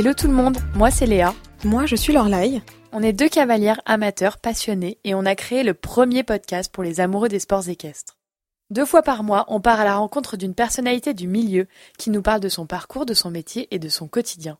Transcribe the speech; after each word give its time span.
Hello 0.00 0.14
tout 0.14 0.28
le 0.28 0.32
monde, 0.32 0.56
moi 0.74 0.90
c'est 0.90 1.04
Léa. 1.04 1.34
Moi 1.62 1.84
je 1.84 1.94
suis 1.94 2.14
Lorlaï. 2.14 2.62
On 2.90 3.02
est 3.02 3.12
deux 3.12 3.28
cavalières 3.28 3.82
amateurs 3.84 4.38
passionnés 4.38 4.96
et 5.04 5.14
on 5.14 5.26
a 5.26 5.34
créé 5.34 5.62
le 5.62 5.74
premier 5.74 6.22
podcast 6.22 6.72
pour 6.72 6.82
les 6.82 7.00
amoureux 7.00 7.28
des 7.28 7.38
sports 7.38 7.68
équestres. 7.68 8.16
Deux 8.70 8.86
fois 8.86 9.02
par 9.02 9.22
mois, 9.22 9.44
on 9.48 9.60
part 9.60 9.78
à 9.78 9.84
la 9.84 9.96
rencontre 9.96 10.38
d'une 10.38 10.54
personnalité 10.54 11.12
du 11.12 11.26
milieu 11.26 11.66
qui 11.98 12.08
nous 12.08 12.22
parle 12.22 12.40
de 12.40 12.48
son 12.48 12.64
parcours, 12.64 13.04
de 13.04 13.12
son 13.12 13.30
métier 13.30 13.68
et 13.72 13.78
de 13.78 13.90
son 13.90 14.08
quotidien. 14.08 14.56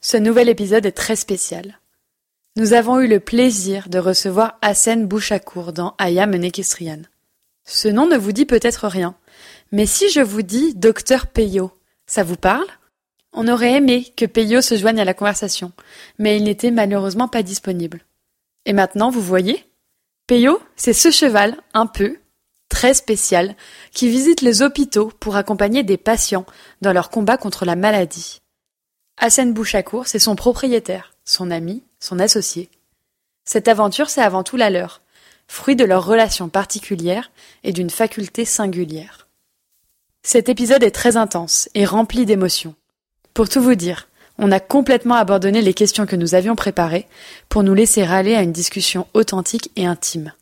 Ce 0.00 0.16
nouvel 0.16 0.48
épisode 0.48 0.86
est 0.86 0.90
très 0.90 1.14
spécial. 1.14 1.78
Nous 2.56 2.72
avons 2.72 2.98
eu 2.98 3.06
le 3.06 3.20
plaisir 3.20 3.88
de 3.88 4.00
recevoir 4.00 4.58
Hassen 4.60 5.06
Bouchakour 5.06 5.72
dans 5.72 5.94
Ayam 5.98 6.34
Equestrian. 6.34 7.02
Ce 7.64 7.86
nom 7.86 8.08
ne 8.08 8.16
vous 8.16 8.32
dit 8.32 8.44
peut-être 8.44 8.88
rien, 8.88 9.14
mais 9.70 9.86
si 9.86 10.10
je 10.10 10.20
vous 10.20 10.42
dis 10.42 10.74
Docteur 10.74 11.28
Peyo, 11.28 11.70
ça 12.08 12.24
vous 12.24 12.34
parle? 12.34 12.66
On 13.32 13.48
aurait 13.48 13.74
aimé 13.74 14.12
que 14.16 14.24
Peyo 14.24 14.60
se 14.60 14.76
joigne 14.76 15.00
à 15.00 15.04
la 15.04 15.14
conversation, 15.14 15.72
mais 16.18 16.36
il 16.36 16.44
n'était 16.44 16.70
malheureusement 16.70 17.28
pas 17.28 17.42
disponible. 17.42 18.00
Et 18.64 18.72
maintenant, 18.72 19.10
vous 19.10 19.20
voyez 19.20 19.64
Peyo, 20.26 20.60
c'est 20.74 20.92
ce 20.92 21.10
cheval, 21.10 21.56
un 21.72 21.86
peu, 21.86 22.18
très 22.68 22.94
spécial, 22.94 23.54
qui 23.92 24.08
visite 24.08 24.40
les 24.40 24.62
hôpitaux 24.62 25.12
pour 25.20 25.36
accompagner 25.36 25.82
des 25.82 25.96
patients 25.96 26.46
dans 26.80 26.92
leur 26.92 27.10
combat 27.10 27.36
contre 27.36 27.64
la 27.64 27.76
maladie. 27.76 28.40
Hassan 29.18 29.52
Bouchakour, 29.52 30.06
c'est 30.06 30.18
son 30.18 30.36
propriétaire, 30.36 31.14
son 31.24 31.50
ami, 31.50 31.84
son 32.00 32.18
associé. 32.18 32.68
Cette 33.44 33.68
aventure, 33.68 34.10
c'est 34.10 34.20
avant 34.20 34.42
tout 34.42 34.56
la 34.56 34.70
leur, 34.70 35.00
fruit 35.46 35.76
de 35.76 35.84
leur 35.84 36.04
relation 36.04 36.48
particulière 36.48 37.30
et 37.62 37.72
d'une 37.72 37.90
faculté 37.90 38.44
singulière. 38.44 39.28
Cet 40.22 40.48
épisode 40.48 40.82
est 40.82 40.90
très 40.90 41.16
intense 41.16 41.68
et 41.74 41.84
rempli 41.84 42.26
d'émotions. 42.26 42.74
Pour 43.36 43.50
tout 43.50 43.60
vous 43.60 43.74
dire, 43.74 44.08
on 44.38 44.50
a 44.50 44.60
complètement 44.60 45.16
abandonné 45.16 45.60
les 45.60 45.74
questions 45.74 46.06
que 46.06 46.16
nous 46.16 46.34
avions 46.34 46.56
préparées 46.56 47.06
pour 47.50 47.62
nous 47.62 47.74
laisser 47.74 48.02
râler 48.02 48.34
à 48.34 48.40
une 48.40 48.50
discussion 48.50 49.06
authentique 49.12 49.70
et 49.76 49.84
intime. 49.84 50.32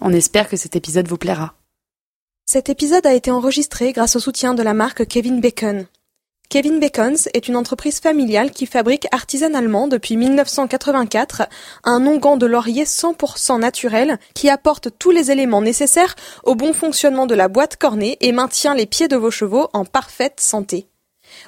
On 0.00 0.12
espère 0.12 0.48
que 0.48 0.56
cet 0.56 0.76
épisode 0.76 1.08
vous 1.08 1.16
plaira. 1.16 1.54
Cet 2.46 2.68
épisode 2.68 3.04
a 3.04 3.14
été 3.14 3.32
enregistré 3.32 3.92
grâce 3.92 4.14
au 4.14 4.20
soutien 4.20 4.54
de 4.54 4.62
la 4.62 4.74
marque 4.74 5.08
Kevin 5.08 5.40
Bacon. 5.40 5.86
Kevin 6.50 6.78
Bacons 6.78 7.28
est 7.34 7.48
une 7.48 7.56
entreprise 7.56 7.98
familiale 7.98 8.52
qui 8.52 8.66
fabrique 8.66 9.08
artisanalement 9.10 9.88
depuis 9.88 10.16
1984 10.16 11.48
un 11.82 12.06
onguent 12.06 12.38
de 12.38 12.46
laurier 12.46 12.84
100% 12.84 13.58
naturel 13.58 14.20
qui 14.34 14.48
apporte 14.48 14.90
tous 15.00 15.10
les 15.10 15.32
éléments 15.32 15.62
nécessaires 15.62 16.14
au 16.44 16.54
bon 16.54 16.74
fonctionnement 16.74 17.26
de 17.26 17.34
la 17.34 17.48
boîte 17.48 17.76
cornée 17.76 18.18
et 18.20 18.30
maintient 18.30 18.76
les 18.76 18.86
pieds 18.86 19.08
de 19.08 19.16
vos 19.16 19.32
chevaux 19.32 19.68
en 19.72 19.84
parfaite 19.84 20.38
santé. 20.38 20.89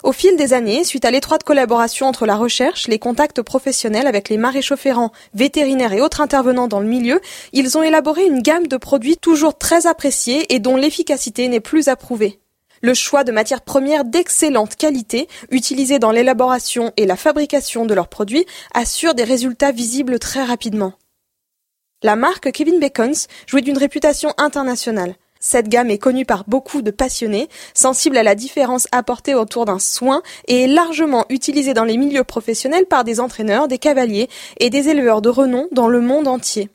Au 0.02 0.12
fil 0.12 0.36
des 0.36 0.52
années, 0.52 0.82
suite 0.82 1.04
à 1.04 1.12
l'étroite 1.12 1.44
collaboration 1.44 2.06
entre 2.06 2.26
la 2.26 2.34
recherche, 2.34 2.88
les 2.88 2.98
contacts 2.98 3.40
professionnels 3.40 4.08
avec 4.08 4.28
les 4.28 4.36
maréchaux 4.36 4.76
ferrants, 4.76 5.12
vétérinaires 5.32 5.92
et 5.92 6.00
autres 6.00 6.20
intervenants 6.20 6.66
dans 6.66 6.80
le 6.80 6.88
milieu, 6.88 7.20
ils 7.52 7.78
ont 7.78 7.82
élaboré 7.82 8.24
une 8.24 8.42
gamme 8.42 8.66
de 8.66 8.76
produits 8.76 9.16
toujours 9.16 9.56
très 9.56 9.86
appréciés 9.86 10.52
et 10.52 10.58
dont 10.58 10.76
l'efficacité 10.76 11.46
n'est 11.48 11.60
plus 11.60 11.88
approuvée 11.88 12.40
le 12.82 12.94
choix 12.94 13.22
de 13.24 13.32
matières 13.32 13.62
premières 13.62 14.04
d'excellente 14.04 14.74
qualité 14.76 15.28
utilisées 15.50 16.00
dans 16.00 16.10
l'élaboration 16.10 16.92
et 16.96 17.06
la 17.06 17.16
fabrication 17.16 17.86
de 17.86 17.94
leurs 17.94 18.08
produits 18.08 18.44
assure 18.74 19.14
des 19.14 19.24
résultats 19.24 19.70
visibles 19.70 20.18
très 20.18 20.42
rapidement. 20.42 20.92
La 22.02 22.16
marque 22.16 22.50
Kevin 22.50 22.80
Bacons 22.80 23.28
jouit 23.46 23.62
d'une 23.62 23.78
réputation 23.78 24.34
internationale. 24.36 25.14
Cette 25.44 25.68
gamme 25.68 25.90
est 25.90 25.98
connue 25.98 26.24
par 26.24 26.44
beaucoup 26.46 26.82
de 26.82 26.92
passionnés, 26.92 27.48
sensible 27.74 28.16
à 28.16 28.22
la 28.22 28.36
différence 28.36 28.86
apportée 28.92 29.34
autour 29.34 29.64
d'un 29.64 29.80
soin 29.80 30.22
et 30.46 30.62
est 30.62 30.66
largement 30.68 31.26
utilisée 31.30 31.74
dans 31.74 31.84
les 31.84 31.96
milieux 31.96 32.22
professionnels 32.22 32.86
par 32.86 33.02
des 33.02 33.18
entraîneurs, 33.18 33.66
des 33.66 33.78
cavaliers 33.78 34.28
et 34.60 34.70
des 34.70 34.88
éleveurs 34.88 35.20
de 35.20 35.28
renom 35.28 35.66
dans 35.72 35.88
le 35.88 36.00
monde 36.00 36.28
entier. 36.28 36.70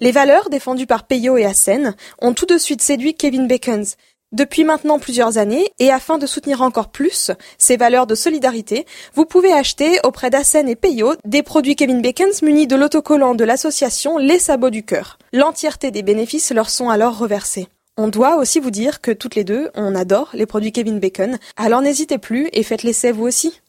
Les 0.00 0.12
valeurs 0.12 0.50
défendues 0.50 0.86
par 0.86 1.06
Peyo 1.06 1.38
et 1.38 1.46
Assen 1.46 1.96
ont 2.20 2.34
tout 2.34 2.44
de 2.44 2.58
suite 2.58 2.82
séduit 2.82 3.14
Kevin 3.14 3.48
Bacons, 3.48 3.94
depuis 4.32 4.64
maintenant 4.64 4.98
plusieurs 4.98 5.38
années, 5.38 5.72
et 5.78 5.90
afin 5.90 6.18
de 6.18 6.26
soutenir 6.26 6.60
encore 6.60 6.90
plus 6.90 7.30
ces 7.56 7.78
valeurs 7.78 8.06
de 8.06 8.14
solidarité, 8.14 8.84
vous 9.14 9.24
pouvez 9.24 9.50
acheter 9.50 9.98
auprès 10.04 10.28
d'Assen 10.28 10.68
et 10.68 10.76
Peyo 10.76 11.14
des 11.24 11.42
produits 11.42 11.76
Kevin 11.76 12.02
Bacons 12.02 12.42
munis 12.42 12.66
de 12.66 12.76
l'autocollant 12.76 13.34
de 13.34 13.44
l'association 13.44 14.18
Les 14.18 14.38
Sabots 14.38 14.68
du 14.68 14.84
Cœur. 14.84 15.18
L'entièreté 15.32 15.90
des 15.90 16.02
bénéfices 16.02 16.52
leur 16.52 16.68
sont 16.68 16.90
alors 16.90 17.16
reversés. 17.16 17.68
On 18.00 18.06
doit 18.06 18.36
aussi 18.36 18.60
vous 18.60 18.70
dire 18.70 19.00
que 19.00 19.10
toutes 19.10 19.34
les 19.34 19.42
deux, 19.42 19.70
on 19.74 19.96
adore 19.96 20.30
les 20.32 20.46
produits 20.46 20.70
Kevin 20.70 21.00
Bacon, 21.00 21.36
alors 21.56 21.82
n'hésitez 21.82 22.18
plus 22.18 22.48
et 22.52 22.62
faites 22.62 22.84
l'essai 22.84 23.10
vous 23.10 23.24
aussi. 23.24 23.60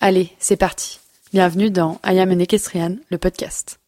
Allez, 0.00 0.32
c'est 0.40 0.56
parti. 0.56 0.98
Bienvenue 1.32 1.70
dans 1.70 2.00
I 2.04 2.18
Am 2.18 2.32
an 2.32 2.40
Equestrian, 2.40 2.96
le 3.10 3.18
podcast. 3.18 3.78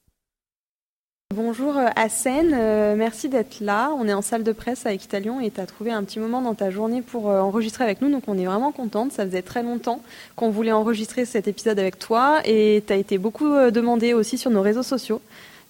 Bonjour 1.35 1.75
Hassen, 1.97 2.53
euh, 2.55 2.95
merci 2.95 3.29
d'être 3.29 3.59
là. 3.59 3.91
On 3.99 4.07
est 4.07 4.13
en 4.13 4.23
salle 4.23 4.45
de 4.45 4.53
presse 4.53 4.87
avec 4.87 5.03
Italion 5.03 5.41
et 5.41 5.51
tu 5.51 5.61
as 5.61 5.67
trouvé 5.67 5.91
un 5.91 6.05
petit 6.05 6.21
moment 6.21 6.43
dans 6.43 6.55
ta 6.55 6.71
journée 6.71 7.03
pour 7.03 7.29
euh, 7.29 7.41
enregistrer 7.41 7.83
avec 7.83 8.01
nous, 8.03 8.09
donc 8.09 8.23
on 8.29 8.39
est 8.39 8.47
vraiment 8.47 8.71
contente. 8.71 9.11
Ça 9.11 9.27
faisait 9.27 9.43
très 9.43 9.65
longtemps 9.65 10.01
qu'on 10.37 10.51
voulait 10.51 10.71
enregistrer 10.71 11.25
cet 11.25 11.49
épisode 11.49 11.81
avec 11.81 11.99
toi 11.99 12.41
et 12.45 12.85
tu 12.87 12.93
as 12.93 12.97
été 12.97 13.19
beaucoup 13.19 13.53
euh, 13.53 13.73
demandé 13.73 14.15
aussi 14.15 14.39
sur 14.39 14.53
nos 14.53 14.63
réseaux 14.63 14.85
sociaux. 14.85 15.21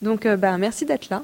Donc 0.02 0.26
bah, 0.26 0.58
merci 0.58 0.84
d'être 0.84 1.08
là. 1.08 1.22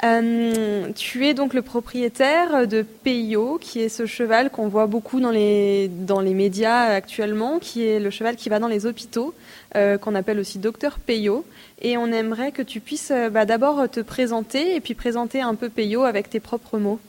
Tu 0.00 1.26
es 1.26 1.34
donc 1.34 1.54
le 1.54 1.62
propriétaire 1.62 2.66
de 2.68 2.82
Peyo, 2.82 3.58
qui 3.60 3.80
est 3.80 3.88
ce 3.88 4.06
cheval 4.06 4.50
qu'on 4.50 4.68
voit 4.68 4.86
beaucoup 4.86 5.20
dans 5.20 5.30
les, 5.30 5.88
dans 5.88 6.20
les 6.20 6.34
médias 6.34 6.82
actuellement, 6.84 7.58
qui 7.58 7.86
est 7.86 8.00
le 8.00 8.10
cheval 8.10 8.36
qui 8.36 8.48
va 8.48 8.58
dans 8.58 8.68
les 8.68 8.86
hôpitaux, 8.86 9.34
qu'on 9.74 10.14
appelle 10.14 10.38
aussi 10.38 10.58
Docteur 10.58 10.98
Peyo. 10.98 11.44
Et 11.80 11.96
on 11.96 12.06
aimerait 12.06 12.52
que 12.52 12.62
tu 12.62 12.80
puisses 12.80 13.10
euh, 13.10 13.30
bah, 13.30 13.44
d'abord 13.44 13.88
te 13.90 14.00
présenter 14.00 14.74
et 14.74 14.80
puis 14.80 14.94
présenter 14.94 15.40
un 15.40 15.54
peu 15.54 15.68
Peyo 15.68 16.04
avec 16.04 16.30
tes 16.30 16.40
propres 16.40 16.78
mots. 16.78 17.00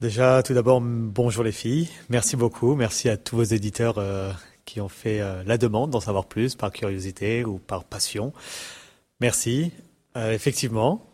Déjà, 0.00 0.42
tout 0.42 0.52
d'abord, 0.52 0.80
bonjour 0.82 1.44
les 1.44 1.52
filles. 1.52 1.88
Merci 2.10 2.36
beaucoup. 2.36 2.74
Merci 2.74 3.08
à 3.08 3.16
tous 3.16 3.36
vos 3.36 3.42
éditeurs 3.42 3.96
euh, 3.98 4.30
qui 4.66 4.80
ont 4.80 4.88
fait 4.88 5.20
euh, 5.20 5.42
la 5.46 5.56
demande 5.56 5.90
d'en 5.90 6.00
savoir 6.00 6.26
plus 6.26 6.54
par 6.54 6.70
curiosité 6.72 7.44
ou 7.44 7.58
par 7.58 7.84
passion. 7.84 8.32
Merci. 9.20 9.72
effectivement, 10.16 11.06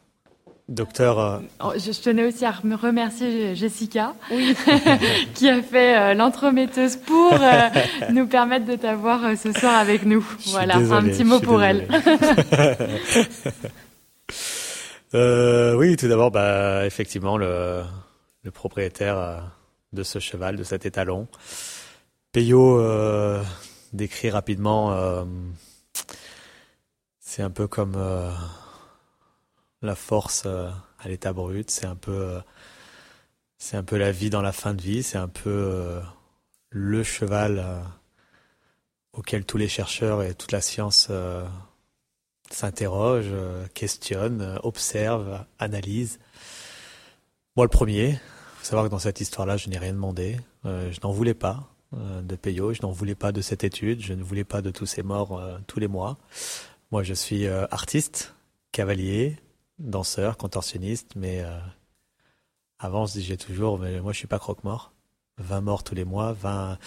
Docteur. 0.70 1.18
Euh, 1.18 1.38
oh, 1.64 1.72
je, 1.76 1.90
tenais 2.00 2.24
aussi 2.24 2.44
à 2.44 2.54
me 2.62 2.76
remercier 2.76 3.56
Jessica, 3.56 4.14
qui 5.34 5.48
a 5.48 5.60
fait 5.62 5.98
euh, 5.98 6.14
l'entremetteuse 6.14 6.94
pour 6.94 7.32
euh, 7.32 7.68
nous 8.12 8.28
permettre 8.28 8.66
de 8.66 8.76
t'avoir 8.76 9.36
ce 9.36 9.52
soir 9.52 9.74
avec 9.74 10.06
nous. 10.06 10.24
Voilà, 10.46 10.76
un 10.76 11.02
petit 11.02 11.24
mot 11.24 11.40
pour 11.40 11.60
elle. 11.60 11.88
oui, 15.76 15.96
tout 15.96 16.06
d'abord, 16.06 16.30
bah, 16.30 16.86
effectivement, 16.86 17.36
le, 17.36 17.82
le, 18.44 18.50
propriétaire 18.52 19.50
de 19.92 20.04
ce 20.04 20.20
cheval, 20.20 20.54
de 20.54 20.62
cet 20.62 20.86
étalon. 20.86 21.26
Peyo 22.30 22.80
décrit 23.92 24.30
rapidement, 24.30 24.96
c'est 27.18 27.42
un 27.42 27.50
peu 27.50 27.66
comme 27.66 27.96
la 29.82 29.94
force 29.94 30.42
euh, 30.46 30.68
à 30.98 31.08
l'état 31.08 31.32
brut. 31.32 31.70
C'est 31.70 31.86
un 31.86 31.96
peu, 31.96 32.12
euh, 32.12 32.40
c'est 33.58 33.76
un 33.76 33.82
peu 33.82 33.96
la 33.96 34.12
vie 34.12 34.30
dans 34.30 34.42
la 34.42 34.52
fin 34.52 34.74
de 34.74 34.82
vie. 34.82 35.02
C'est 35.02 35.18
un 35.18 35.28
peu 35.28 35.50
euh, 35.50 36.00
le 36.70 37.02
cheval 37.02 37.84
auquel 39.12 39.44
tous 39.44 39.58
les 39.58 39.68
chercheurs 39.68 40.22
et 40.22 40.34
toute 40.34 40.52
la 40.52 40.60
science 40.60 41.10
s'interrogent, 42.50 43.34
questionnent, 43.74 44.58
observent, 44.62 45.44
analysent. 45.58 46.20
Moi, 47.56 47.66
le 47.66 47.70
premier. 47.70 48.20
Faut 48.58 48.66
savoir 48.66 48.84
que 48.86 48.90
dans 48.90 49.00
cette 49.00 49.20
histoire-là, 49.20 49.56
je 49.56 49.68
n'ai 49.68 49.78
rien 49.78 49.92
demandé. 49.92 50.38
je 50.64 51.00
n'en 51.02 51.10
voulais 51.10 51.34
pas 51.34 51.68
de 51.92 52.36
Peyo, 52.36 52.72
je 52.72 52.82
n'en 52.82 52.92
voulais 52.92 53.16
pas 53.16 53.32
de 53.32 53.40
cette 53.40 53.64
étude, 53.64 54.00
je 54.00 54.12
ne 54.12 54.22
voulais 54.22 54.44
pas 54.44 54.62
de 54.62 54.70
tous 54.70 54.86
ces 54.86 55.02
morts 55.02 55.42
tous 55.66 55.80
les 55.80 55.88
mois. 55.88 56.18
Moi, 56.92 57.02
je 57.02 57.14
suis 57.14 57.48
artiste, 57.48 58.34
cavalier, 58.70 59.38
danseur, 59.80 60.36
contorsionniste, 60.36 61.12
mais 61.16 61.40
euh, 61.42 61.58
avant, 62.78 63.06
je 63.06 63.12
disais 63.14 63.36
toujours, 63.36 63.78
mais 63.78 64.00
moi, 64.00 64.12
je 64.12 64.18
suis 64.18 64.26
pas 64.26 64.38
croque-mort. 64.38 64.92
20 65.38 65.60
morts 65.62 65.82
tous 65.82 65.94
les 65.94 66.04
mois, 66.04 66.32
20, 66.34 66.78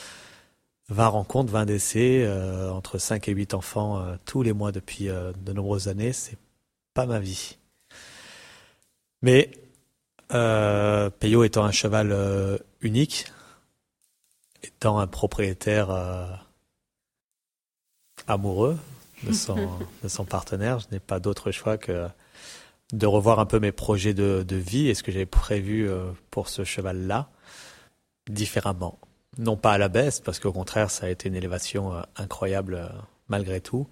20 0.89 1.07
rencontres, 1.07 1.51
20 1.51 1.65
décès, 1.65 2.23
euh, 2.23 2.71
entre 2.71 2.99
5 2.99 3.27
et 3.27 3.31
8 3.31 3.55
enfants 3.55 3.99
euh, 3.99 4.15
tous 4.25 4.43
les 4.43 4.53
mois 4.53 4.71
depuis 4.71 5.07
de 5.07 5.53
nombreuses 5.53 5.87
années, 5.87 6.13
c'est 6.13 6.37
pas 6.93 7.05
ma 7.05 7.19
vie. 7.19 7.57
Mais 9.21 9.51
Peyo 10.29 11.43
étant 11.43 11.63
un 11.63 11.71
cheval 11.71 12.59
unique, 12.81 13.25
étant 14.61 14.99
un 14.99 15.07
propriétaire 15.07 15.89
amoureux 18.27 18.77
de 19.23 19.31
son, 19.31 19.69
de 20.03 20.07
son 20.07 20.25
partenaire, 20.25 20.79
je 20.79 20.87
n'ai 20.91 20.99
pas 20.99 21.19
d'autre 21.19 21.51
choix 21.51 21.77
que 21.77 22.07
de 22.93 23.07
revoir 23.07 23.39
un 23.39 23.45
peu 23.45 23.59
mes 23.59 23.71
projets 23.71 24.13
de, 24.13 24.55
vie 24.55 24.87
et 24.87 24.93
ce 24.93 25.03
que 25.03 25.11
j'avais 25.11 25.25
prévu 25.25 25.89
euh, 25.89 26.11
pour 26.29 26.47
ce 26.47 26.63
cheval-là 26.63 27.29
différemment. 28.29 28.99
non 29.37 29.57
pas 29.57 29.73
à 29.73 29.77
la 29.77 29.89
baisse, 29.89 30.21
parce 30.21 30.39
qu'au 30.39 30.53
contraire, 30.53 30.89
ça 30.89 31.07
a 31.07 31.09
été 31.09 31.27
une 31.27 31.35
élévation 31.35 31.91
incroyable 32.15 32.89
malgré 33.27 33.59
tout, 33.59 33.89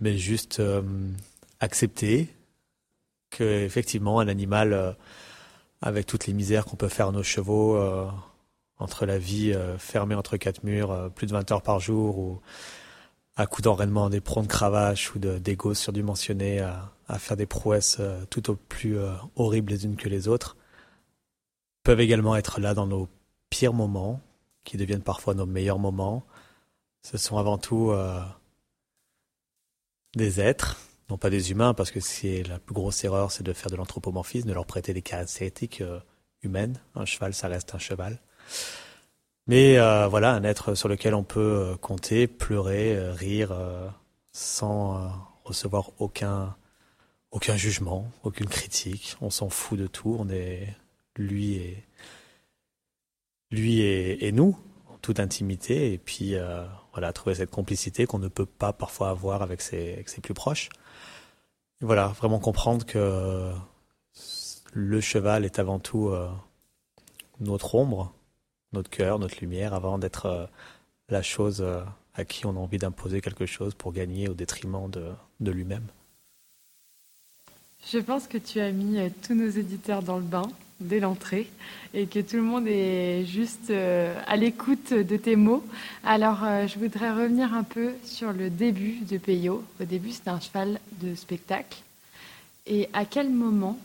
mais 0.00 0.16
juste 0.16 0.62
accepter 1.60 2.28
que 3.28 3.44
effectivement 3.44 4.20
un 4.20 4.28
animal 4.28 4.96
avec 5.82 6.06
toutes 6.06 6.26
les 6.26 6.32
misères 6.32 6.64
qu'on 6.64 6.76
peut 6.76 6.88
faire 6.88 7.08
à 7.08 7.12
nos 7.12 7.22
chevaux 7.22 7.78
entre 8.78 9.04
la 9.04 9.18
vie 9.18 9.54
fermée 9.78 10.14
entre 10.14 10.38
quatre 10.38 10.64
murs, 10.64 11.10
plus 11.14 11.26
de 11.26 11.32
20 11.32 11.52
heures 11.52 11.62
par 11.62 11.80
jour, 11.80 12.18
ou 12.18 12.40
à 13.36 13.46
coup 13.46 13.60
d'enraînement 13.60 14.08
des 14.08 14.20
de 14.20 14.46
cravache 14.46 15.14
ou 15.14 15.18
d'ego 15.18 15.74
surdimensionnés, 15.74 16.60
à, 16.60 16.90
à 17.08 17.18
faire 17.18 17.36
des 17.36 17.46
prouesses 17.46 18.00
tout 18.30 18.50
au 18.50 18.56
plus 18.56 18.96
horribles 19.36 19.72
les 19.72 19.84
unes 19.84 19.96
que 19.96 20.08
les 20.08 20.28
autres, 20.28 20.56
peuvent 21.82 22.00
également 22.00 22.36
être 22.36 22.60
là 22.60 22.74
dans 22.74 22.86
nos 22.86 23.08
pires 23.48 23.72
moments, 23.72 24.20
qui 24.64 24.76
deviennent 24.76 25.02
parfois 25.02 25.32
nos 25.32 25.46
meilleurs 25.46 25.78
moments. 25.78 26.26
Ce 27.02 27.16
sont 27.16 27.38
avant 27.38 27.56
tout 27.56 27.90
euh, 27.90 28.20
des 30.14 30.40
êtres, 30.40 30.76
non 31.08 31.16
pas 31.16 31.30
des 31.30 31.50
humains, 31.50 31.72
parce 31.72 31.90
que 31.90 32.00
c'est 32.00 32.42
la 32.42 32.58
plus 32.58 32.74
grosse 32.74 33.02
erreur, 33.04 33.32
c'est 33.32 33.42
de 33.42 33.54
faire 33.54 33.70
de 33.70 33.76
l'anthropomorphisme, 33.76 34.46
de 34.46 34.52
leur 34.52 34.66
prêter 34.66 34.92
des 34.92 35.00
caractéristiques 35.00 35.80
euh, 35.80 36.00
humaines. 36.42 36.78
Un 36.94 37.06
cheval, 37.06 37.32
ça 37.32 37.48
reste 37.48 37.74
un 37.74 37.78
cheval. 37.78 38.20
Mais 39.46 39.78
euh, 39.78 40.08
voilà, 40.08 40.32
un 40.32 40.44
être 40.44 40.74
sur 40.74 40.88
lequel 40.88 41.14
on 41.14 41.24
peut 41.24 41.74
compter, 41.80 42.26
pleurer, 42.26 43.10
rire, 43.12 43.56
sans 44.32 45.10
recevoir 45.44 45.92
aucun 45.98 46.54
aucun 47.30 47.56
jugement, 47.56 48.10
aucune 48.22 48.48
critique. 48.48 49.16
On 49.20 49.30
s'en 49.30 49.50
fout 49.50 49.78
de 49.78 49.86
tout. 49.86 50.16
On 50.18 50.28
est 50.28 50.74
lui 51.16 51.54
et 51.54 51.84
lui 53.50 53.80
et, 53.80 54.32
nous 54.32 54.58
en 54.88 54.98
toute 54.98 55.20
intimité 55.20 55.92
et 55.92 55.98
puis 55.98 56.34
euh, 56.34 56.64
voilà 56.92 57.12
trouver 57.12 57.34
cette 57.34 57.50
complicité 57.50 58.06
qu'on 58.06 58.18
ne 58.18 58.28
peut 58.28 58.46
pas 58.46 58.72
parfois 58.72 59.10
avoir 59.10 59.42
avec 59.42 59.62
ses, 59.62 60.04
plus 60.22 60.34
proches 60.34 60.68
voilà 61.80 62.08
vraiment 62.08 62.40
comprendre 62.40 62.84
que 62.84 63.50
le 64.72 65.00
cheval 65.00 65.44
est 65.44 65.58
avant 65.58 65.78
tout 65.78 66.08
euh, 66.08 66.28
notre 67.40 67.74
ombre 67.74 68.12
notre 68.72 68.90
cœur 68.90 69.18
notre 69.18 69.40
lumière 69.40 69.72
avant 69.72 69.98
d'être 69.98 70.26
euh, 70.26 70.46
la 71.08 71.22
chose 71.22 71.64
à 72.14 72.24
qui 72.26 72.44
on 72.44 72.50
a 72.50 72.58
envie 72.58 72.78
d'imposer 72.78 73.22
quelque 73.22 73.46
chose 73.46 73.74
pour 73.74 73.92
gagner 73.92 74.28
au 74.28 74.34
détriment 74.34 74.90
de 74.90 75.50
lui-même 75.50 75.86
je 77.92 77.98
pense 77.98 78.26
que 78.26 78.38
tu 78.38 78.60
as 78.60 78.70
mis 78.70 78.98
tous 79.22 79.34
nos 79.34 79.48
éditeurs 79.48 80.02
dans 80.02 80.16
le 80.16 80.22
bain 80.22 80.50
dès 80.80 81.00
l'entrée 81.00 81.48
et 81.94 82.06
que 82.06 82.20
tout 82.20 82.36
le 82.36 82.42
monde 82.42 82.66
est 82.68 83.24
juste 83.24 83.70
euh, 83.70 84.14
à 84.26 84.36
l'écoute 84.36 84.92
de 84.92 85.16
tes 85.16 85.36
mots. 85.36 85.64
Alors, 86.04 86.44
euh, 86.44 86.66
je 86.66 86.78
voudrais 86.78 87.10
revenir 87.10 87.54
un 87.54 87.64
peu 87.64 87.92
sur 88.04 88.32
le 88.32 88.50
début 88.50 88.98
de 89.10 89.18
Peyo. 89.18 89.64
Au 89.80 89.84
début, 89.84 90.12
c'était 90.12 90.30
un 90.30 90.40
cheval 90.40 90.78
de 91.02 91.14
spectacle. 91.14 91.78
Et 92.66 92.88
à 92.92 93.04
quel 93.04 93.30
moment 93.30 93.78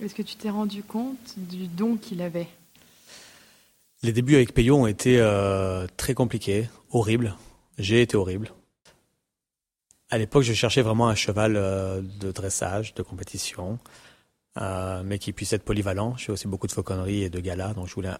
est-ce 0.00 0.14
que 0.14 0.22
tu 0.22 0.36
t'es 0.36 0.50
rendu 0.50 0.82
compte 0.82 1.34
du 1.36 1.66
don 1.66 1.96
qu'il 1.96 2.20
avait? 2.20 2.48
Les 4.02 4.12
débuts 4.12 4.34
avec 4.34 4.52
Peyo 4.52 4.76
ont 4.76 4.86
été 4.86 5.18
euh, 5.18 5.86
très 5.96 6.14
compliqués, 6.14 6.68
horribles. 6.90 7.34
J'ai 7.78 8.02
été 8.02 8.16
horrible. 8.16 8.52
À 10.10 10.18
l'époque, 10.18 10.42
je 10.42 10.52
cherchais 10.52 10.82
vraiment 10.82 11.08
un 11.08 11.14
cheval 11.14 11.54
de 11.54 12.32
dressage, 12.32 12.94
de 12.94 13.02
compétition. 13.02 13.78
Euh, 14.58 15.02
mais 15.04 15.18
qui 15.18 15.34
puisse 15.34 15.52
être 15.52 15.64
polyvalent. 15.64 16.16
Je 16.16 16.24
fais 16.24 16.32
aussi 16.32 16.48
beaucoup 16.48 16.66
de 16.66 16.72
fauconnerie 16.72 17.22
et 17.22 17.28
de 17.28 17.40
gala, 17.40 17.74
donc 17.74 17.88
je 17.88 17.94
voulais, 17.94 18.12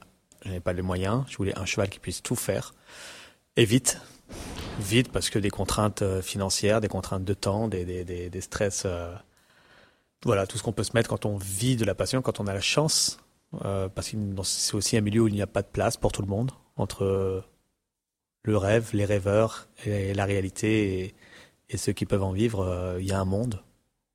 j'avais 0.45 0.61
pas 0.61 0.75
les 0.75 0.83
moyens. 0.83 1.25
Je 1.29 1.37
voulais 1.39 1.57
un 1.59 1.65
cheval 1.65 1.89
qui 1.89 1.99
puisse 1.99 2.23
tout 2.23 2.37
faire 2.37 2.75
et 3.57 3.65
vite, 3.65 4.01
vite 4.79 5.11
parce 5.11 5.31
que 5.31 5.39
des 5.39 5.49
contraintes 5.49 6.03
euh, 6.03 6.21
financières, 6.21 6.83
des 6.83 6.89
contraintes 6.89 7.25
de 7.25 7.33
temps, 7.33 7.69
des, 7.69 8.31
stress, 8.41 8.83
euh, 8.85 9.15
voilà, 10.25 10.47
tout 10.47 10.59
ce 10.59 10.63
qu'on 10.63 10.73
peut 10.73 10.85
se 10.85 10.93
mettre 10.93 11.09
quand 11.09 11.25
on 11.25 11.39
vit 11.39 11.77
de 11.77 11.87
la 11.87 11.95
passion, 11.95 12.21
quand 12.21 12.39
on 12.39 12.47
a 12.47 12.53
la 12.53 12.61
chance, 12.61 13.19
euh, 13.65 13.89
parce 13.89 14.11
que 14.11 14.17
c'est 14.43 14.75
aussi 14.75 14.99
un 14.99 15.01
milieu 15.01 15.23
où 15.23 15.29
il 15.29 15.35
n'y 15.35 15.43
a 15.43 15.47
pas 15.47 15.63
de 15.63 15.69
place 15.69 15.97
pour 15.97 16.13
tout 16.13 16.21
le 16.21 16.29
monde 16.29 16.51
entre 16.77 17.43
le 18.43 18.57
rêve, 18.59 18.91
les 18.93 19.07
rêveurs 19.07 19.69
et 19.87 20.13
la 20.13 20.27
réalité 20.27 21.15
et 21.69 21.77
ceux 21.77 21.93
qui 21.93 22.07
peuvent 22.07 22.23
en 22.23 22.33
vivre. 22.33 22.97
Il 23.01 23.07
y 23.07 23.13
a 23.13 23.21
un 23.21 23.25
monde, 23.25 23.63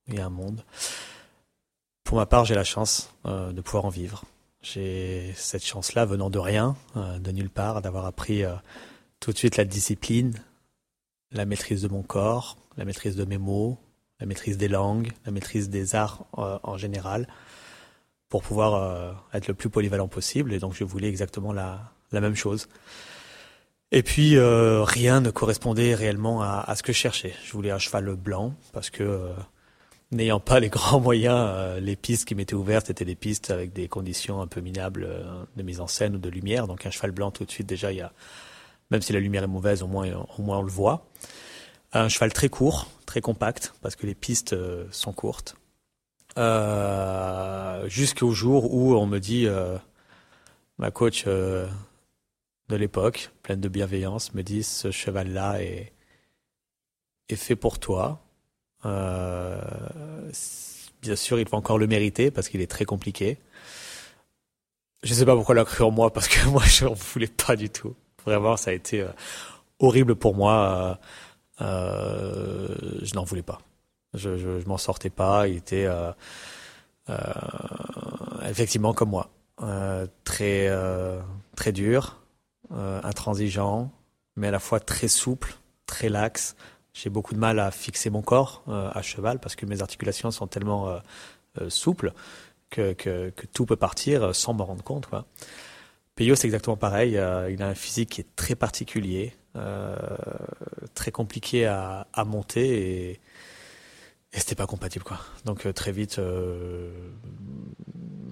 il 0.08 0.16
y 0.16 0.20
a 0.20 0.26
un 0.26 0.30
monde. 0.30 0.64
Pour 2.12 2.18
ma 2.18 2.26
part, 2.26 2.44
j'ai 2.44 2.56
la 2.56 2.66
chance 2.66 3.14
euh, 3.26 3.54
de 3.54 3.62
pouvoir 3.62 3.86
en 3.86 3.90
vivre. 3.90 4.26
J'ai 4.62 5.32
cette 5.38 5.64
chance-là 5.64 6.04
venant 6.04 6.30
de 6.30 6.40
rien, 6.40 6.76
euh, 6.98 7.20
de 7.20 7.32
nulle 7.32 7.50
part, 7.50 7.82
d'avoir 7.82 8.06
appris 8.06 8.44
euh, 8.44 8.54
tout 9.22 9.32
de 9.32 9.38
suite 9.38 9.56
la 9.56 9.64
discipline, 9.64 10.34
la 11.32 11.46
maîtrise 11.46 11.82
de 11.82 11.88
mon 11.88 12.04
corps, 12.04 12.58
la 12.76 12.84
maîtrise 12.84 13.16
de 13.16 13.24
mes 13.24 13.38
mots, 13.38 13.78
la 14.20 14.26
maîtrise 14.26 14.58
des 14.58 14.68
langues, 14.68 15.14
la 15.26 15.32
maîtrise 15.32 15.70
des 15.70 15.96
arts 15.96 16.26
en 16.34 16.78
général, 16.78 17.30
pour 18.28 18.44
pouvoir 18.44 19.26
être 19.34 19.48
le 19.48 19.54
plus 19.54 19.70
polyvalent 19.70 20.10
possible. 20.10 20.52
Et 20.52 20.60
donc, 20.60 20.74
je 20.74 20.84
voulais 20.84 21.08
exactement 21.08 21.54
la 21.54 21.94
même 22.12 22.36
chose. 22.36 22.68
Et 23.92 24.04
puis, 24.04 24.40
rien 24.40 25.20
ne 25.22 25.32
correspondait 25.32 25.96
réellement 25.96 26.42
à, 26.42 26.74
ce 26.76 26.84
que 26.84 26.94
je 26.94 26.98
cherchais. 26.98 27.34
Je 27.44 27.52
voulais 27.52 27.72
un 27.72 27.80
cheval 27.80 28.16
blanc 28.16 28.54
parce 28.72 28.90
que 28.90 29.34
n'ayant 30.12 30.40
pas 30.40 30.60
les 30.60 30.70
grands 30.70 31.00
moyens, 31.00 31.38
euh, 31.40 31.80
les 31.80 31.96
pistes 31.96 32.28
qui 32.28 32.36
m'étaient 32.36 32.56
ouvertes 32.56 32.90
étaient 32.90 33.06
des 33.06 33.16
pistes 33.16 33.50
avec 33.50 33.74
des 33.74 33.88
conditions 33.88 34.42
un 34.42 34.48
peu 34.48 34.62
minables 34.62 35.06
euh, 35.06 35.44
de 35.56 35.64
mise 35.64 35.80
en 35.80 35.88
scène 35.88 36.16
ou 36.16 36.20
de 36.20 36.30
lumière. 36.30 36.68
Donc 36.68 36.86
un 36.86 36.92
cheval 36.92 37.12
blanc 37.12 37.32
tout 37.32 37.46
de 37.46 37.52
suite 37.52 37.68
déjà, 37.68 37.92
il 37.92 37.98
y 37.98 38.02
a, 38.02 38.12
même 38.92 39.02
si 39.02 39.14
la 39.14 39.20
lumière 39.20 39.44
est 39.44 39.48
mauvaise, 39.48 39.84
au 39.84 39.88
moins, 39.88 40.08
on 40.38 40.62
le 40.62 40.72
voit. 40.72 41.08
Un 41.94 42.10
cheval 42.10 42.32
très 42.34 42.50
court, 42.50 42.88
très 43.06 43.22
compact, 43.22 43.74
parce 43.82 43.96
que 43.96 44.06
les 44.06 44.16
pistes 44.16 44.54
euh, 44.54 44.86
sont 44.92 45.14
courtes. 45.14 45.56
Jusqu'au 47.88 48.32
jour 48.32 48.74
où 48.74 48.96
on 48.96 49.06
me 49.06 49.20
dit, 49.20 49.48
ma 50.78 50.90
coach 50.90 51.26
de 52.72 52.78
l'époque, 52.78 53.32
pleine 53.44 53.62
de 53.62 53.70
bienveillance, 53.70 54.34
me 54.34 54.42
dit 54.42 54.64
ce 54.64 54.92
cheval-là 54.92 55.62
est, 55.62 55.92
est 57.30 57.36
fait 57.36 57.56
pour 57.56 57.80
toi 57.80 58.22
euh, 58.86 59.60
bien 61.02 61.16
sûr, 61.16 61.40
il 61.40 61.48
faut 61.48 61.56
encore 61.56 61.78
le 61.78 61.88
mériter 61.88 62.32
parce 62.32 62.50
qu'il 62.50 62.62
est 62.62 62.70
très 62.70 62.86
compliqué. 62.86 63.38
Je 65.04 65.14
sais 65.14 65.26
pas 65.26 65.36
pourquoi 65.36 65.56
il 65.56 65.60
a 65.60 65.66
cru 65.66 65.84
en 65.84 65.92
moi 65.92 66.12
parce 66.12 66.28
que 66.28 66.48
moi 66.50 66.64
je 66.66 66.86
n'en 66.86 66.94
voulais 66.94 67.28
pas 67.28 67.56
du 67.56 67.70
tout. 67.70 67.96
Vraiment, 68.26 68.58
ça 68.58 68.72
a 68.72 68.74
été 68.74 69.02
euh, 69.02 69.10
horrible 69.80 70.16
pour 70.16 70.36
moi. 70.36 71.00
Euh, 71.62 72.68
je 73.02 73.14
n'en 73.16 73.24
voulais 73.24 73.42
pas. 73.44 73.60
Je, 74.14 74.38
je, 74.38 74.60
je 74.60 74.68
m'en 74.68 74.78
sortais 74.78 75.10
pas. 75.10 75.48
Il 75.48 75.58
était 75.58 75.88
effectivement 78.48 78.94
comme 78.94 79.10
moi, 79.10 79.30
très 80.24 80.70
très 81.56 81.72
dur, 81.72 82.21
intransigeant, 82.74 83.92
mais 84.36 84.48
à 84.48 84.52
la 84.52 84.60
fois 84.60 84.80
très 84.80 85.08
souple, 85.08 85.56
très 85.86 86.10
laxe, 86.10 86.56
j'ai 86.94 87.10
beaucoup 87.10 87.34
de 87.34 87.40
mal 87.40 87.60
à 87.60 87.72
fixer 87.72 88.10
mon 88.10 88.22
corps 88.22 88.64
euh, 88.68 88.90
à 88.94 89.02
cheval 89.02 89.40
parce 89.40 89.56
que 89.56 89.66
mes 89.66 89.82
articulations 89.82 90.32
sont 90.32 90.48
tellement 90.48 90.90
euh, 90.90 91.00
euh, 91.62 91.70
souples 91.70 92.14
que, 92.70 93.32
tout 93.54 93.66
peut 93.66 93.76
partir 93.76 94.34
sans 94.34 94.54
m'en 94.54 94.66
rendre 94.66 94.84
compte. 94.84 95.10
Peyo, 96.16 96.36
c'est 96.36 96.48
exactement 96.48 96.78
pareil. 96.78 97.12
il 97.12 97.62
a 97.62 97.68
un 97.68 97.76
physique 97.76 98.12
qui 98.12 98.22
est 98.22 98.36
très 98.38 98.56
particulier, 98.56 99.34
très 100.94 101.12
compliqué 101.12 101.66
à, 101.66 102.06
monter 102.26 103.10
et, 103.10 103.12
et 104.32 104.40
c'était 104.40 104.56
pas 104.56 104.68
compatible. 104.68 105.04
Donc 105.44 105.68
très 105.74 105.92
vite, 105.92 106.22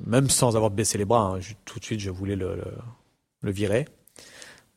même 0.05 0.29
sans 0.29 0.55
avoir 0.55 0.71
baissé 0.71 0.97
les 0.97 1.03
bras, 1.03 1.35
hein, 1.35 1.39
tout 1.65 1.79
de 1.79 1.83
suite, 1.83 1.99
je 1.99 2.09
voulais 2.09 2.37
le 2.37 2.63
virer. 3.43 3.87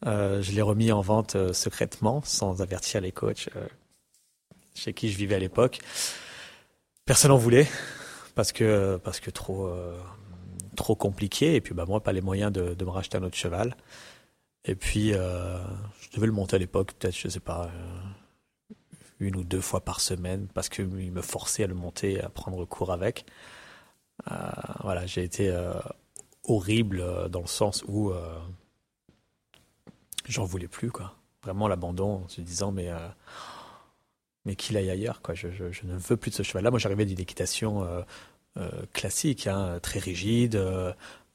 Euh, 0.07 0.43
je 0.43 0.53
l'ai 0.53 0.63
remis 0.63 0.91
en 0.91 1.01
vente 1.01 1.37
euh, 1.37 1.53
secrètement, 1.53 2.23
sans 2.25 2.61
avertir 2.61 3.01
les 3.01 3.13
coachs 3.13 3.49
euh, 3.57 3.67
chez 4.75 4.93
qui 4.93 5.11
je 5.11 5.17
vivais 5.17 5.37
à 5.37 5.39
l'époque. 5.39 5.79
Personne 7.05 7.31
n'en 7.31 7.37
voulait 7.37 7.69
parce 8.35 8.53
que 8.53 8.99
parce 9.05 9.21
que 9.21 9.31
trop 9.31 9.71
trop 10.77 10.95
compliqué 10.95 11.57
et 11.57 11.61
puis 11.61 11.75
bah 11.75 11.85
moi 11.87 12.03
pas 12.03 12.13
les 12.13 12.21
moyens 12.21 12.51
de, 12.53 12.85
me 12.85 12.91
racheter 12.91 13.19
un 13.19 13.23
autre 13.23 13.37
cheval. 13.37 13.77
Et 14.65 14.77
puis 14.77 15.09
je 15.11 16.11
devais 16.15 16.27
le 16.27 16.33
monter 16.33 16.57
à 16.57 16.59
l'époque 16.59 16.93
peut-être 16.95 17.17
je 17.17 17.29
sais 17.29 17.41
pas 17.41 17.71
une 19.19 19.37
ou 19.37 19.45
deux 19.45 19.61
fois 19.61 19.81
par 19.81 20.01
semaine 20.01 20.47
parce 20.55 20.69
qu'il 20.69 20.87
me 20.87 21.23
forçait 21.23 21.65
à 21.65 21.67
le 21.67 21.75
monter 21.75 22.23
à 22.23 22.29
prendre 22.29 22.65
cours 22.65 22.93
avec. 22.93 23.27
voilà 24.27 25.05
j'ai 25.05 25.25
été 25.25 25.53
horrible 26.45 27.29
dans 27.31 27.43
le 27.43 27.49
sens 27.49 27.85
où 27.89 28.13
j'en 30.29 30.45
voulais 30.45 30.69
plus, 30.69 30.91
quoi. 30.91 31.15
Vraiment 31.43 31.69
l'abandon 31.69 32.23
en 32.25 32.29
se 32.29 32.41
disant, 32.41 32.73
mais, 32.73 32.89
euh, 32.89 33.09
mais 34.45 34.57
qu'il 34.57 34.77
aille 34.77 34.91
ailleurs, 34.91 35.23
quoi. 35.23 35.35
Je, 35.35 35.49
ne 35.49 35.97
veux 35.97 36.17
plus 36.17 36.31
de 36.31 36.37
ce 36.37 36.43
cheval-là. 36.43 36.71
Moi, 36.71 36.79
j'arrivais 36.79 37.05
d'une 37.05 37.21
équitation 37.21 37.85
euh, 37.85 38.03
euh, 38.59 38.71
classique, 38.93 39.47
hein, 39.47 39.79
très 39.83 39.99
rigide, 39.99 40.63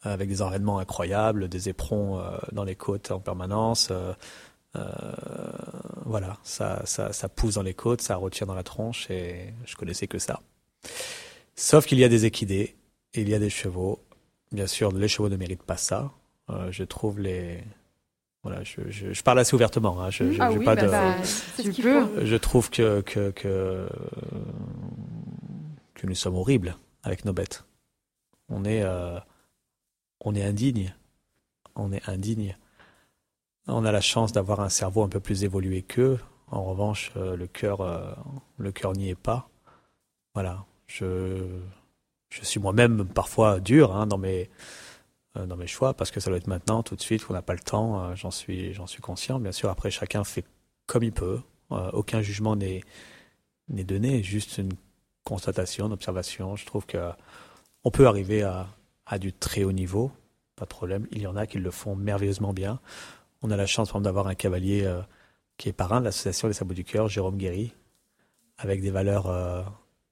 avec 0.03 0.29
des 0.29 0.41
enraînements 0.41 0.79
incroyables, 0.79 1.50
des 1.50 1.70
éperons 1.70 2.24
dans 2.51 2.63
les 2.63 2.75
côtes 2.75 3.12
en 3.12 3.20
permanence. 3.20 3.91
voilà, 6.06 6.38
ça, 6.44 6.82
ça, 6.86 7.12
ça 7.12 7.29
pousse 7.29 7.56
dans 7.56 7.63
les 7.63 7.74
côtes, 7.74 8.01
ça 8.01 8.15
retire 8.15 8.48
dans 8.48 8.53
la 8.53 8.63
tronche 8.63 9.10
et 9.10 9.53
je 9.65 9.75
connaissais 9.75 10.08
que 10.08 10.20
ça. 10.20 10.41
Sauf 11.56 11.86
qu'il 11.86 12.00
y 12.00 12.03
a 12.03 12.10
des 12.10 12.25
équidés, 12.25 12.75
il 13.13 13.27
y 13.27 13.34
a 13.34 13.39
des 13.39 13.50
chevaux. 13.50 14.00
Bien 14.51 14.67
sûr, 14.67 14.91
les 14.91 15.08
chevaux 15.08 15.27
ne 15.27 15.36
méritent 15.36 15.63
pas 15.63 15.77
ça. 15.77 16.12
je 16.70 16.84
trouve 16.84 17.20
les, 17.20 17.63
voilà, 18.48 18.63
je, 18.63 18.80
je, 18.89 19.12
je, 19.12 19.24
parle 19.24 19.39
assez 19.39 19.56
ouvertement. 19.56 20.01
Hein. 20.01 20.10
Je, 20.10 20.32
je, 20.32 20.42
ah 20.42 20.50
oui, 20.50 20.63
pas 20.63 20.75
bah 20.75 20.82
de, 20.82 20.88
bah, 20.88 21.16
je 22.24 22.36
trouve 22.38 22.70
que, 22.70 23.01
que, 23.01 23.32
que, 23.32 23.89
que, 25.96 26.08
nous 26.08 26.16
sommes 26.16 26.36
horribles 26.36 26.77
avec 27.04 27.25
nos 27.25 27.34
bêtes. 27.34 27.66
On 28.48 28.63
est, 28.63 28.84
euh, 28.84 29.20
on 30.22 30.34
est 30.34 30.44
indigne. 30.44 30.96
On 31.75 31.92
est 31.92 32.08
indigne. 32.08 32.56
On 33.68 33.84
a 33.84 33.92
la 33.92 34.00
chance 34.00 34.32
d'avoir 34.32 34.62
un 34.62 34.70
cerveau 34.70 35.04
un 35.04 35.10
peu 35.10 35.20
plus 35.20 35.44
évolué 35.44 35.82
qu'eux. 35.82 36.18
En 36.50 36.63
revanche, 36.63 37.12
euh, 37.18 37.36
le 37.36 37.48
cœur, 37.48 37.82
euh, 37.82 38.13
le 38.58 38.72
cœur 38.72 38.94
n'y 38.94 39.10
est 39.10 39.16
pas. 39.16 39.50
Voilà. 40.34 40.63
Je, 40.86 41.44
je 42.30 42.46
suis 42.46 42.62
moi-même 42.62 43.06
parfois 43.06 43.60
dur 43.60 43.94
hein, 43.94 44.08
dans 44.08 44.18
mes 44.18 44.50
dans 45.46 45.58
mes 45.58 45.67
choix 45.67 45.94
parce 45.94 46.12
que 46.12 46.20
ça 46.20 46.29
doit 46.29 46.38
être 46.38 46.48
maintenant, 46.48 46.84
tout 46.84 46.96
de 46.96 47.01
suite, 47.01 47.25
qu'on 47.25 47.34
n'a 47.34 47.41
pas 47.41 47.53
le 47.53 47.60
temps. 47.60 48.01
Euh, 48.01 48.15
j'en 48.15 48.32
suis, 48.32 48.74
j'en 48.74 48.88
suis 48.88 49.01
conscient. 49.01 49.39
Bien 49.39 49.51
sûr, 49.51 49.70
après, 49.70 49.91
chacun 49.91 50.24
fait 50.24 50.46
comme 50.86 51.03
il 51.03 51.12
peut. 51.12 51.41
Euh, 51.72 51.89
aucun 51.91 52.22
jugement 52.22 52.56
n'est 52.56 52.82
n'est 53.70 53.84
donné, 53.84 54.24
juste 54.24 54.60
une 54.60 54.72
constatation, 55.25 55.88
une 55.88 55.94
observation. 55.94 56.56
Je 56.56 56.65
trouve 56.65 56.86
que 56.86 57.12
on 57.84 57.91
peut 57.91 58.08
arriver 58.08 58.44
à, 58.44 58.67
à 59.06 59.20
du 59.20 59.34
très 59.34 59.65
haut 59.65 59.74
niveau, 59.74 60.12
pas 60.56 60.63
de 60.63 60.70
problème. 60.70 61.06
Il 61.12 61.22
y 61.22 61.27
en 61.27 61.36
a 61.36 61.46
qui 61.46 61.60
le 61.60 61.72
font 61.72 61.96
merveilleusement 61.96 62.53
bien. 62.53 62.79
On 63.41 63.51
a 63.51 63.58
la 63.58 63.65
chance, 63.65 63.91
d'avoir 63.94 64.27
un 64.27 64.36
cavalier 64.36 64.89
qui 65.58 65.67
est 65.67 65.74
parrain 65.74 66.00
de 66.00 66.06
l'association 66.06 66.48
des 66.48 66.53
sabots 66.53 66.74
du 66.74 66.86
cœur, 66.86 67.10
Jérôme 67.10 67.38
Guéry, 67.38 67.74
avec 68.58 68.82
des 68.82 68.89
valeurs 68.89 69.27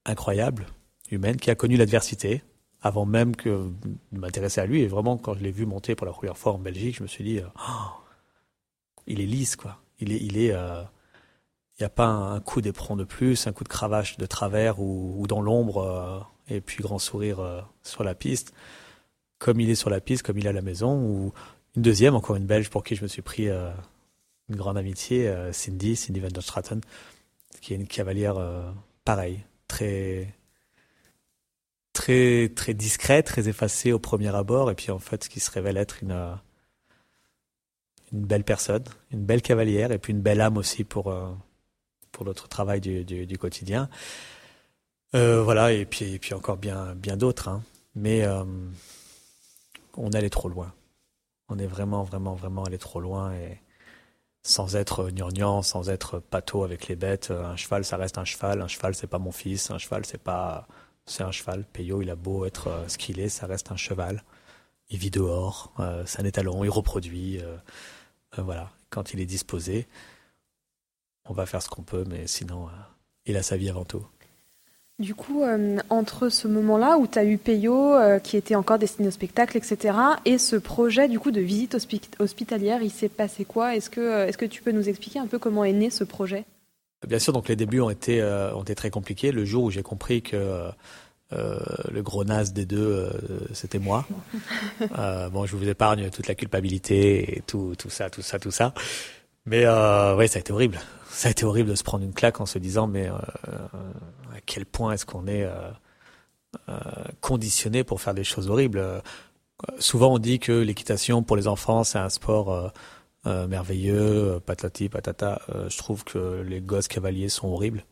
incroyables, 0.03 0.67
humaines, 1.11 1.37
qui 1.37 1.49
a 1.49 1.55
connu 1.55 1.77
l'adversité, 1.77 2.43
avant 2.85 3.07
même 3.07 3.35
que 3.35 3.49
de 3.49 4.19
m'intéresser 4.19 4.61
à 4.61 4.67
lui. 4.67 4.81
Et 4.83 4.87
vraiment, 4.87 5.17
quand 5.17 5.33
je 5.33 5.41
l'ai 5.41 5.49
vu 5.49 5.65
monter 5.65 5.95
pour 5.95 6.05
la 6.05 6.13
première 6.13 6.37
fois 6.37 6.53
en 6.53 6.59
Belgique, 6.59 6.97
je 6.97 7.01
me 7.01 7.07
suis 7.07 7.23
dit, 7.23 7.39
euh, 7.39 7.47
oh, 7.57 7.89
il 9.07 9.19
est 9.21 9.25
lisse, 9.25 9.55
quoi. 9.55 9.79
Il 9.99 10.11
est, 10.11 10.21
il 10.21 10.37
est, 10.37 10.51
euh, 10.51 10.83
n'y 11.79 11.85
a 11.85 11.89
pas 11.89 12.05
un, 12.05 12.39
coup 12.41 12.61
d'éperon 12.61 12.95
de 12.95 13.03
plus, 13.03 13.47
un 13.47 13.53
coup 13.53 13.63
de 13.63 13.69
cravache 13.69 14.17
de 14.17 14.25
travers 14.27 14.79
ou, 14.79 15.25
dans 15.27 15.41
l'ombre, 15.41 15.77
euh, 15.79 16.19
et 16.47 16.61
puis 16.61 16.83
grand 16.83 16.99
sourire 16.99 17.65
sur 17.81 18.03
la 18.03 18.13
piste, 18.13 18.53
comme 19.39 19.59
il 19.59 19.71
est 19.71 19.75
sur 19.75 19.89
la 19.89 19.99
piste, 19.99 20.21
comme 20.21 20.37
il 20.37 20.45
est 20.45 20.49
à 20.49 20.53
la 20.53 20.61
maison. 20.61 20.95
Ou 20.95 21.33
une 21.75 21.81
deuxième, 21.81 22.13
encore 22.13 22.35
une 22.35 22.45
Belge 22.45 22.69
pour 22.69 22.83
qui 22.83 22.95
je 22.95 23.01
me 23.01 23.07
suis 23.07 23.23
pris 23.23 23.49
une 23.49 24.55
grande 24.55 24.77
amitié, 24.77 25.33
Cindy, 25.53 25.95
Cindy 25.95 26.19
van 26.19 26.27
der 26.27 26.43
Straten, 26.43 26.81
qui 27.61 27.73
est 27.73 27.77
une 27.77 27.87
cavalière 27.87 28.35
pareille, 29.05 29.43
très 29.67 30.35
très 31.95 32.49
très 32.49 32.75
discret, 32.75 33.23
très 33.23 33.47
effacé 33.49 33.91
au 33.91 33.99
premier 33.99 34.35
abord, 34.35 34.69
et 34.69 34.75
puis 34.75 34.91
en 34.91 34.99
fait, 34.99 35.23
ce 35.23 35.29
qui 35.29 35.39
se 35.39 35.49
révèle 35.49 35.77
être 35.77 36.03
une 36.03 36.11
euh, 36.11 36.35
une 38.11 38.25
belle 38.25 38.43
personne, 38.43 38.83
une 39.11 39.25
belle 39.25 39.41
cavalière, 39.41 39.91
et 39.91 39.97
puis 39.97 40.13
une 40.13 40.21
belle 40.21 40.41
âme 40.41 40.57
aussi 40.57 40.83
pour 40.83 41.07
euh, 41.11 41.31
pour 42.11 42.25
notre 42.25 42.47
travail 42.47 42.81
du, 42.81 43.03
du, 43.03 43.37
quotidien. 43.37 43.89
Euh, 45.15 45.41
voilà, 45.43 45.71
et 45.73 45.85
puis 45.85 46.13
et 46.13 46.19
puis 46.19 46.33
encore 46.33 46.57
bien 46.57 46.93
bien 46.95 47.17
d'autres, 47.17 47.47
hein. 47.47 47.63
mais 47.95 48.27
on 49.97 50.11
allait 50.11 50.29
trop 50.29 50.49
loin. 50.49 50.73
On 51.49 51.57
est 51.59 51.67
vraiment 51.67 52.03
vraiment 52.03 52.35
vraiment 52.35 52.63
allé 52.65 52.77
trop 52.77 52.99
loin 52.99 53.33
et 53.33 53.61
sans 54.43 54.75
être 54.75 55.09
gnangnan, 55.09 55.61
sans 55.63 55.89
être 55.89 56.19
pâteau 56.19 56.63
avec 56.63 56.87
les 56.87 56.95
bêtes. 56.95 57.31
Un 57.31 57.55
cheval, 57.55 57.85
ça 57.85 57.97
reste 57.97 58.17
un 58.17 58.25
cheval. 58.25 58.61
Un 58.61 58.67
cheval, 58.67 58.95
c'est 58.95 59.07
pas 59.07 59.19
mon 59.19 59.31
fils. 59.31 59.71
Un 59.71 59.79
cheval, 59.79 60.05
c'est 60.05 60.21
pas 60.21 60.67
c'est 61.05 61.23
un 61.23 61.31
cheval. 61.31 61.65
Peyo, 61.71 62.01
il 62.01 62.09
a 62.09 62.15
beau 62.15 62.45
être 62.45 62.67
euh, 62.67 62.87
ce 62.87 62.97
qu'il 62.97 63.19
est, 63.19 63.29
ça 63.29 63.45
reste 63.45 63.71
un 63.71 63.77
cheval. 63.77 64.23
Il 64.89 64.97
vit 64.97 65.11
dehors, 65.11 65.73
euh, 65.79 66.03
c'est 66.05 66.21
un 66.21 66.25
étalon, 66.25 66.63
il 66.63 66.69
reproduit. 66.69 67.39
Euh, 67.39 67.57
voilà, 68.37 68.69
quand 68.89 69.13
il 69.13 69.19
est 69.19 69.25
disposé, 69.25 69.87
on 71.25 71.33
va 71.33 71.45
faire 71.45 71.61
ce 71.61 71.69
qu'on 71.69 71.83
peut, 71.83 72.03
mais 72.07 72.27
sinon, 72.27 72.67
il 73.25 73.37
a 73.37 73.43
sa 73.43 73.55
vie 73.55 73.69
avant 73.69 73.85
tout. 73.85 74.05
Du 74.99 75.15
coup, 75.15 75.43
entre 75.89 76.27
ce 76.27 76.49
moment-là 76.49 76.97
où 76.97 77.07
tu 77.07 77.17
as 77.17 77.23
eu 77.23 77.37
Peyo, 77.37 77.95
qui 78.23 78.35
était 78.35 78.55
encore 78.55 78.77
destiné 78.77 79.07
au 79.07 79.11
spectacle, 79.11 79.55
etc., 79.55 79.97
et 80.25 80.37
ce 80.37 80.57
projet 80.57 81.07
du 81.07 81.17
coup 81.17 81.31
de 81.31 81.39
visite 81.39 81.77
hospitalière, 82.19 82.81
il 82.83 82.91
s'est 82.91 83.07
passé 83.07 83.45
quoi? 83.45 83.75
Est-ce 83.75 83.89
que, 83.89 84.27
est-ce 84.27 84.37
que 84.37 84.45
tu 84.45 84.61
peux 84.61 84.71
nous 84.71 84.89
expliquer 84.89 85.19
un 85.19 85.27
peu 85.27 85.39
comment 85.39 85.63
est 85.63 85.73
né 85.73 85.89
ce 85.89 86.03
projet? 86.03 86.45
Bien 87.07 87.19
sûr, 87.19 87.33
donc 87.33 87.47
les 87.47 87.55
débuts 87.55 87.81
ont 87.81 87.89
été, 87.89 88.23
ont 88.23 88.61
été 88.61 88.75
très 88.75 88.89
compliqués. 88.89 89.31
Le 89.31 89.45
jour 89.45 89.65
où 89.65 89.71
j'ai 89.71 89.83
compris 89.83 90.21
que 90.21 90.71
euh, 91.33 91.59
le 91.91 92.03
gros 92.03 92.23
naze 92.23 92.53
des 92.53 92.65
deux, 92.65 92.77
euh, 92.77 93.11
c'était 93.53 93.79
moi. 93.79 94.05
Euh, 94.97 95.29
bon, 95.29 95.45
je 95.45 95.55
vous 95.55 95.67
épargne 95.67 96.09
toute 96.09 96.27
la 96.27 96.35
culpabilité 96.35 97.37
et 97.37 97.41
tout, 97.41 97.75
tout 97.77 97.89
ça, 97.89 98.09
tout 98.09 98.21
ça, 98.21 98.39
tout 98.39 98.51
ça. 98.51 98.73
Mais 99.45 99.63
euh, 99.65 100.15
ouais, 100.15 100.27
ça 100.27 100.37
a 100.37 100.39
été 100.41 100.51
horrible. 100.51 100.79
Ça 101.09 101.29
a 101.29 101.31
été 101.31 101.45
horrible 101.45 101.69
de 101.69 101.75
se 101.75 101.83
prendre 101.83 102.03
une 102.03 102.13
claque 102.13 102.41
en 102.41 102.45
se 102.45 102.59
disant, 102.59 102.87
mais 102.87 103.07
à 103.07 104.41
quel 104.45 104.65
point 104.65 104.91
est-ce 104.91 105.05
qu'on 105.05 105.27
est, 105.27 105.47
conditionné 107.21 107.83
pour 107.83 108.01
faire 108.01 108.13
des 108.13 108.23
choses 108.23 108.49
horribles? 108.49 108.83
Souvent, 109.79 110.13
on 110.13 110.19
dit 110.19 110.39
que 110.39 110.51
l'équitation 110.51 111.23
pour 111.23 111.37
les 111.37 111.47
enfants, 111.47 111.83
c'est 111.83 111.99
un 111.99 112.09
sport 112.09 112.73
merveilleux, 113.25 114.39
patati 114.45 114.89
patata. 114.89 115.41
je 115.69 115.77
trouve 115.77 116.03
que 116.03 116.41
les 116.41 116.61
gosses 116.61 116.87
cavaliers 116.87 117.29
sont 117.29 117.47
horribles. 117.47 117.85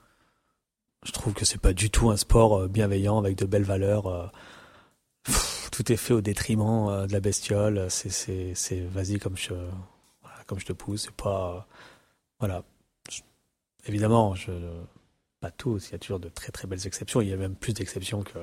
Je 1.06 1.12
trouve 1.12 1.34
que 1.34 1.44
c'est 1.46 1.60
pas 1.60 1.74
du 1.74 1.90
tout 1.90 2.10
un 2.10 2.18
sport 2.18 2.62
euh, 2.62 2.68
bienveillant 2.68 3.20
avec 3.20 3.36
de 3.38 3.46
belles 3.46 3.64
valeurs. 3.64 4.08
Euh. 4.08 4.28
tout 5.72 5.92
est 5.92 5.98
fait 5.98 6.14
au 6.14 6.22
détriment 6.22 6.88
euh, 6.90 7.08
de 7.08 7.14
la 7.14 7.20
bestiole. 7.20 7.88
C'est, 7.90 8.10
c'est, 8.10 8.54
c'est 8.56 8.82
vas-y 8.82 9.20
comme 9.20 9.38
je, 9.38 9.54
comme 10.48 10.60
je 10.60 10.66
te 10.66 10.74
pousse. 10.74 11.04
C'est 11.04 11.16
pas, 11.16 11.68
voilà. 12.40 12.64
évidemment, 13.86 14.36
je, 14.36 14.52
pas 15.42 15.52
tous. 15.52 15.90
Il 15.90 15.92
y 15.94 15.96
a 15.96 16.00
toujours 16.00 16.20
de 16.20 16.30
très 16.30 16.52
très 16.52 16.68
belles 16.68 16.88
exceptions. 16.88 17.22
Il 17.22 17.28
y 17.28 17.34
a 17.34 17.38
même 17.38 17.56
plus 17.56 17.74
d'exceptions 17.74 18.24
que. 18.24 18.40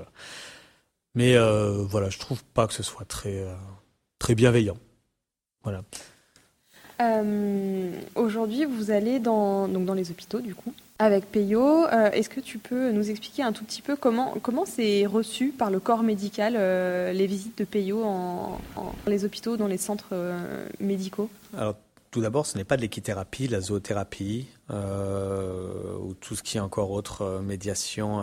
Mais 1.15 1.37
voilà, 1.37 2.09
je 2.11 2.19
trouve 2.19 2.45
pas 2.45 2.67
que 2.69 2.75
ce 2.75 2.83
soit 2.83 3.05
très 3.05 3.45
très 4.19 4.35
bienveillant. 4.35 4.77
Voilà. 5.65 5.83
Aujourd'hui, 8.15 8.65
vous 8.65 8.91
allez 8.91 9.19
dans 9.19 9.69
donc 9.69 9.85
dans 9.85 9.95
les 9.95 10.11
hôpitaux 10.11 10.41
du 10.41 10.55
coup 10.55 10.73
avec 11.01 11.33
Peyo. 11.33 11.87
Euh, 11.87 12.11
est-ce 12.11 12.29
que 12.29 12.41
tu 12.41 12.59
peux 12.59 12.93
nous 12.93 13.11
expliquer 13.11 13.43
un 13.43 13.53
tout 13.53 13.65
petit 13.65 13.81
peu 13.81 13.97
comment 13.97 14.35
comment 14.43 14.67
c'est 14.67 15.07
reçu 15.07 15.49
par 15.49 15.71
le 15.71 15.81
corps 15.81 16.03
médical 16.03 16.55
euh, 16.57 17.13
les 17.13 17.27
visites 17.27 17.57
de 17.59 17.65
Peyo 17.65 18.05
en, 18.05 18.61
dans 18.77 18.93
les 19.07 19.25
hôpitaux, 19.25 19.57
dans 19.57 19.67
les 19.67 19.79
centres 19.79 20.11
euh, 20.13 20.69
médicaux? 20.79 21.31
Alors 21.57 21.75
tout 22.11 22.21
d'abord, 22.21 22.45
ce 22.45 22.59
n'est 22.59 22.65
pas 22.65 22.77
de 22.77 22.83
l'équithérapie, 22.83 23.49
la 23.49 23.61
zoothérapie 23.61 24.49
ou 24.69 26.15
tout 26.15 26.37
ce 26.37 26.43
qui 26.43 26.59
est 26.59 26.61
encore 26.61 26.91
autre 26.91 27.41
médiation 27.43 28.21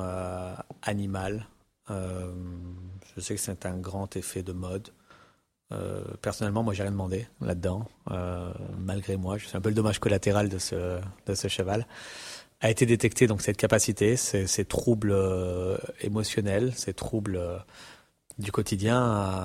animale. 0.81 1.47
je 1.89 3.21
sais 3.21 3.35
que 3.35 3.41
c'est 3.41 3.65
un 3.65 3.77
grand 3.77 4.15
effet 4.17 4.43
de 4.43 4.51
mode. 4.51 4.89
Personnellement, 6.21 6.63
moi, 6.63 6.73
j'ai 6.73 6.83
rien 6.83 6.91
demandé 6.91 7.27
là-dedans, 7.41 7.87
malgré 8.79 9.17
moi. 9.17 9.37
Je 9.37 9.47
suis 9.47 9.57
un 9.57 9.61
peu 9.61 9.69
le 9.69 9.75
dommage 9.75 9.99
collatéral 9.99 10.49
de 10.49 10.57
ce, 10.57 11.47
cheval 11.47 11.85
a 12.59 12.69
été 12.71 12.85
détecté 12.85 13.27
donc 13.27 13.41
cette 13.41 13.57
capacité, 13.57 14.15
ces, 14.17 14.65
troubles 14.65 15.11
euh, 15.11 15.77
émotionnels, 16.01 16.73
ces 16.75 16.93
troubles 16.93 17.37
euh, 17.37 17.57
du 18.39 18.51
quotidien 18.51 18.99
à, 18.99 19.43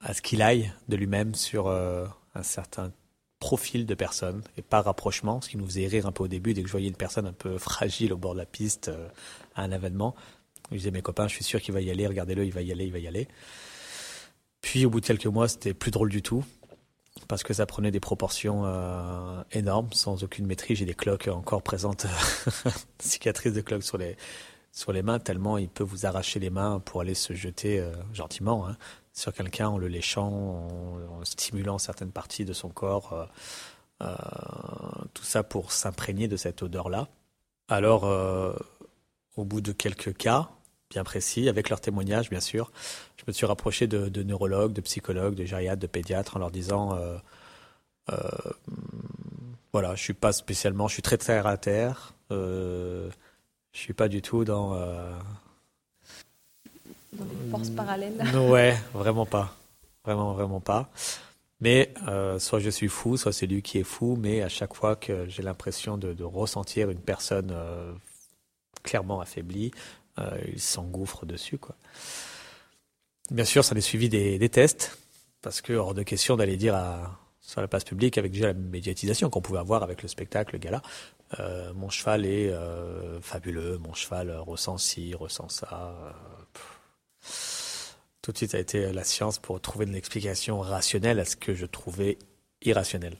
à, 0.00 0.14
ce 0.14 0.22
qu'il 0.22 0.42
aille 0.42 0.72
de 0.88 0.96
lui-même 0.96 1.34
sur 1.34 1.66
euh, 1.66 2.06
un 2.34 2.42
certain 2.42 2.92
profil 3.40 3.86
de 3.86 3.94
personne 3.94 4.42
et 4.56 4.62
pas 4.62 4.80
rapprochement, 4.80 5.40
ce 5.40 5.48
qui 5.48 5.56
nous 5.56 5.66
faisait 5.66 5.86
rire 5.86 6.06
un 6.06 6.12
peu 6.12 6.24
au 6.24 6.28
début 6.28 6.54
dès 6.54 6.62
que 6.62 6.68
je 6.68 6.72
voyais 6.72 6.88
une 6.88 6.96
personne 6.96 7.26
un 7.26 7.32
peu 7.32 7.58
fragile 7.58 8.12
au 8.12 8.16
bord 8.16 8.34
de 8.34 8.38
la 8.38 8.46
piste 8.46 8.90
à 9.54 9.62
un 9.62 9.70
événement. 9.72 10.14
Je 10.70 10.76
disais 10.76 10.90
mes 10.90 11.02
copains, 11.02 11.28
je 11.28 11.34
suis 11.34 11.44
sûr 11.44 11.60
qu'il 11.60 11.72
va 11.74 11.80
y 11.80 11.90
aller, 11.90 12.06
regardez-le, 12.06 12.44
il 12.44 12.52
va 12.52 12.62
y 12.62 12.70
aller, 12.70 12.84
il 12.84 12.92
va 12.92 12.98
y 12.98 13.08
aller. 13.08 13.26
Puis 14.60 14.84
au 14.86 14.90
bout 14.90 15.00
de 15.00 15.06
quelques 15.06 15.26
mois, 15.26 15.48
c'était 15.48 15.74
plus 15.74 15.90
drôle 15.90 16.10
du 16.10 16.22
tout 16.22 16.44
parce 17.26 17.42
que 17.42 17.52
ça 17.52 17.66
prenait 17.66 17.90
des 17.90 18.00
proportions 18.00 18.62
euh, 18.64 19.42
énormes, 19.52 19.92
sans 19.92 20.22
aucune 20.24 20.46
maîtrise. 20.46 20.78
J'ai 20.78 20.84
des 20.84 20.94
cloques 20.94 21.28
encore 21.28 21.62
présentes, 21.62 22.06
cicatrices 22.98 23.52
de 23.52 23.60
cloques 23.60 23.82
sur 23.82 23.98
les 23.98 24.16
sur 24.70 24.92
les 24.92 25.02
mains, 25.02 25.18
tellement 25.18 25.58
il 25.58 25.68
peut 25.68 25.82
vous 25.82 26.06
arracher 26.06 26.38
les 26.38 26.50
mains 26.50 26.78
pour 26.78 27.00
aller 27.00 27.14
se 27.14 27.32
jeter 27.32 27.80
euh, 27.80 27.92
gentiment 28.12 28.68
hein, 28.68 28.76
sur 29.12 29.32
quelqu'un 29.32 29.68
en 29.68 29.78
le 29.78 29.88
léchant, 29.88 30.28
en, 30.28 31.24
stimulant 31.24 31.78
certaines 31.78 32.12
parties 32.12 32.44
de 32.44 32.52
son 32.52 32.68
corps. 32.68 33.28
Euh, 34.00 34.14
tout 35.14 35.24
ça 35.24 35.42
pour 35.42 35.72
s'imprégner 35.72 36.28
de 36.28 36.36
cette 36.36 36.62
odeur-là. 36.62 37.08
Alors, 37.66 38.04
au 39.36 39.44
bout 39.44 39.60
de 39.60 39.72
quelques 39.72 40.16
cas, 40.16 40.50
bien 40.90 41.04
précis, 41.04 41.48
avec 41.48 41.68
leurs 41.68 41.80
témoignages, 41.80 42.30
bien 42.30 42.40
sûr. 42.40 42.72
Je 43.16 43.24
me 43.26 43.32
suis 43.32 43.46
rapproché 43.46 43.86
de, 43.86 44.22
neurologues, 44.22 44.72
de 44.72 44.80
psychologues, 44.80 45.34
de 45.34 45.44
gériatres, 45.44 45.80
de 45.80 45.86
pédiatres, 45.86 46.36
en 46.36 46.40
leur 46.40 46.50
disant, 46.50 46.96
euh, 46.96 47.16
euh, 48.10 48.16
voilà, 49.72 49.94
je 49.94 50.02
suis 50.02 50.14
pas 50.14 50.32
spécialement, 50.32 50.88
je 50.88 50.94
suis 50.94 51.02
très 51.02 51.18
terre 51.18 51.46
à 51.46 51.56
terre. 51.56 52.14
Euh, 52.30 53.10
je 53.72 53.78
suis 53.80 53.92
pas 53.92 54.08
du 54.08 54.22
tout 54.22 54.44
dans. 54.44 54.70
Dans 57.12 57.24
des 57.24 57.50
forces 57.50 57.70
parallèles. 57.70 58.14
Ouais, 58.48 58.76
vraiment 58.94 59.26
pas, 59.26 59.54
vraiment 60.04 60.32
vraiment 60.32 60.60
pas. 60.60 60.90
Mais 61.60 61.92
soit 62.38 62.60
je 62.60 62.70
suis 62.70 62.88
fou, 62.88 63.16
soit 63.16 63.32
c'est 63.32 63.46
lui 63.46 63.62
qui 63.62 63.78
est 63.78 63.84
fou. 63.84 64.16
Mais 64.18 64.42
à 64.42 64.48
chaque 64.48 64.74
fois 64.74 64.96
que 64.96 65.28
j'ai 65.28 65.42
l'impression 65.42 65.98
de, 65.98 66.12
de, 66.14 66.24
ressentir 66.24 66.88
une 66.90 67.00
personne 67.00 67.54
clairement 68.82 69.20
affaiblie, 69.20 69.70
euh, 70.18 70.38
il 70.52 70.60
s'engouffre 70.60 71.26
dessus. 71.26 71.58
Quoi. 71.58 71.76
Bien 73.30 73.44
sûr, 73.44 73.64
ça 73.64 73.74
est 73.74 73.80
suivi 73.80 74.08
des, 74.08 74.48
tests, 74.48 74.98
parce 75.42 75.60
que 75.60 75.72
hors 75.72 75.94
de 75.94 76.02
question 76.02 76.36
d'aller 76.36 76.56
dire 76.56 76.74
sur 77.40 77.60
la 77.60 77.68
place 77.68 77.84
publique 77.84 78.18
avec 78.18 78.32
déjà 78.32 78.48
la 78.48 78.54
médiatisation 78.54 79.30
qu'on 79.30 79.40
pouvait 79.40 79.58
avoir 79.58 79.82
avec 79.82 80.02
le 80.02 80.08
spectacle, 80.08 80.54
le 80.54 80.58
gala. 80.58 80.82
Euh, 81.38 81.72
mon 81.74 81.90
cheval 81.90 82.24
est 82.24 82.50
euh, 82.50 83.20
fabuleux, 83.20 83.78
mon 83.78 83.92
cheval 83.94 84.34
ressent 84.38 84.78
ci, 84.78 85.14
ressent 85.14 85.48
ça. 85.48 86.14
Tout 88.22 88.32
de 88.32 88.36
suite, 88.36 88.54
a 88.54 88.58
été 88.58 88.92
la 88.92 89.04
science 89.04 89.38
pour 89.38 89.60
trouver 89.60 89.86
une 89.86 89.94
explication 89.94 90.60
rationnelle 90.60 91.20
à 91.20 91.24
ce 91.24 91.36
que 91.36 91.54
je 91.54 91.66
trouvais 91.66 92.18
irrationnel. 92.62 93.16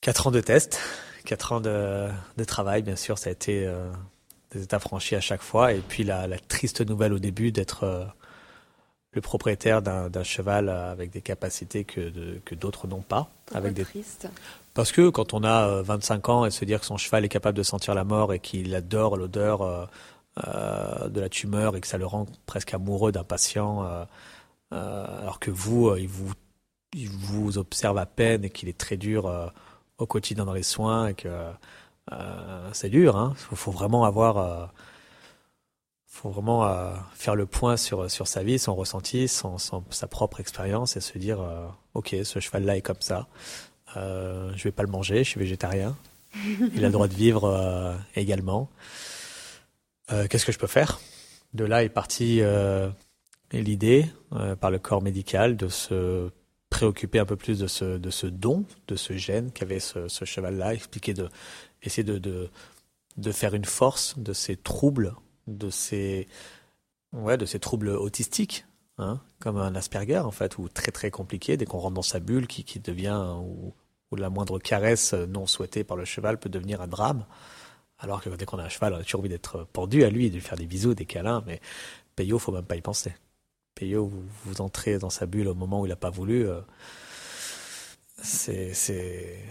Quatre 0.00 0.26
ans 0.26 0.30
de 0.32 0.40
tests, 0.40 0.80
quatre 1.24 1.52
ans 1.52 1.60
de, 1.60 2.10
travail, 2.46 2.82
bien 2.82 2.96
sûr, 2.96 3.18
ça 3.18 3.30
a 3.30 3.32
été 3.32 3.68
des 4.54 4.62
étapes 4.62 4.82
franchis 4.82 5.16
à 5.16 5.20
chaque 5.20 5.42
fois. 5.42 5.72
Et 5.72 5.80
puis 5.80 6.04
la, 6.04 6.26
triste 6.48 6.80
nouvelle 6.80 7.12
au 7.12 7.18
début 7.18 7.52
d'être 7.52 7.84
euh, 7.84 8.04
le 9.12 9.20
propriétaire 9.20 9.82
d'un 9.82 10.22
cheval 10.22 10.68
avec 10.68 11.10
des 11.10 11.20
capacités 11.20 11.84
que, 11.84 12.38
que 12.44 12.54
d'autres 12.54 12.86
n'ont 12.86 13.02
pas. 13.02 13.28
avec 13.52 13.74
des... 13.74 13.84
triste? 13.84 14.28
Parce 14.72 14.90
que 14.90 15.08
quand 15.08 15.34
on 15.34 15.44
a 15.44 15.82
25 15.82 16.28
euh, 16.28 16.32
ans 16.32 16.46
et 16.46 16.50
se 16.50 16.64
dire 16.64 16.80
que 16.80 16.86
son 16.86 16.96
cheval 16.96 17.24
est 17.24 17.28
capable 17.28 17.56
de 17.56 17.62
sentir 17.62 17.94
la 17.94 18.04
mort 18.04 18.32
et 18.32 18.40
qu'il 18.40 18.74
adore 18.74 19.16
l'odeur 19.16 19.62
euh, 19.62 21.08
de 21.08 21.20
la 21.20 21.28
tumeur 21.28 21.76
et 21.76 21.80
que 21.80 21.86
ça 21.86 21.98
le 21.98 22.06
rend 22.06 22.26
presque 22.46 22.74
amoureux 22.74 23.12
d'un 23.12 23.22
patient, 23.22 23.86
alors 24.72 25.38
que 25.38 25.52
vous, 25.52 25.94
il 25.96 26.08
vous, 26.08 26.32
il 26.92 27.08
vous 27.08 27.56
observe 27.58 27.98
à 27.98 28.06
peine 28.06 28.44
et 28.44 28.50
qu'il 28.50 28.68
est 28.68 28.76
très 28.76 28.96
dur 28.96 29.52
au 29.98 30.06
quotidien 30.06 30.44
dans 30.44 30.52
les 30.52 30.64
soins 30.64 31.06
et 31.06 31.14
que 31.14 31.28
euh, 32.12 32.68
c'est 32.72 32.90
dur. 32.90 33.16
Hein. 33.16 33.34
Faut, 33.36 33.70
vraiment 33.70 34.04
avoir, 34.04 34.38
euh, 34.38 34.66
faut 36.06 36.30
vraiment 36.30 36.66
euh, 36.66 36.92
faire 37.14 37.34
le 37.34 37.46
point 37.46 37.76
sur 37.76 38.10
sur 38.10 38.28
sa 38.28 38.42
vie, 38.42 38.58
son 38.58 38.74
ressenti, 38.74 39.28
sa 39.28 40.06
propre 40.06 40.40
expérience 40.40 40.96
et 40.96 41.00
se 41.00 41.18
dire, 41.18 41.40
ok, 41.94 42.16
ce 42.24 42.40
cheval-là 42.40 42.76
est 42.76 42.82
comme 42.82 43.00
ça. 43.00 43.28
je 43.96 44.62
vais 44.62 44.72
pas 44.72 44.82
le 44.82 44.90
manger, 44.90 45.24
je 45.24 45.30
suis 45.30 45.40
végétarien. 45.40 45.96
Il 46.74 46.84
a 46.84 46.88
le 46.88 46.92
droit 46.92 47.08
de 47.08 47.14
vivre 47.14 47.96
également. 48.16 48.68
Qu'est-ce 50.08 50.44
que 50.44 50.52
je 50.52 50.58
peux 50.58 50.66
faire? 50.66 51.00
De 51.54 51.64
là 51.64 51.84
est 51.84 51.88
partie 51.88 52.42
l'idée 53.52 54.06
par 54.60 54.70
le 54.70 54.78
corps 54.78 55.02
médical 55.02 55.56
de 55.56 55.68
se 55.68 56.30
préoccuper 56.70 57.20
un 57.20 57.24
peu 57.24 57.36
plus 57.36 57.60
de 57.60 57.68
ce, 57.68 57.98
de 57.98 58.10
ce 58.10 58.26
don, 58.26 58.64
de 58.88 58.96
ce 58.96 59.16
gène 59.16 59.52
qu'avait 59.52 59.78
ce, 59.78 60.08
ce 60.08 60.24
cheval-là, 60.24 60.74
expliquer 60.74 61.14
de 61.14 61.28
essayer 61.84 62.04
de, 62.04 62.18
de, 62.18 62.50
de, 63.16 63.32
faire 63.32 63.54
une 63.54 63.64
force 63.64 64.18
de 64.18 64.32
ces 64.32 64.56
troubles, 64.56 65.14
de 65.46 65.70
ces, 65.70 66.28
ouais, 67.12 67.36
de 67.36 67.46
ces 67.46 67.58
troubles 67.58 67.90
autistiques, 67.90 68.66
hein, 68.98 69.20
comme 69.40 69.56
un 69.58 69.74
Asperger 69.74 70.18
en 70.18 70.30
fait, 70.30 70.58
ou 70.58 70.68
très 70.68 70.92
très 70.92 71.10
compliqué, 71.10 71.56
dès 71.56 71.64
qu'on 71.64 71.78
rentre 71.78 71.94
dans 71.94 72.02
sa 72.02 72.20
bulle 72.20 72.46
qui, 72.46 72.64
qui 72.64 72.80
devient, 72.80 73.34
ou, 73.38 73.74
ou, 74.10 74.16
la 74.16 74.30
moindre 74.30 74.58
caresse 74.58 75.14
non 75.14 75.46
souhaitée 75.46 75.84
par 75.84 75.96
le 75.96 76.04
cheval 76.04 76.38
peut 76.38 76.50
devenir 76.50 76.80
un 76.80 76.88
drame. 76.88 77.26
Alors 77.98 78.20
que 78.20 78.28
dès 78.30 78.44
qu'on 78.44 78.58
a 78.58 78.64
un 78.64 78.68
cheval, 78.68 78.92
on 78.94 78.98
a 78.98 79.04
toujours 79.04 79.20
envie 79.20 79.28
d'être 79.28 79.64
pendu 79.72 80.04
à 80.04 80.10
lui, 80.10 80.28
de 80.28 80.34
lui 80.34 80.42
faire 80.42 80.58
des 80.58 80.66
bisous, 80.66 80.94
des 80.94 81.06
câlins, 81.06 81.42
mais 81.46 81.60
Peyo, 82.16 82.38
faut 82.38 82.52
même 82.52 82.64
pas 82.64 82.76
y 82.76 82.80
penser. 82.80 83.14
Peyo, 83.74 84.06
vous, 84.06 84.24
vous 84.44 84.60
entrez 84.60 84.98
dans 84.98 85.10
sa 85.10 85.26
bulle 85.26 85.48
au 85.48 85.54
moment 85.54 85.80
où 85.80 85.86
il 85.86 85.88
n'a 85.88 85.96
pas 85.96 86.10
voulu, 86.10 86.46
euh, 86.46 86.60
c'est, 88.22 88.72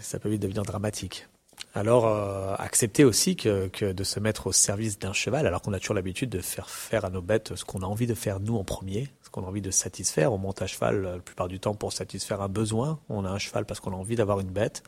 ça 0.02 0.20
peut 0.20 0.30
vite 0.30 0.42
devenir 0.42 0.64
dramatique. 0.64 1.28
Alors, 1.76 2.06
euh, 2.06 2.54
accepter 2.60 3.04
aussi 3.04 3.36
que, 3.36 3.68
que, 3.68 3.92
de 3.92 4.04
se 4.04 4.20
mettre 4.20 4.46
au 4.46 4.52
service 4.52 5.00
d'un 5.00 5.14
cheval, 5.14 5.48
alors 5.48 5.62
qu'on 5.64 5.74
a 5.74 5.80
toujours 5.80 5.96
l'habitude 5.96 6.30
de 6.30 6.40
faire 6.40 6.70
faire 6.70 7.04
à 7.04 7.10
nos 7.10 7.22
bêtes 7.22 7.56
ce 7.56 7.66
qu'on 7.66 7.82
a 7.82 7.86
envie 7.86 8.06
de 8.06 8.14
faire 8.14 8.40
nous 8.40 8.58
en 8.58 8.64
premier, 8.64 9.10
ce 9.24 9.32
qu'on 9.32 9.44
a 9.44 9.48
envie 9.48 9.62
de 9.62 9.72
satisfaire. 9.72 10.32
On 10.32 10.38
monte 10.38 10.62
à 10.62 10.68
cheval 10.68 11.06
euh, 11.06 11.16
la 11.16 11.20
plupart 11.20 11.48
du 11.48 11.60
temps 11.60 11.74
pour 11.74 11.92
satisfaire 11.92 12.42
un 12.42 12.48
besoin. 12.48 13.00
On 13.10 13.26
a 13.26 13.30
un 13.30 13.40
cheval 13.40 13.66
parce 13.66 13.80
qu'on 13.80 13.92
a 13.92 13.96
envie 13.96 14.16
d'avoir 14.16 14.40
une 14.40 14.52
bête. 14.52 14.84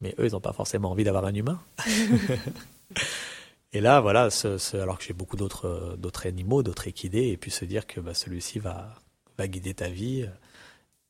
Mais 0.00 0.16
eux, 0.18 0.26
ils 0.26 0.32
n'ont 0.32 0.40
pas 0.40 0.52
forcément 0.52 0.90
envie 0.90 1.04
d'avoir 1.04 1.24
un 1.24 1.34
humain. 1.34 1.60
et 3.72 3.80
là, 3.80 4.00
voilà, 4.00 4.30
ce, 4.30 4.76
alors 4.76 4.98
que 4.98 5.04
j'ai 5.04 5.14
beaucoup 5.14 5.36
d'autres 5.36 5.96
d'autres 5.96 6.26
animaux, 6.26 6.64
d'autres 6.64 6.88
équidés, 6.88 7.28
et 7.28 7.36
puis 7.36 7.52
se 7.52 7.64
dire 7.64 7.86
que 7.86 8.00
bah, 8.00 8.14
celui-ci 8.14 8.58
va, 8.58 8.94
va 9.38 9.46
guider 9.48 9.72
ta 9.74 9.88
vie, 9.88 10.28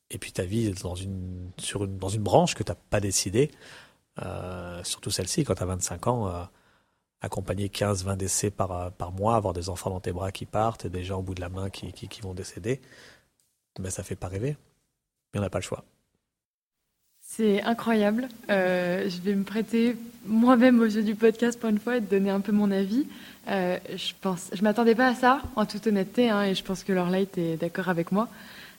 et 0.09 0.17
puis 0.19 0.31
ta 0.31 0.43
vie 0.43 0.71
dans 0.83 0.95
une, 0.95 1.49
sur 1.57 1.83
une, 1.83 1.97
dans 1.97 2.07
une 2.07 2.23
branche 2.23 2.55
que 2.55 2.63
tu 2.63 2.71
n'as 2.71 2.77
pas 2.89 3.01
décidé 3.01 3.51
euh, 4.23 4.83
surtout 4.83 5.11
celle-ci, 5.11 5.43
quand 5.43 5.55
tu 5.55 5.63
as 5.63 5.67
25 5.67 6.07
ans, 6.07 6.27
euh, 6.27 6.43
accompagner 7.21 7.67
15-20 7.67 8.17
décès 8.17 8.51
par, 8.51 8.71
euh, 8.71 8.89
par 8.89 9.11
mois, 9.11 9.35
avoir 9.35 9.53
des 9.53 9.69
enfants 9.69 9.89
dans 9.89 9.99
tes 9.99 10.11
bras 10.11 10.31
qui 10.31 10.45
partent, 10.45 10.87
des 10.87 11.03
gens 11.03 11.19
au 11.19 11.21
bout 11.21 11.35
de 11.35 11.41
la 11.41 11.49
main 11.49 11.69
qui, 11.69 11.91
qui, 11.91 12.21
vont 12.21 12.33
décéder, 12.33 12.81
ben, 13.79 13.89
ça 13.89 14.03
fait 14.03 14.15
pas 14.15 14.27
rêver. 14.27 14.57
Mais 15.33 15.39
on 15.39 15.43
n'a 15.43 15.49
pas 15.49 15.59
le 15.59 15.63
choix. 15.63 15.83
C'est 17.21 17.61
incroyable. 17.61 18.29
je 18.47 19.21
vais 19.21 19.35
me 19.35 19.43
prêter 19.43 19.97
moi-même 20.25 20.79
au 20.79 20.87
jeu 20.87 21.03
du 21.03 21.13
podcast 21.13 21.59
pour 21.59 21.69
une 21.69 21.79
fois 21.79 21.97
et 21.97 22.01
te 22.01 22.09
donner 22.09 22.29
un 22.29 22.39
peu 22.39 22.53
mon 22.53 22.71
avis. 22.71 23.05
je 23.47 24.13
pense, 24.21 24.49
je 24.53 24.63
m'attendais 24.63 24.95
pas 24.95 25.09
à 25.09 25.15
ça, 25.15 25.41
en 25.57 25.65
toute 25.65 25.85
honnêteté, 25.87 26.29
hein, 26.29 26.43
et 26.43 26.55
je 26.55 26.63
pense 26.63 26.85
que 26.85 26.93
Lorlight 26.93 27.37
est 27.37 27.57
d'accord 27.57 27.89
avec 27.89 28.13
moi. 28.13 28.29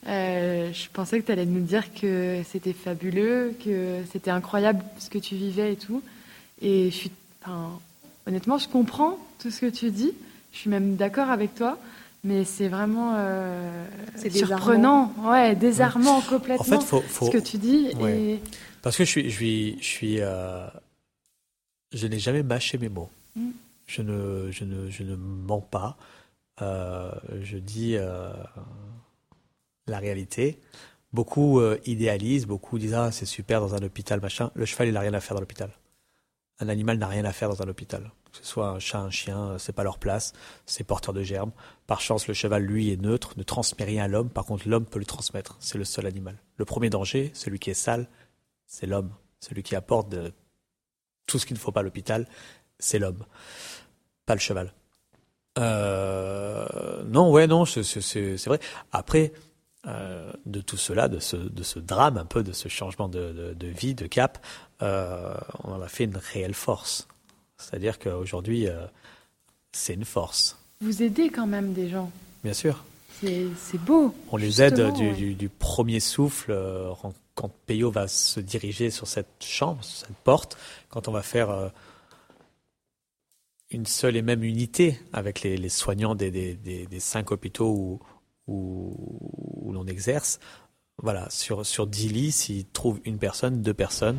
Euh, 0.07 0.73
je 0.73 0.89
pensais 0.93 1.21
que 1.21 1.27
tu 1.27 1.33
allais 1.33 1.47
nous 1.47 1.65
dire 1.65 1.93
que 1.93 2.43
c'était 2.49 2.73
fabuleux, 2.73 3.55
que 3.63 3.99
c'était 4.13 4.31
incroyable 4.31 4.83
ce 4.99 5.11
que 5.11 5.19
tu 5.19 5.35
vivais 5.35 5.73
et 5.73 5.77
tout. 5.77 6.03
Et 6.63 6.91
je 6.91 6.97
suis, 6.97 7.13
honnêtement, 8.27 8.59
je 8.59 8.69
comprends 8.69 9.19
tout 9.39 9.51
ce 9.51 9.61
que 9.61 9.71
tu 9.71 9.91
dis. 9.91 10.13
Je 10.53 10.59
suis 10.59 10.71
même 10.71 10.97
d'accord 10.97 11.31
avec 11.31 11.55
toi. 11.55 11.79
Mais 12.25 12.45
c'est 12.45 12.67
vraiment 12.69 13.15
euh, 13.17 13.87
surprenant, 14.29 15.15
ouais, 15.23 15.55
désarmant 15.55 16.21
complètement 16.21 16.77
en 16.77 16.81
fait, 16.81 16.85
faut, 16.85 17.01
faut... 17.01 17.27
ce 17.27 17.31
que 17.31 17.39
tu 17.39 17.59
dis. 17.59 17.93
Et... 18.01 18.41
Parce 18.83 18.97
que 18.97 19.05
je 19.05 19.09
suis, 19.11 19.31
je 19.31 19.37
suis, 19.37 19.79
je 19.81 19.87
suis, 19.87 20.17
euh... 20.21 20.67
je 21.93 22.07
n'ai 22.09 22.19
jamais 22.19 22.43
mâché 22.43 22.77
mes 22.77 22.89
mots. 22.89 23.09
Mm. 23.37 23.51
Je 23.87 24.03
ne, 24.03 24.51
je 24.51 24.65
ne, 24.65 24.91
je 24.91 25.05
ne 25.05 25.15
mens 25.15 25.61
pas. 25.61 25.97
Euh, 26.61 27.13
je 27.43 27.57
dis 27.57 27.95
euh, 27.97 28.33
la 29.89 29.99
réalité. 29.99 30.61
Beaucoup 31.13 31.61
euh, 31.61 31.79
idéalisent, 31.87 32.47
beaucoup 32.47 32.79
disent 32.79 32.95
ah 32.95 33.11
c'est 33.13 33.27
super 33.27 33.61
dans 33.61 33.75
un 33.75 33.83
hôpital 33.83 34.21
machin. 34.21 34.51
Le 34.55 34.65
cheval 34.65 34.89
il 34.89 34.95
n'a 34.95 35.01
rien 35.01 35.15
à 35.15 35.21
faire 35.21 35.35
dans 35.35 35.41
l'hôpital. 35.41 35.71
Un 36.61 36.69
animal 36.69 36.99
n'a 36.99 37.07
rien 37.07 37.25
à 37.25 37.33
faire 37.33 37.49
dans 37.49 37.63
un 37.63 37.69
hôpital. 37.69 38.11
Que 38.31 38.39
ce 38.39 38.45
soit 38.45 38.69
un 38.69 38.79
chat, 38.79 38.99
un 38.99 39.11
chien, 39.11 39.39
euh, 39.39 39.59
c'est 39.59 39.73
pas 39.73 39.85
leur 39.85 39.99
place, 39.99 40.33
c'est 40.67 40.85
porteur 40.85 41.15
de 41.15 41.23
germes. 41.23 41.53
Par 41.87 42.01
chance, 42.01 42.29
le 42.29 42.35
cheval, 42.35 42.63
lui, 42.63 42.91
est 42.93 43.01
neutre, 43.01 43.33
ne 43.37 43.43
transmet 43.43 43.87
rien 43.87 44.05
à 44.05 44.09
l'homme. 44.09 44.29
Par 44.29 44.45
contre, 44.45 44.69
l'homme 44.69 44.85
peut 44.85 44.99
le 44.99 45.07
transmettre. 45.07 45.57
C'est 45.61 45.79
le 45.79 45.85
seul 45.85 46.05
animal. 46.05 46.37
Le 46.57 46.65
premier 46.67 46.91
danger, 46.91 47.31
celui 47.33 47.59
qui 47.59 47.71
est 47.71 47.75
sale, 47.75 48.07
c'est 48.67 48.87
l'homme. 48.87 49.13
Celui 49.41 49.63
qui 49.63 49.77
apporte 49.77 50.15
tout 51.27 51.39
ce 51.39 51.47
qu'il 51.47 51.55
ne 51.55 51.61
faut 51.61 51.73
pas 51.73 51.81
à 51.81 51.83
l'hôpital, 51.85 52.27
c'est 52.79 52.99
l'homme, 52.99 53.25
pas 54.27 54.35
le 54.35 54.41
cheval. 54.41 54.73
Euh, 55.59 57.03
non, 57.05 57.31
ouais, 57.31 57.47
non, 57.47 57.65
c'est 57.65 58.47
vrai. 58.47 58.61
Après, 58.93 59.33
euh, 59.87 60.33
de 60.45 60.61
tout 60.61 60.77
cela, 60.77 61.09
de 61.09 61.21
ce, 61.21 61.37
de 61.37 61.63
ce 61.63 61.79
drame, 61.79 62.19
un 62.19 62.25
peu 62.25 62.43
de 62.43 62.53
ce 62.53 62.69
changement 62.69 63.09
de, 63.09 63.55
de, 63.57 63.67
vie, 63.69 63.95
de 63.95 64.07
cap, 64.07 64.45
euh, 64.83 65.35
on 65.65 65.73
en 65.73 65.81
a 65.81 65.89
fait 65.89 66.05
une 66.05 66.17
réelle 66.17 66.55
force. 66.55 67.07
C'est-à-dire 67.59 67.99
qu'aujourd'hui, 67.99 68.69
euh, 68.69 68.87
c'est 69.73 69.95
une 69.95 70.05
force. 70.05 70.59
Vous 70.81 71.03
aidez 71.03 71.31
quand 71.31 71.47
même 71.47 71.75
des 71.75 71.89
gens. 71.89 72.11
Bien 72.43 72.55
sûr. 72.55 72.85
C'est 73.21 73.81
beau. 73.81 74.15
On 74.31 74.37
les 74.37 74.63
aide 74.63 74.93
du, 74.93 75.35
du, 75.35 75.49
premier 75.49 75.99
souffle 75.99 76.57
quand 77.35 77.51
Peyo 77.67 77.91
va 77.91 78.07
se 78.07 78.39
diriger 78.39 78.91
sur 78.91 79.09
cette 79.09 79.43
chambre, 79.43 79.83
sur 79.83 80.07
cette 80.07 80.17
porte, 80.19 80.57
quand 80.89 81.09
on 81.09 81.13
va 81.13 81.23
faire 81.23 81.73
une 83.71 83.87
seule 83.87 84.17
et 84.17 84.23
même 84.23 84.45
unité 84.45 84.99
avec 85.13 85.43
les, 85.43 85.57
les 85.57 85.69
soignants 85.69 86.15
des, 86.15 86.31
des, 86.31 86.55
des, 86.55 87.01
cinq 87.01 87.33
hôpitaux 87.33 87.71
où, 87.71 88.01
où, 88.49 89.71
l'on 89.73 89.87
exerce, 89.87 90.41
voilà, 91.03 91.29
sur, 91.31 91.65
sur 91.65 91.87
10 91.87 92.09
lits, 92.09 92.33
s'ils 92.33 92.67
trouvent 92.67 93.01
une 93.05 93.19
personne, 93.19 93.63
deux 93.63 93.75
personnes, 93.75 94.19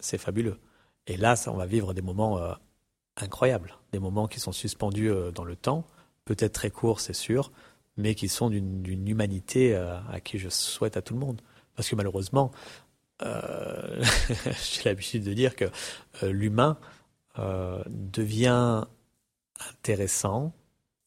c'est 0.00 0.18
fabuleux. 0.18 0.58
Et 1.06 1.16
là, 1.16 1.34
on 1.48 1.56
va 1.56 1.66
vivre 1.66 1.92
des 1.92 2.02
moments 2.02 2.38
euh, 2.38 2.52
incroyables, 3.16 3.76
des 3.92 3.98
moments 3.98 4.28
qui 4.28 4.40
sont 4.40 4.52
suspendus 4.52 5.10
dans 5.34 5.44
le 5.44 5.56
temps, 5.56 5.84
peut-être 6.24 6.52
très 6.52 6.70
courts, 6.70 7.00
c'est 7.00 7.12
sûr, 7.12 7.52
mais 7.96 8.14
qui 8.14 8.28
sont 8.28 8.48
d'une 8.50 9.08
humanité 9.08 9.74
à 9.74 10.20
qui 10.20 10.38
je 10.38 10.48
souhaite 10.48 10.96
à 10.96 11.02
tout 11.02 11.14
le 11.14 11.20
monde. 11.20 11.40
Parce 11.74 11.88
que 11.88 11.96
malheureusement, 11.96 12.50
euh, 13.22 14.02
j'ai 14.74 14.82
l'habitude 14.84 15.24
de 15.24 15.32
dire 15.32 15.56
que 15.56 15.66
euh, 16.22 16.32
l'humain 16.32 16.78
euh, 17.38 17.82
devient 17.88 18.84
intéressant, 19.70 20.52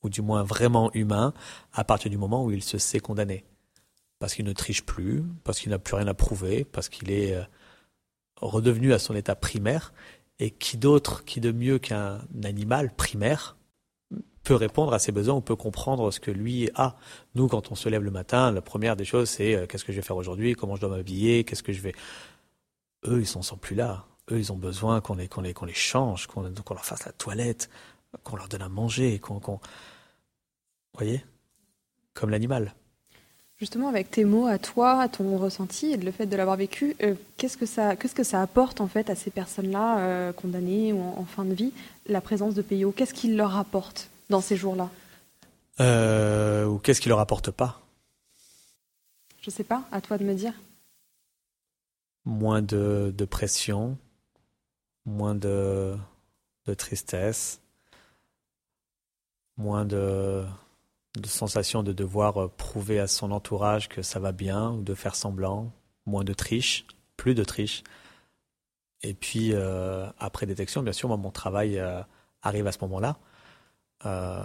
ou 0.04 0.10
du 0.10 0.22
moins 0.22 0.44
vraiment 0.44 0.92
humain, 0.94 1.34
à 1.74 1.84
partir 1.84 2.10
du 2.10 2.18
moment 2.18 2.44
où 2.46 2.52
il 2.52 2.64
se 2.64 2.78
sait 2.78 3.00
condamné. 3.00 3.44
Parce 4.20 4.34
qu'il 4.34 4.46
ne 4.46 4.54
triche 4.54 4.86
plus, 4.86 5.24
parce 5.44 5.60
qu'il 5.60 5.72
n'a 5.72 5.80
plus 5.80 5.96
rien 5.96 6.08
à 6.08 6.14
prouver, 6.14 6.66
parce 6.66 6.90
qu'il 6.90 7.12
est 7.12 7.38
redevenu 8.38 8.94
à 8.94 9.00
son 9.00 9.16
état 9.16 9.36
primaire. 9.36 9.94
Et 10.40 10.52
qui 10.52 10.78
d'autre, 10.78 11.26
qui 11.26 11.42
de 11.42 11.52
mieux 11.52 11.80
qu'un 11.80 12.22
animal 12.44 12.94
primaire, 12.96 13.58
peut 14.44 14.56
répondre 14.56 14.94
à 14.94 15.00
ses 15.00 15.12
besoins 15.12 15.36
ou 15.36 15.42
peut 15.42 15.56
comprendre 15.56 16.12
ce 16.12 16.20
que 16.20 16.32
lui 16.32 16.70
a? 16.76 16.96
Nous, 17.36 17.48
quand 17.48 17.72
on 17.72 17.76
se 17.76 17.90
lève 17.90 18.04
le 18.04 18.12
matin, 18.12 18.52
la 18.52 18.62
première 18.62 18.96
des 18.96 19.06
choses, 19.06 19.30
c'est 19.30 19.56
euh, 19.56 19.68
qu'est-ce 19.68 19.86
que 19.86 19.92
je 19.92 19.98
vais 19.98 20.04
faire 20.04 20.18
aujourd'hui, 20.18 20.54
comment 20.56 20.76
je 20.76 20.82
dois 20.82 20.90
m'habiller, 20.90 21.44
qu'est-ce 21.44 21.64
que 21.64 21.74
je 21.74 21.82
vais? 21.82 21.94
Eux, 23.06 23.20
ils 23.20 23.28
sont 23.28 23.42
sont 23.42 23.58
plus 23.58 23.76
là. 23.76 24.06
Eux, 24.32 24.40
ils 24.40 24.52
ont 24.52 24.58
besoin 24.58 25.02
qu'on 25.02 25.16
les, 25.16 25.28
qu'on 25.28 25.42
les, 25.42 25.54
qu'on 25.54 25.66
les 25.66 25.74
change, 25.74 26.28
qu'on, 26.28 26.42
leur 26.42 26.86
fasse 26.86 27.06
la 27.06 27.12
toilette, 27.12 27.70
qu'on 28.24 28.36
leur 28.36 28.48
donne 28.48 28.62
à 28.62 28.70
manger, 28.70 29.20
qu'on. 29.20 29.40
Vous 29.40 29.60
voyez 30.94 31.24
Comme 32.14 32.30
l'animal. 32.30 32.74
Justement, 33.60 33.90
avec 33.90 34.10
tes 34.10 34.24
mots 34.24 34.48
à 34.48 34.58
toi, 34.58 35.02
à 35.02 35.10
ton 35.10 35.38
ressenti 35.38 35.92
et 35.92 35.98
le 35.98 36.12
fait 36.12 36.26
de 36.26 36.38
l'avoir 36.38 36.56
vécu, 36.56 36.96
euh, 37.04 37.16
qu'est-ce 37.36 37.58
que 37.58 37.66
ça, 37.66 37.98
qu'est-ce 37.98 38.16
que 38.16 38.24
ça 38.24 38.42
apporte 38.42 38.80
en 38.80 38.88
fait 38.88 39.10
à 39.10 39.16
ces 39.16 39.32
personnes-là 39.32 40.00
euh, 40.00 40.32
condamnées 40.32 40.94
ou 40.94 41.02
en, 41.02 41.26
fin 41.26 41.44
de 41.44 41.54
vie, 41.54 41.74
la 42.08 42.22
présence 42.22 42.56
de 42.56 42.62
Peyo 42.62 42.94
Qu'est-ce 42.94 43.14
qu'il 43.14 43.36
leur 43.36 43.58
apporte 43.58 44.10
dans 44.30 44.40
ces 44.40 44.56
jours-là? 44.56 44.90
Euh, 45.82 46.66
Ou 46.66 46.78
qu'est-ce 46.78 47.02
qui 47.02 47.10
leur 47.10 47.20
apporte 47.20 47.52
pas? 47.52 47.82
Je 49.42 49.50
sais 49.50 49.66
pas, 49.66 49.84
à 49.92 50.00
toi 50.00 50.18
de 50.18 50.24
me 50.24 50.34
dire. 50.34 50.54
Moins 52.24 52.62
de, 52.62 53.12
pression, 53.30 53.98
moins 55.06 55.36
de, 55.36 55.98
de 56.66 56.74
tristesse, 56.74 57.60
moins 59.60 59.86
de, 59.86 60.44
de 61.16 61.28
sensation 61.28 61.84
de 61.84 61.94
devoir 61.94 62.38
euh, 62.38 62.48
prouver 62.48 63.00
à 63.00 63.06
son 63.06 63.32
entourage 63.32 63.88
que 63.90 64.02
ça 64.02 64.20
va 64.20 64.32
bien 64.32 64.72
ou 64.72 64.82
de 64.82 64.96
faire 64.96 65.14
semblant, 65.14 65.72
moins 66.08 66.24
de 66.24 66.34
triche, 66.34 66.88
plus 67.18 67.36
de 67.36 67.44
triche. 67.44 67.84
Et 69.04 69.14
puis 69.14 69.52
euh, 69.54 70.10
après 70.18 70.48
détection, 70.48 70.82
bien 70.82 70.94
sûr, 70.94 71.16
mon 71.16 71.32
travail 71.32 71.80
arrive 72.42 72.66
à 72.66 72.72
ce 72.72 72.80
moment-là. 72.82 73.20
Euh, 74.06 74.42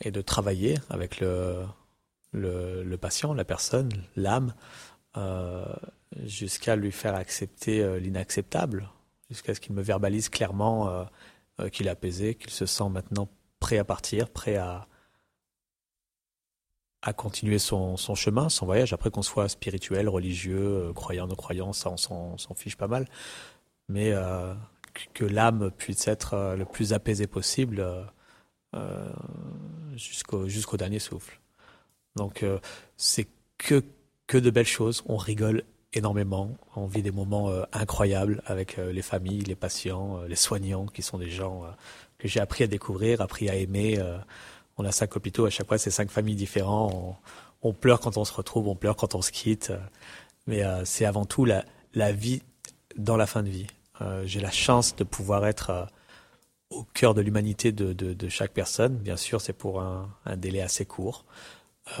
et 0.00 0.12
de 0.12 0.20
travailler 0.20 0.78
avec 0.88 1.18
le, 1.18 1.64
le, 2.32 2.96
patient, 2.96 3.34
la 3.34 3.44
personne, 3.44 3.90
l'âme, 4.14 4.54
euh, 5.16 5.64
jusqu'à 6.24 6.76
lui 6.76 6.92
faire 6.92 7.16
accepter 7.16 7.82
euh, 7.82 7.98
l'inacceptable, 7.98 8.88
jusqu'à 9.30 9.52
ce 9.52 9.60
qu'il 9.60 9.74
me 9.74 9.82
verbalise 9.82 10.28
clairement 10.28 11.06
qu'il 11.72 11.86
est 11.86 11.90
apaisé, 11.90 12.34
qu'il 12.34 12.50
se 12.50 12.66
sent 12.66 12.88
maintenant 12.88 13.28
prêt 13.64 13.78
à 13.78 13.84
partir, 13.84 14.28
prêt 14.28 14.56
à, 14.56 14.86
à 17.00 17.12
continuer 17.14 17.58
son, 17.58 17.96
son, 17.96 18.14
chemin, 18.14 18.50
son 18.50 18.66
voyage. 18.66 18.92
Après 18.92 19.10
qu'on 19.10 19.22
soit 19.22 19.48
spirituel, 19.48 20.08
religieux, 20.08 20.92
croyant, 20.94 21.26
non 21.26 21.34
croyant, 21.34 21.72
ça 21.72 21.90
on 21.90 21.96
s'en 21.96 22.54
fiche 22.54 22.76
pas 22.76 22.88
mal. 22.88 23.06
Mais 23.88 24.12
que 25.14 25.24
l'âme 25.24 25.70
puisse 25.70 26.06
être 26.08 26.54
le 26.58 26.66
plus 26.66 26.92
apaisée 26.92 27.26
possible, 27.26 27.82
euh, 28.74 29.08
jusqu'au 29.96 30.76
dernier 30.76 30.98
souffle. 30.98 31.40
Donc 32.16 32.42
euh, 32.42 32.58
c'est 32.96 33.28
que 33.56 33.82
que 34.26 34.36
de 34.36 34.50
belles 34.50 34.66
choses. 34.66 35.04
On 35.06 35.16
rigole 35.16 35.62
énormément. 35.92 36.56
On 36.74 36.86
vit 36.86 37.02
des 37.02 37.12
moments 37.12 37.50
euh, 37.50 37.62
incroyables 37.72 38.42
avec 38.46 38.76
les 38.76 39.02
familles, 39.02 39.42
les 39.42 39.54
patients, 39.54 40.22
les 40.22 40.36
soignants, 40.36 40.86
qui 40.86 41.02
sont 41.02 41.18
des 41.18 41.30
gens 41.30 41.62
j'ai 42.28 42.40
appris 42.40 42.64
à 42.64 42.66
découvrir, 42.66 43.20
appris 43.20 43.48
à 43.48 43.54
aimer. 43.54 43.98
on 44.76 44.84
a 44.84 44.92
cinq 44.92 45.16
hôpitaux, 45.16 45.46
à 45.46 45.50
chaque 45.50 45.68
fois 45.68 45.78
c'est 45.78 45.90
cinq 45.90 46.10
familles 46.10 46.36
différentes. 46.36 47.16
On, 47.62 47.72
pleure 47.72 48.00
quand 48.00 48.16
on 48.16 48.24
se 48.24 48.32
retrouve, 48.32 48.68
on 48.68 48.74
pleure 48.74 48.96
quand 48.96 49.14
on 49.14 49.22
se 49.22 49.30
quitte. 49.30 49.72
mais 50.46 50.62
c'est 50.84 51.04
avant 51.04 51.24
tout 51.24 51.44
la, 51.44 52.12
vie 52.12 52.42
dans 52.96 53.16
la 53.16 53.26
fin 53.26 53.42
de 53.42 53.48
vie. 53.48 53.66
j'ai 54.24 54.40
la 54.40 54.50
chance 54.50 54.96
de 54.96 55.04
pouvoir 55.04 55.46
être 55.46 55.88
au 56.74 56.84
cœur 56.94 57.14
de 57.14 57.20
l'humanité 57.20 57.72
de, 57.72 58.28
chaque 58.28 58.52
personne. 58.52 58.96
Bien 58.96 59.16
sûr, 59.16 59.40
c'est 59.40 59.52
pour 59.52 59.80
un, 59.80 60.08
délai 60.36 60.60
assez 60.60 60.84
court. 60.84 61.24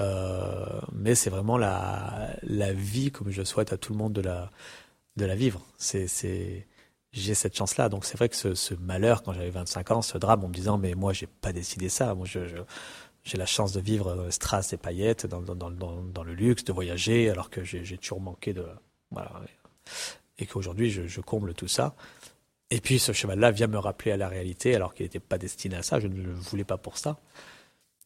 Euh, 0.00 0.80
mais 0.92 1.14
c'est 1.14 1.30
vraiment 1.30 1.58
la, 1.58 2.36
vie 2.72 3.10
comme 3.10 3.30
je 3.30 3.42
souhaite 3.42 3.72
à 3.72 3.76
tout 3.76 3.92
le 3.92 3.98
monde 3.98 4.12
de 4.12 4.22
la, 4.22 5.34
vivre. 5.34 5.60
C'est, 5.78 6.66
j'ai 7.14 7.34
cette 7.34 7.56
chance-là. 7.56 7.88
Donc 7.88 8.04
c'est 8.04 8.16
vrai 8.16 8.28
que 8.28 8.36
ce, 8.36 8.74
malheur, 8.74 9.22
quand 9.22 9.32
j'avais 9.32 9.50
25 9.50 9.90
ans, 9.92 10.02
ce 10.02 10.18
drame, 10.18 10.44
en 10.44 10.48
me 10.48 10.54
disant, 10.54 10.78
mais 10.78 10.94
moi, 10.94 11.12
j'ai 11.12 11.26
pas 11.26 11.52
décidé 11.52 11.88
ça. 11.88 12.14
Moi, 12.14 12.26
j'ai 12.26 13.38
la 13.38 13.46
chance 13.46 13.72
de 13.72 13.80
vivre 13.80 14.28
strass 14.30 14.72
et 14.72 14.76
paillettes 14.76 15.26
dans, 15.26 16.24
le 16.24 16.34
luxe, 16.34 16.64
de 16.64 16.72
voyager, 16.72 17.30
alors 17.30 17.50
que 17.50 17.62
j'ai, 17.62 17.98
toujours 17.98 18.20
manqué 18.20 18.52
de. 18.52 18.66
Voilà. 19.10 19.30
Et 20.38 20.46
qu'aujourd'hui, 20.46 20.90
je, 20.90 21.20
comble 21.20 21.54
tout 21.54 21.68
ça. 21.68 21.94
Et 22.70 22.80
puis 22.80 22.98
ce 22.98 23.12
cheval-là 23.12 23.50
vient 23.52 23.68
me 23.68 23.78
rappeler 23.78 24.10
à 24.10 24.16
la 24.16 24.28
réalité 24.28 24.74
alors 24.74 24.94
qu'il 24.94 25.04
n'était 25.04 25.20
pas 25.20 25.38
destiné 25.38 25.76
à 25.76 25.82
ça, 25.82 26.00
je 26.00 26.08
ne 26.08 26.20
le 26.20 26.32
voulais 26.32 26.64
pas 26.64 26.78
pour 26.78 26.98
ça. 26.98 27.18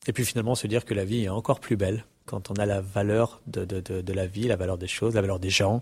Et 0.06 0.12
puis 0.12 0.24
finalement 0.24 0.54
se 0.54 0.66
dire 0.66 0.84
que 0.84 0.94
la 0.94 1.04
vie 1.04 1.24
est 1.24 1.28
encore 1.28 1.60
plus 1.60 1.76
belle 1.76 2.04
quand 2.26 2.50
on 2.50 2.54
a 2.54 2.66
la 2.66 2.80
valeur 2.80 3.40
de, 3.46 4.12
la 4.12 4.26
vie, 4.26 4.48
la 4.48 4.56
valeur 4.56 4.76
des 4.76 4.86
choses, 4.86 5.14
la 5.14 5.22
valeur 5.22 5.40
des 5.40 5.48
gens, 5.48 5.80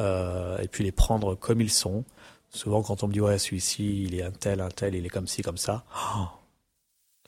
euh, 0.00 0.58
et 0.58 0.66
puis 0.66 0.82
les 0.82 0.92
prendre 0.92 1.36
comme 1.36 1.60
ils 1.60 1.70
sont. 1.70 2.04
Souvent 2.56 2.82
quand 2.82 3.02
on 3.02 3.08
me 3.08 3.12
dit 3.12 3.20
ouais 3.20 3.38
celui-ci 3.38 4.04
il 4.04 4.14
est 4.14 4.22
un 4.22 4.30
tel, 4.30 4.62
un 4.62 4.70
tel, 4.70 4.94
il 4.94 5.04
est 5.04 5.10
comme 5.10 5.26
ci, 5.26 5.42
comme 5.42 5.58
ça. 5.58 5.84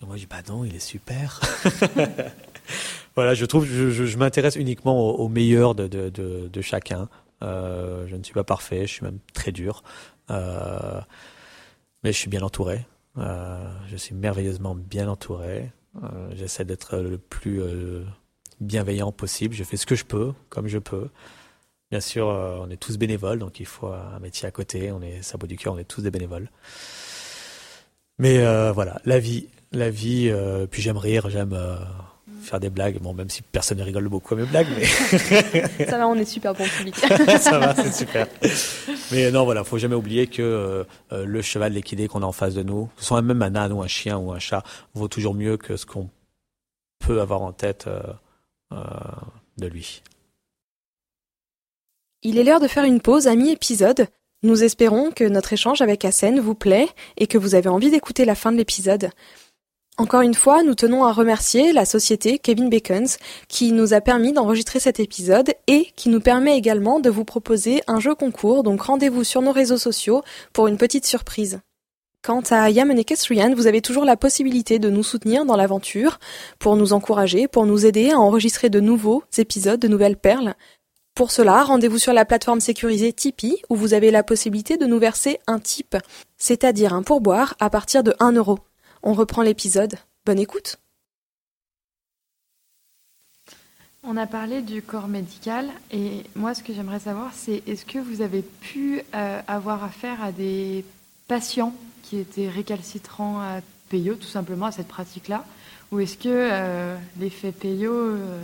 et 0.00 0.06
moi 0.06 0.16
je 0.16 0.22
dis 0.22 0.26
bah 0.26 0.40
non, 0.48 0.64
il 0.64 0.74
est 0.74 0.80
super. 0.80 1.38
voilà, 3.14 3.34
je 3.34 3.44
trouve, 3.44 3.66
je, 3.66 4.16
m'intéresse 4.16 4.56
uniquement 4.56 4.98
au, 4.98 5.28
meilleur 5.28 5.74
de, 5.74 6.60
chacun. 6.62 7.10
Euh, 7.42 8.06
je 8.06 8.16
ne 8.16 8.22
suis 8.22 8.32
pas 8.32 8.42
parfait, 8.42 8.86
je 8.86 8.92
suis 8.94 9.04
même 9.04 9.18
très 9.34 9.52
dur. 9.52 9.82
Euh, 10.30 10.98
mais 12.02 12.12
je 12.12 12.18
suis 12.18 12.30
bien 12.30 12.42
entouré. 12.42 12.86
Euh, 13.18 13.70
je 13.88 13.96
suis 13.96 14.14
merveilleusement 14.14 14.74
bien 14.74 15.10
entouré. 15.10 15.70
J'essaie 16.32 16.64
d'être 16.64 16.96
le 16.96 17.18
plus 17.18 17.60
bienveillant 18.60 19.12
possible. 19.12 19.54
Je 19.54 19.64
fais 19.64 19.76
ce 19.76 19.84
que 19.84 19.94
je 19.94 20.06
peux, 20.06 20.32
comme 20.48 20.68
je 20.68 20.78
peux. 20.78 21.10
Bien 21.90 22.00
sûr, 22.00 22.26
on 22.26 22.68
est 22.70 22.76
tous 22.76 22.98
bénévoles, 22.98 23.38
donc 23.38 23.60
il 23.60 23.66
faut 23.66 23.86
un 23.86 24.18
métier 24.20 24.46
à 24.46 24.50
côté. 24.50 24.92
On 24.92 25.00
est 25.00 25.22
sabot 25.22 25.46
du 25.46 25.56
cœur, 25.56 25.72
on 25.72 25.78
est 25.78 25.84
tous 25.84 26.02
des 26.02 26.10
bénévoles. 26.10 26.50
Mais 28.18 28.38
voilà, 28.72 29.00
la 29.06 29.18
vie, 29.18 29.46
la 29.72 29.88
vie. 29.88 30.30
puis 30.70 30.82
j'aime 30.82 30.98
rire, 30.98 31.30
j'aime 31.30 31.56
faire 32.42 32.60
des 32.60 32.70
blagues. 32.70 32.98
Bon, 33.00 33.14
même 33.14 33.30
si 33.30 33.42
personne 33.42 33.78
ne 33.78 33.82
rigole 33.82 34.08
beaucoup 34.08 34.34
à 34.34 34.38
mes 34.38 34.44
blagues, 34.44 34.66
mais. 34.76 34.84
ça 35.86 35.98
va, 35.98 36.08
on 36.08 36.14
est 36.14 36.24
super 36.24 36.54
bon 36.54 36.64
public. 36.64 36.96
ça 37.40 37.58
va, 37.58 37.74
c'est 37.74 37.92
super. 37.92 38.26
Mais 39.12 39.30
non, 39.30 39.44
voilà, 39.44 39.64
faut 39.64 39.78
jamais 39.78 39.94
oublier 39.94 40.26
que 40.26 40.42
euh, 40.42 40.84
euh, 41.12 41.24
le 41.24 41.42
cheval 41.42 41.72
liquidé 41.72 42.08
qu'on 42.08 42.22
a 42.22 42.26
en 42.26 42.32
face 42.32 42.54
de 42.54 42.62
nous, 42.62 42.88
ce 42.96 43.04
soit 43.04 43.22
même 43.22 43.42
un 43.42 43.54
âne 43.54 43.72
ou 43.72 43.82
un 43.82 43.88
chien 43.88 44.18
ou 44.18 44.32
un 44.32 44.38
chat, 44.38 44.62
vaut 44.94 45.08
toujours 45.08 45.34
mieux 45.34 45.56
que 45.56 45.76
ce 45.76 45.86
qu'on 45.86 46.08
peut 46.98 47.20
avoir 47.20 47.42
en 47.42 47.52
tête 47.52 47.86
euh, 47.86 48.78
de 49.58 49.66
lui. 49.66 50.02
Il 52.24 52.36
est 52.36 52.42
l'heure 52.42 52.58
de 52.58 52.66
faire 52.66 52.82
une 52.82 53.00
pause 53.00 53.28
à 53.28 53.36
mi-épisode. 53.36 54.08
Nous 54.42 54.64
espérons 54.64 55.12
que 55.12 55.22
notre 55.22 55.52
échange 55.52 55.82
avec 55.82 56.04
Hassen 56.04 56.40
vous 56.40 56.56
plaît 56.56 56.88
et 57.16 57.28
que 57.28 57.38
vous 57.38 57.54
avez 57.54 57.68
envie 57.68 57.90
d'écouter 57.90 58.24
la 58.24 58.34
fin 58.34 58.50
de 58.50 58.56
l'épisode. 58.56 59.10
Encore 59.98 60.22
une 60.22 60.34
fois, 60.34 60.64
nous 60.64 60.74
tenons 60.74 61.04
à 61.04 61.12
remercier 61.12 61.72
la 61.72 61.84
société 61.84 62.40
Kevin 62.40 62.70
Bacons 62.70 63.18
qui 63.46 63.70
nous 63.70 63.94
a 63.94 64.00
permis 64.00 64.32
d'enregistrer 64.32 64.80
cet 64.80 64.98
épisode 64.98 65.54
et 65.68 65.92
qui 65.94 66.08
nous 66.08 66.20
permet 66.20 66.56
également 66.56 66.98
de 66.98 67.08
vous 67.08 67.24
proposer 67.24 67.82
un 67.86 68.00
jeu 68.00 68.16
concours, 68.16 68.64
donc 68.64 68.82
rendez-vous 68.82 69.22
sur 69.22 69.40
nos 69.40 69.52
réseaux 69.52 69.78
sociaux 69.78 70.22
pour 70.52 70.66
une 70.66 70.76
petite 70.76 71.06
surprise. 71.06 71.60
Quant 72.24 72.42
à 72.50 72.68
Yam 72.68 72.90
Equestrian, 72.90 73.54
vous 73.54 73.68
avez 73.68 73.80
toujours 73.80 74.04
la 74.04 74.16
possibilité 74.16 74.80
de 74.80 74.90
nous 74.90 75.04
soutenir 75.04 75.44
dans 75.44 75.56
l'aventure, 75.56 76.18
pour 76.58 76.74
nous 76.74 76.92
encourager, 76.92 77.46
pour 77.46 77.64
nous 77.64 77.86
aider 77.86 78.10
à 78.10 78.18
enregistrer 78.18 78.70
de 78.70 78.80
nouveaux 78.80 79.22
épisodes, 79.36 79.78
de 79.78 79.88
nouvelles 79.88 80.16
perles. 80.16 80.54
Pour 81.18 81.32
cela, 81.32 81.64
rendez-vous 81.64 81.98
sur 81.98 82.12
la 82.12 82.24
plateforme 82.24 82.60
sécurisée 82.60 83.12
Tipeee 83.12 83.60
où 83.68 83.74
vous 83.74 83.92
avez 83.92 84.12
la 84.12 84.22
possibilité 84.22 84.76
de 84.76 84.86
nous 84.86 85.00
verser 85.00 85.40
un 85.48 85.58
tip, 85.58 85.96
c'est-à-dire 86.36 86.94
un 86.94 87.02
pourboire 87.02 87.56
à 87.58 87.70
partir 87.70 88.04
de 88.04 88.14
1 88.20 88.30
euro. 88.34 88.60
On 89.02 89.14
reprend 89.14 89.42
l'épisode. 89.42 89.96
Bonne 90.24 90.38
écoute. 90.38 90.78
On 94.04 94.16
a 94.16 94.28
parlé 94.28 94.62
du 94.62 94.80
corps 94.80 95.08
médical 95.08 95.66
et 95.90 96.22
moi 96.36 96.54
ce 96.54 96.62
que 96.62 96.72
j'aimerais 96.72 97.00
savoir 97.00 97.32
c'est 97.34 97.64
est-ce 97.66 97.84
que 97.84 97.98
vous 97.98 98.22
avez 98.22 98.42
pu 98.42 99.02
euh, 99.16 99.40
avoir 99.48 99.82
affaire 99.82 100.22
à 100.22 100.30
des 100.30 100.84
patients 101.26 101.74
qui 102.04 102.18
était 102.18 102.48
récalcitrant 102.48 103.40
à 103.40 103.60
Peyo, 103.88 104.14
tout 104.14 104.28
simplement, 104.28 104.66
à 104.66 104.72
cette 104.72 104.86
pratique-là? 104.86 105.44
Ou 105.90 105.98
est-ce 105.98 106.16
que 106.16 106.28
euh, 106.28 106.96
l'effet 107.18 107.50
Peyo 107.50 107.92
euh, 107.92 108.40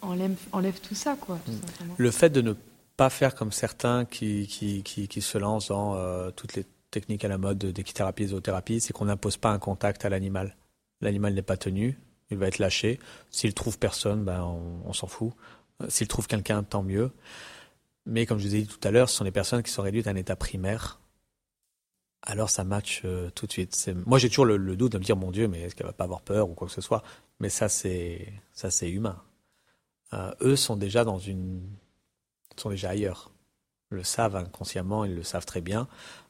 enlève, 0.00 0.80
tout 0.80 0.94
ça 0.94 1.16
quoi, 1.20 1.36
mm. 1.46 1.94
Le 1.96 2.10
fait 2.10 2.30
de 2.30 2.40
ne 2.40 2.54
pas 2.96 3.10
faire 3.10 3.34
comme 3.34 3.52
certains 3.52 4.04
qui, 4.04 4.46
qui, 4.46 4.82
qui, 4.82 5.20
se 5.20 5.38
lancent 5.38 5.68
dans 5.68 5.96
euh, 5.96 6.30
toutes 6.30 6.54
les 6.54 6.64
techniques 6.90 7.24
à 7.24 7.28
la 7.28 7.38
mode 7.38 7.58
d'équithérapie, 7.58 8.26
zoothérapie, 8.28 8.80
c'est 8.80 8.92
qu'on 8.92 9.06
n'impose 9.06 9.36
pas 9.36 9.50
un 9.50 9.58
contact 9.58 10.04
à 10.04 10.08
l'animal. 10.08 10.56
L'animal 11.00 11.34
n'est 11.34 11.42
pas 11.42 11.56
tenu, 11.56 11.98
il 12.30 12.38
va 12.38 12.46
être 12.46 12.58
lâché. 12.58 13.00
S'il 13.30 13.54
trouve 13.54 13.78
personne, 13.78 14.24
ben 14.24 14.42
on, 14.42 14.92
s'en 14.92 15.06
fout. 15.06 15.32
S'il 15.88 16.06
trouve 16.06 16.26
quelqu'un, 16.28 16.62
tant 16.62 16.82
mieux. 16.82 17.10
Mais 18.06 18.26
comme 18.26 18.38
je 18.38 18.46
vous 18.46 18.54
ai 18.54 18.62
dit 18.62 18.68
tout 18.68 18.86
à 18.86 18.90
l'heure, 18.90 19.08
ce 19.08 19.16
sont 19.16 19.24
des 19.24 19.30
personnes 19.32 19.62
qui 19.62 19.70
sont 19.70 19.82
réduites 19.82 20.06
à 20.06 20.10
un 20.10 20.16
état 20.16 20.36
primaire. 20.36 21.00
Alors 22.22 22.50
ça 22.50 22.62
match 22.62 23.02
euh, 23.04 23.30
tout 23.30 23.46
de 23.46 23.52
suite. 23.52 23.90
Moi 24.06 24.18
j'ai 24.18 24.28
toujours 24.28 24.44
le, 24.44 24.76
doute 24.76 24.92
de 24.92 24.98
me 24.98 25.02
dire 25.02 25.16
mon 25.16 25.32
Dieu, 25.32 25.48
mais 25.48 25.62
est-ce 25.62 25.74
qu'elle 25.74 25.86
va 25.86 25.92
pas 25.92 26.04
avoir 26.04 26.20
peur 26.20 26.48
ou 26.48 26.54
quoi 26.54 26.68
que 26.68 26.72
ce 26.72 26.80
soit? 26.80 27.02
Mais 27.40 27.48
ça 27.48 27.68
c'est 27.68 28.32
ça 28.52 28.70
c'est 28.70 28.88
humain. 28.88 29.20
Euh, 30.12 30.32
eux 30.40 30.56
sont 30.56 30.76
déjà 30.76 31.04
dans 31.04 31.18
une 31.18 31.62
sont 32.56 32.70
déjà 32.70 32.90
ailleurs. 32.90 33.30
Ils 33.90 33.96
le 33.96 34.04
savent 34.04 34.36
inconsciemment, 34.36 35.04
ils 35.04 35.14
le 35.14 35.22
savent 35.22 35.46
très 35.46 35.60
bien. 35.60 35.88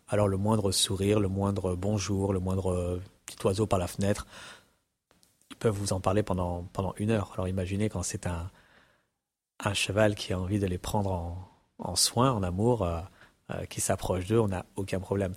Alors 0.08 0.28
le 0.28 0.36
moindre 0.36 0.72
sourire, 0.72 1.20
le 1.20 1.28
moindre 1.28 1.74
bonjour, 1.74 2.32
le 2.32 2.40
moindre 2.40 3.00
petit 3.26 3.44
oiseau 3.46 3.66
par 3.66 3.78
la 3.78 3.86
fenêtre, 3.88 4.26
ils 5.50 5.56
peuvent 5.56 5.74
vous 5.74 5.92
en 5.92 6.00
parler 6.00 6.22
pendant 6.22 6.64
pendant 6.72 6.94
une 6.98 7.10
heure. 7.10 7.32
Alors 7.34 7.48
imaginez 7.48 7.88
quand 7.88 8.02
c'est 8.02 8.26
un 8.26 8.50
un 9.64 9.74
cheval 9.74 10.14
qui 10.14 10.32
a 10.32 10.38
envie 10.38 10.58
de 10.58 10.66
les 10.66 10.78
prendre 10.78 11.12
en, 11.12 11.48
en 11.78 11.96
soins, 11.96 12.32
en 12.32 12.42
amour, 12.42 12.82
euh, 12.82 13.00
euh, 13.50 13.64
qui 13.66 13.80
s'approche 13.80 14.26
d'eux, 14.26 14.40
on 14.40 14.48
n'a 14.48 14.66
aucun 14.76 15.00
problème. 15.00 15.34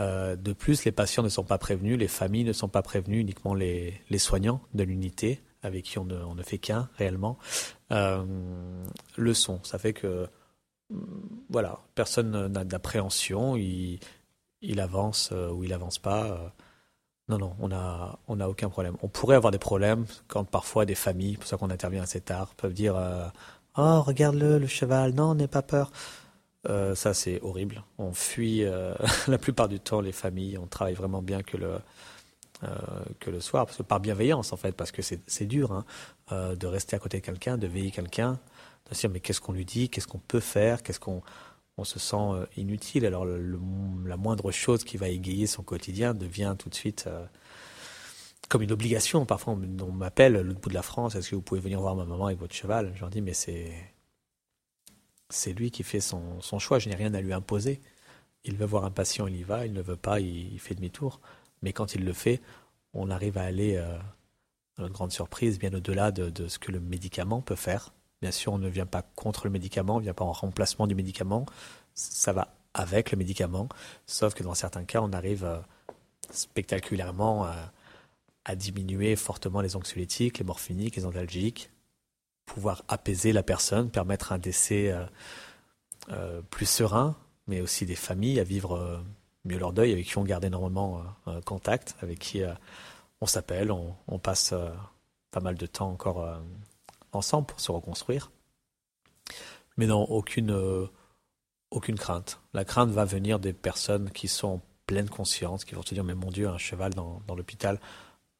Euh, 0.00 0.36
de 0.36 0.52
plus, 0.52 0.84
les 0.84 0.92
patients 0.92 1.22
ne 1.22 1.28
sont 1.28 1.44
pas 1.44 1.58
prévenus, 1.58 1.98
les 1.98 2.08
familles 2.08 2.44
ne 2.44 2.52
sont 2.52 2.68
pas 2.68 2.82
prévenues, 2.82 3.20
uniquement 3.20 3.54
les, 3.54 4.00
les 4.10 4.18
soignants 4.18 4.60
de 4.74 4.84
l'unité, 4.84 5.40
avec 5.62 5.84
qui 5.84 5.98
on 5.98 6.04
ne, 6.04 6.42
fait 6.42 6.58
qu'un 6.58 6.88
réellement, 6.98 7.38
le 7.90 9.34
sont. 9.34 9.60
Ça 9.62 9.78
fait 9.78 9.92
que, 9.92 10.28
voilà, 11.50 11.78
personne 11.94 12.48
n'a 12.48 12.64
d'appréhension, 12.64 13.56
il, 13.56 14.00
avance 14.80 15.32
ou 15.32 15.64
il 15.64 15.72
avance 15.72 15.98
pas. 15.98 16.52
non, 17.28 17.38
non, 17.38 17.54
on 17.60 17.68
n'a 17.68 18.18
on 18.28 18.40
a 18.40 18.48
aucun 18.48 18.68
problème. 18.68 18.96
On 19.02 19.08
pourrait 19.08 19.36
avoir 19.36 19.50
des 19.50 19.58
problèmes 19.58 20.06
quand 20.28 20.44
parfois 20.44 20.84
des 20.84 20.94
familles, 20.94 21.36
pour 21.36 21.46
ça 21.46 21.56
qu'on 21.56 21.70
intervient 21.70 22.02
assez 22.02 22.20
tard, 22.20 22.54
peuvent 22.56 22.74
dire 22.74 22.96
Oh, 23.76 24.02
regarde-le, 24.02 24.58
le 24.58 24.66
cheval, 24.66 25.14
non, 25.14 25.34
n'aie 25.34 25.48
pas 25.48 25.62
peur. 25.62 25.90
Euh, 26.68 26.94
ça, 26.94 27.14
c'est 27.14 27.40
horrible. 27.42 27.82
On 27.98 28.12
fuit 28.12 28.64
euh, 28.64 28.94
la 29.28 29.38
plupart 29.38 29.68
du 29.68 29.80
temps 29.80 30.00
les 30.00 30.12
familles. 30.12 30.58
On 30.58 30.66
travaille 30.66 30.94
vraiment 30.94 31.22
bien 31.22 31.42
que 31.42 31.56
le, 31.56 31.74
euh, 31.74 31.78
que 33.20 33.30
le 33.30 33.40
soir, 33.40 33.66
parce 33.66 33.76
que 33.76 33.82
par 33.82 34.00
bienveillance, 34.00 34.52
en 34.52 34.56
fait, 34.56 34.72
parce 34.72 34.92
que 34.92 35.02
c'est 35.02 35.46
dur 35.46 35.72
hein, 35.72 35.84
de 36.54 36.66
rester 36.66 36.96
à 36.96 36.98
côté 36.98 37.18
de 37.18 37.24
quelqu'un, 37.24 37.58
de 37.58 37.66
veiller 37.66 37.90
quelqu'un, 37.90 38.38
de 38.88 38.94
se 38.94 39.00
dire 39.00 39.10
mais 39.10 39.20
qu'est-ce 39.20 39.40
qu'on 39.40 39.52
lui 39.52 39.64
dit, 39.64 39.88
qu'est-ce 39.88 40.06
qu'on 40.06 40.18
peut 40.18 40.40
faire, 40.40 40.82
qu'est-ce 40.82 41.00
qu'on 41.00 41.22
on 41.78 41.84
se 41.84 41.98
sent 41.98 42.46
inutile. 42.56 43.06
Alors 43.06 43.24
la 43.24 44.16
moindre 44.16 44.52
chose 44.52 44.84
qui 44.84 44.96
va 44.96 45.08
égayer 45.08 45.46
son 45.46 45.62
quotidien 45.62 46.14
devient 46.14 46.54
tout 46.58 46.68
de 46.68 46.74
suite 46.74 47.08
comme 48.52 48.62
une 48.62 48.72
obligation. 48.72 49.24
Parfois, 49.24 49.54
on, 49.54 49.92
m'appelle 49.92 50.34
l'autre 50.34 50.60
bout 50.60 50.68
de 50.68 50.74
la 50.74 50.82
France, 50.82 51.14
est-ce 51.14 51.30
que 51.30 51.34
vous 51.34 51.42
pouvez 51.42 51.60
venir 51.60 51.80
voir 51.80 51.96
ma 51.96 52.04
maman 52.04 52.26
avec 52.26 52.38
votre 52.38 52.54
cheval? 52.54 52.92
Je 52.94 53.00
leur 53.00 53.08
dis, 53.08 53.22
mais 53.22 53.32
c'est 53.32 53.72
c'est 55.30 55.54
lui 55.54 55.70
qui 55.70 55.82
fait 55.82 56.00
son, 56.00 56.42
son 56.42 56.58
choix, 56.58 56.78
je 56.78 56.90
n'ai 56.90 56.94
rien 56.94 57.14
à 57.14 57.22
lui 57.22 57.32
imposer. 57.32 57.80
Il 58.44 58.56
veut 58.56 58.66
voir 58.66 58.84
un 58.84 58.90
patient, 58.90 59.26
il 59.26 59.36
y 59.36 59.42
va, 59.42 59.64
il 59.64 59.72
ne 59.72 59.80
veut 59.80 59.96
pas, 59.96 60.20
il, 60.20 60.58
fait 60.58 60.74
demi-tour. 60.74 61.20
Mais 61.62 61.72
quand 61.72 61.94
il 61.94 62.04
le 62.04 62.12
fait, 62.12 62.40
on 62.92 63.10
arrive 63.10 63.38
à 63.38 63.42
aller, 63.42 63.76
euh, 63.76 63.96
à 64.78 64.82
notre 64.82 64.94
grande 64.94 65.12
surprise, 65.12 65.58
bien 65.58 65.72
au-delà 65.72 66.10
de, 66.10 66.48
ce 66.48 66.58
que 66.58 66.72
le 66.72 66.80
médicament 66.80 67.40
peut 67.40 67.56
faire. 67.56 67.92
Bien 68.20 68.30
sûr, 68.30 68.52
on 68.52 68.58
ne 68.58 68.68
vient 68.68 68.86
pas 68.86 69.02
contre 69.02 69.46
le 69.46 69.50
médicament, 69.50 69.96
on 69.96 69.98
ne 69.98 70.04
vient 70.04 70.14
pas 70.14 70.24
en 70.24 70.32
remplacement 70.32 70.86
du 70.86 70.94
médicament, 70.94 71.46
ça 71.94 72.32
va 72.32 72.54
avec 72.74 73.10
le 73.10 73.18
médicament, 73.18 73.68
sauf 74.06 74.34
que 74.34 74.42
dans 74.42 74.54
certains 74.54 74.84
cas, 74.84 75.00
on 75.02 75.12
arrive 75.12 75.44
euh, 75.44 75.58
spectaculairement 76.30 77.44
à 77.44 77.72
à 78.44 78.56
diminuer 78.56 79.16
fortement 79.16 79.60
les 79.60 79.76
anxiolytiques, 79.76 80.38
les 80.38 80.44
morphiniques, 80.44 80.96
les 80.96 81.04
analgiques, 81.04 81.70
pouvoir 82.46 82.84
apaiser 82.88 83.32
la 83.32 83.42
personne, 83.42 83.90
permettre 83.90 84.32
un 84.32 84.38
décès 84.38 84.90
euh, 84.90 85.04
euh, 86.10 86.42
plus 86.50 86.66
serein, 86.66 87.16
mais 87.46 87.60
aussi 87.60 87.86
des 87.86 87.94
familles 87.94 88.40
à 88.40 88.44
vivre 88.44 88.76
euh, 88.76 88.98
mieux 89.44 89.58
leur 89.58 89.72
deuil, 89.72 89.92
avec 89.92 90.06
qui 90.06 90.18
on 90.18 90.24
garde 90.24 90.44
énormément 90.44 91.02
contact, 91.44 91.96
avec 92.00 92.18
qui 92.18 92.42
on 93.20 93.26
s'appelle, 93.26 93.72
on, 93.72 94.18
passe 94.18 94.54
pas 95.30 95.40
mal 95.40 95.56
de 95.56 95.66
temps 95.66 95.90
encore 95.90 96.40
ensemble 97.12 97.46
pour 97.46 97.60
se 97.60 97.72
reconstruire. 97.72 98.30
Mais 99.76 99.86
non, 99.86 100.02
aucune, 100.02 100.88
aucune 101.72 101.98
crainte. 101.98 102.40
La 102.54 102.64
crainte 102.64 102.90
va 102.90 103.04
venir 103.04 103.38
des 103.38 103.52
personnes 103.52 104.10
qui 104.10 104.28
sont 104.28 104.48
en 104.48 104.60
pleine 104.86 105.08
conscience, 105.08 105.64
qui 105.64 105.74
vont 105.74 105.82
se 105.82 105.94
dire, 105.94 106.04
mais 106.04 106.14
mon 106.14 106.30
Dieu, 106.30 106.48
un 106.48 106.58
cheval 106.58 106.92
dans, 106.94 107.22
l'hôpital, 107.34 107.80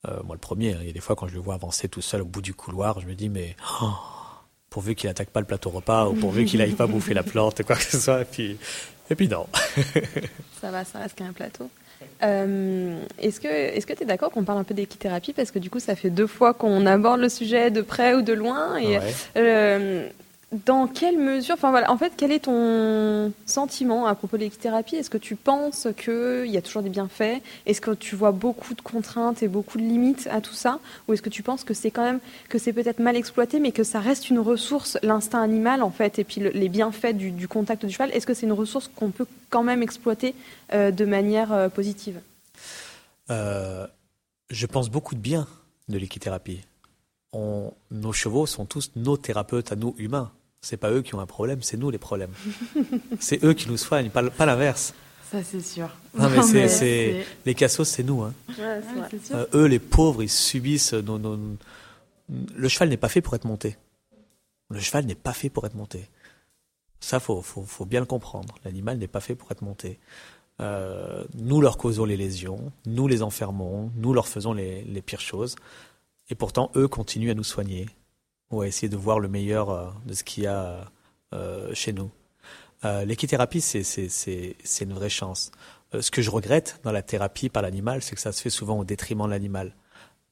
euh, 0.07 0.23
moi, 0.23 0.35
le 0.35 0.41
premier, 0.41 0.75
hein, 0.75 0.79
il 0.81 0.87
y 0.87 0.91
a 0.91 0.93
des 0.93 1.01
fois 1.01 1.17
quand 1.17 1.29
je 1.29 1.35
le 1.35 1.41
vois 1.41 1.55
avancer 1.55 1.88
tout 1.88 2.03
seul 2.03 2.23
au 2.23 2.25
bout 2.25 2.43
du 2.43 2.55
couloir, 2.55 3.01
je 3.01 3.07
me 3.07 3.15
dis, 3.15 3.29
mais 3.29 3.57
oh, 3.81 3.93
pourvu 4.69 4.95
qu'il 4.95 5.09
n'attaque 5.09 5.31
pas 5.31 5.41
le 5.41 5.47
plateau 5.47 5.71
repas 5.71 6.09
ou 6.09 6.15
pourvu 6.15 6.45
qu'il 6.45 6.59
n'aille 6.59 6.75
pas 6.75 6.87
bouffer 6.87 7.15
la 7.15 7.23
plante, 7.23 7.62
quoi 7.62 7.77
que 7.77 7.83
ce 7.83 7.99
soit. 7.99 8.25
Puis, 8.25 8.59
et 9.12 9.14
puis 9.14 9.29
non. 9.29 9.46
ça 10.61 10.70
va, 10.70 10.85
ça 10.85 10.98
reste 10.98 11.16
qu'un 11.16 11.33
plateau. 11.33 11.68
Euh, 12.22 13.01
est-ce 13.18 13.40
que 13.40 13.48
est-ce 13.48 13.87
que 13.87 13.92
tu 13.92 14.03
es 14.03 14.07
d'accord 14.07 14.31
qu'on 14.31 14.44
parle 14.44 14.59
un 14.59 14.64
peu 14.64 14.75
d'équithérapie? 14.75 15.33
Parce 15.33 15.51
que 15.51 15.59
du 15.59 15.70
coup 15.70 15.81
ça 15.81 15.94
fait 15.94 16.11
deux 16.11 16.27
fois 16.27 16.55
qu'on 16.55 16.87
aborde 16.87 17.20
le 17.20 17.29
sujet 17.29 17.70
de 17.70 17.83
près 17.83 18.14
ou 18.14 18.22
de 18.22 18.33
loin 18.33 18.77
et 18.79 18.98
euh, 19.37 20.09
dans 20.53 20.87
quelle 20.87 21.19
mesure, 21.19 21.55
enfin 21.55 21.71
voilà, 21.71 21.91
en 21.91 21.97
fait, 21.97 22.12
quel 22.15 22.31
est 22.31 22.45
ton 22.45 23.33
sentiment 23.47 24.07
à 24.07 24.15
propos 24.15 24.37
de 24.37 24.43
l'équithérapie? 24.43 24.97
Est-ce 24.97 25.09
que 25.09 25.19
tu 25.19 25.35
penses 25.35 25.88
qu'il 25.97 26.47
y 26.47 26.59
a 26.59 26.62
toujours 26.62 26.83
des 26.83 26.91
bienfaits? 26.91 27.41
Est-ce 27.65 27.81
que 27.81 27.93
tu 27.93 28.17
vois 28.17 28.33
beaucoup 28.33 28.75
de 28.75 28.83
contraintes 28.83 29.43
et 29.43 29.49
beaucoup 29.49 29.79
de 29.79 29.83
limites 29.83 30.29
à 30.31 30.43
tout 30.43 30.53
ça? 30.53 30.79
Ou 31.09 31.15
est-ce 31.15 31.23
que 31.23 31.31
tu 31.31 31.43
penses 31.43 31.65
que 31.65 31.73
c'est 31.73 31.91
quand 31.91 32.05
même, 32.05 32.21
que 32.51 32.59
c'est 32.59 32.75
peut-être 32.75 32.99
mal 32.99 33.17
exploité, 33.17 33.61
mais 33.61 33.73
que 33.73 33.83
ça 33.83 33.99
reste 33.99 34.29
une 34.29 34.38
ressource, 34.38 34.99
l'instinct 35.03 35.41
animal 35.41 35.83
en 35.83 35.91
fait, 35.91 36.19
et 36.19 36.25
puis 36.25 36.43
les 36.53 36.69
bienfaits 36.69 37.15
du, 37.15 37.49
contact 37.49 37.87
du 37.87 37.93
cheval? 37.93 38.11
Est-ce 38.12 38.27
que 38.27 38.35
c'est 38.35 38.47
une 38.47 38.53
ressource 38.53 38.91
qu'on 38.95 39.11
peut 39.11 39.27
quand 39.49 39.62
même 39.62 39.83
exploiter 39.83 40.35
euh, 40.75 40.91
de 40.91 41.05
manière 41.07 41.53
euh, 41.53 41.69
positive? 41.71 42.21
Euh, 43.31 43.87
Je 44.51 44.67
pense 44.67 44.91
beaucoup 44.91 45.15
de 45.15 45.21
bien 45.21 45.47
de 45.88 45.97
l'équithérapie. 45.97 46.61
nos 47.33 48.12
chevaux 48.12 48.45
sont 48.45 48.67
tous 48.67 48.93
nos 48.97 49.17
thérapeutes 49.17 49.73
à 49.73 49.77
nous 49.77 49.95
humains 49.97 50.31
c'est 50.62 50.77
pas 50.77 50.90
eux 50.90 51.03
qui 51.03 51.14
ont 51.14 51.20
un 51.20 51.27
problème, 51.27 51.61
c'est 51.61 51.77
nous 51.77 51.90
les 51.90 51.98
problèmes. 51.98 52.33
c'est 53.20 53.44
eux 53.44 53.53
qui 53.53 53.68
nous 53.68 53.77
soignent, 53.77 54.11
pas, 54.11 54.31
pas 54.31 54.46
l'inverse. 54.46 54.94
Ça, 55.31 55.42
c'est 55.42 55.61
sûr. 55.61 55.88
Non, 56.16 56.29
mais, 56.31 56.68
c'est, 56.68 57.27
les 57.44 57.55
cassos, 57.55 57.88
c'est 57.88 58.03
nous. 58.03 58.22
Hein. 58.22 58.33
Euh, 58.61 59.46
eux, 59.55 59.66
les 59.66 59.79
pauvres, 59.79 60.22
ils 60.22 60.29
subissent 60.29 60.92
nos, 60.92 61.18
Le 62.29 62.68
cheval 62.68 62.90
n'est 62.90 62.96
pas 62.96 63.09
fait 63.09 63.20
pour 63.20 63.35
être 63.35 63.46
monté. 63.46 63.77
Le 64.70 64.79
cheval 64.79 65.07
n'est 65.07 65.14
pas 65.14 65.33
fait 65.33 65.48
pour 65.48 65.66
être 65.66 65.75
monté. 65.75 66.09
Ça, 67.01 67.18
faut, 67.18 67.42
faut, 67.42 67.62
faut 67.62 67.85
bien 67.85 68.01
le 68.01 68.07
comprendre. 68.07 68.55
L'animal 68.64 68.98
n'est 68.98 69.09
pas 69.09 69.20
fait 69.20 69.35
pour 69.35 69.51
être 69.51 69.62
monté. 69.62 69.98
Euh, 70.61 71.25
nous 71.35 71.61
leur 71.61 71.77
causons 71.77 72.05
les 72.05 72.16
lésions, 72.16 72.70
nous 72.87 73.09
les 73.09 73.22
enfermons, 73.22 73.90
nous 73.96 74.12
leur 74.12 74.29
faisons 74.29 74.53
les, 74.53 74.83
les 74.83 75.03
pires 75.03 75.20
choses. 75.20 75.57
Et 76.29 76.35
pourtant, 76.35 76.70
eux 76.77 76.88
continuent 76.88 77.31
à 77.31 77.35
nous 77.35 77.42
soigner, 77.42 77.87
ou 78.53 78.62
essayer 78.62 78.88
de 78.88 78.97
voir 78.97 79.19
le 79.19 79.29
meilleur 79.29 79.71
euh, 79.71 79.87
de 80.07 80.15
ce 80.15 80.23
qu'il 80.23 80.45
y 80.45 80.47
a 80.47 80.91
euh, 81.35 81.75
chez 81.75 81.93
nous. 81.93 82.11
Euh, 82.85 83.05
l'équithérapie, 83.05 83.61
c'est 83.61 84.83
une 84.83 84.93
vraie 84.93 85.09
chance. 85.09 85.51
ce 85.99 86.11
que 86.11 86.23
je 86.23 86.31
regrette 86.31 86.81
dans 86.85 86.93
la 86.93 87.03
thérapie 87.03 87.49
par 87.49 87.62
l'animal, 87.62 88.03
c'est 88.03 88.15
que 88.15 88.21
ça 88.21 88.33
se 88.33 88.43
fait 88.43 88.51
souvent 88.51 88.79
au 88.79 88.85
détriment 88.85 89.27
de 89.27 89.31
l'animal, 89.31 89.75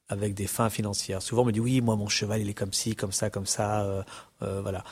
avec 0.08 0.34
des 0.34 0.46
fins 0.46 0.68
financières. 0.68 1.22
Souvent, 1.22 1.42
on 1.42 1.46
me 1.46 1.52
dit 1.52 1.60
oui, 1.60 1.80
moi, 1.80 1.96
mon 1.96 2.08
cheval, 2.08 2.40
il 2.40 2.48
est 2.48 2.54
comme 2.54 2.72
ci, 2.72 2.96
comme 2.96 3.12
ça, 3.12 3.30
comme 3.30 3.46
ça, 3.46 4.04
voilà. 4.40 4.82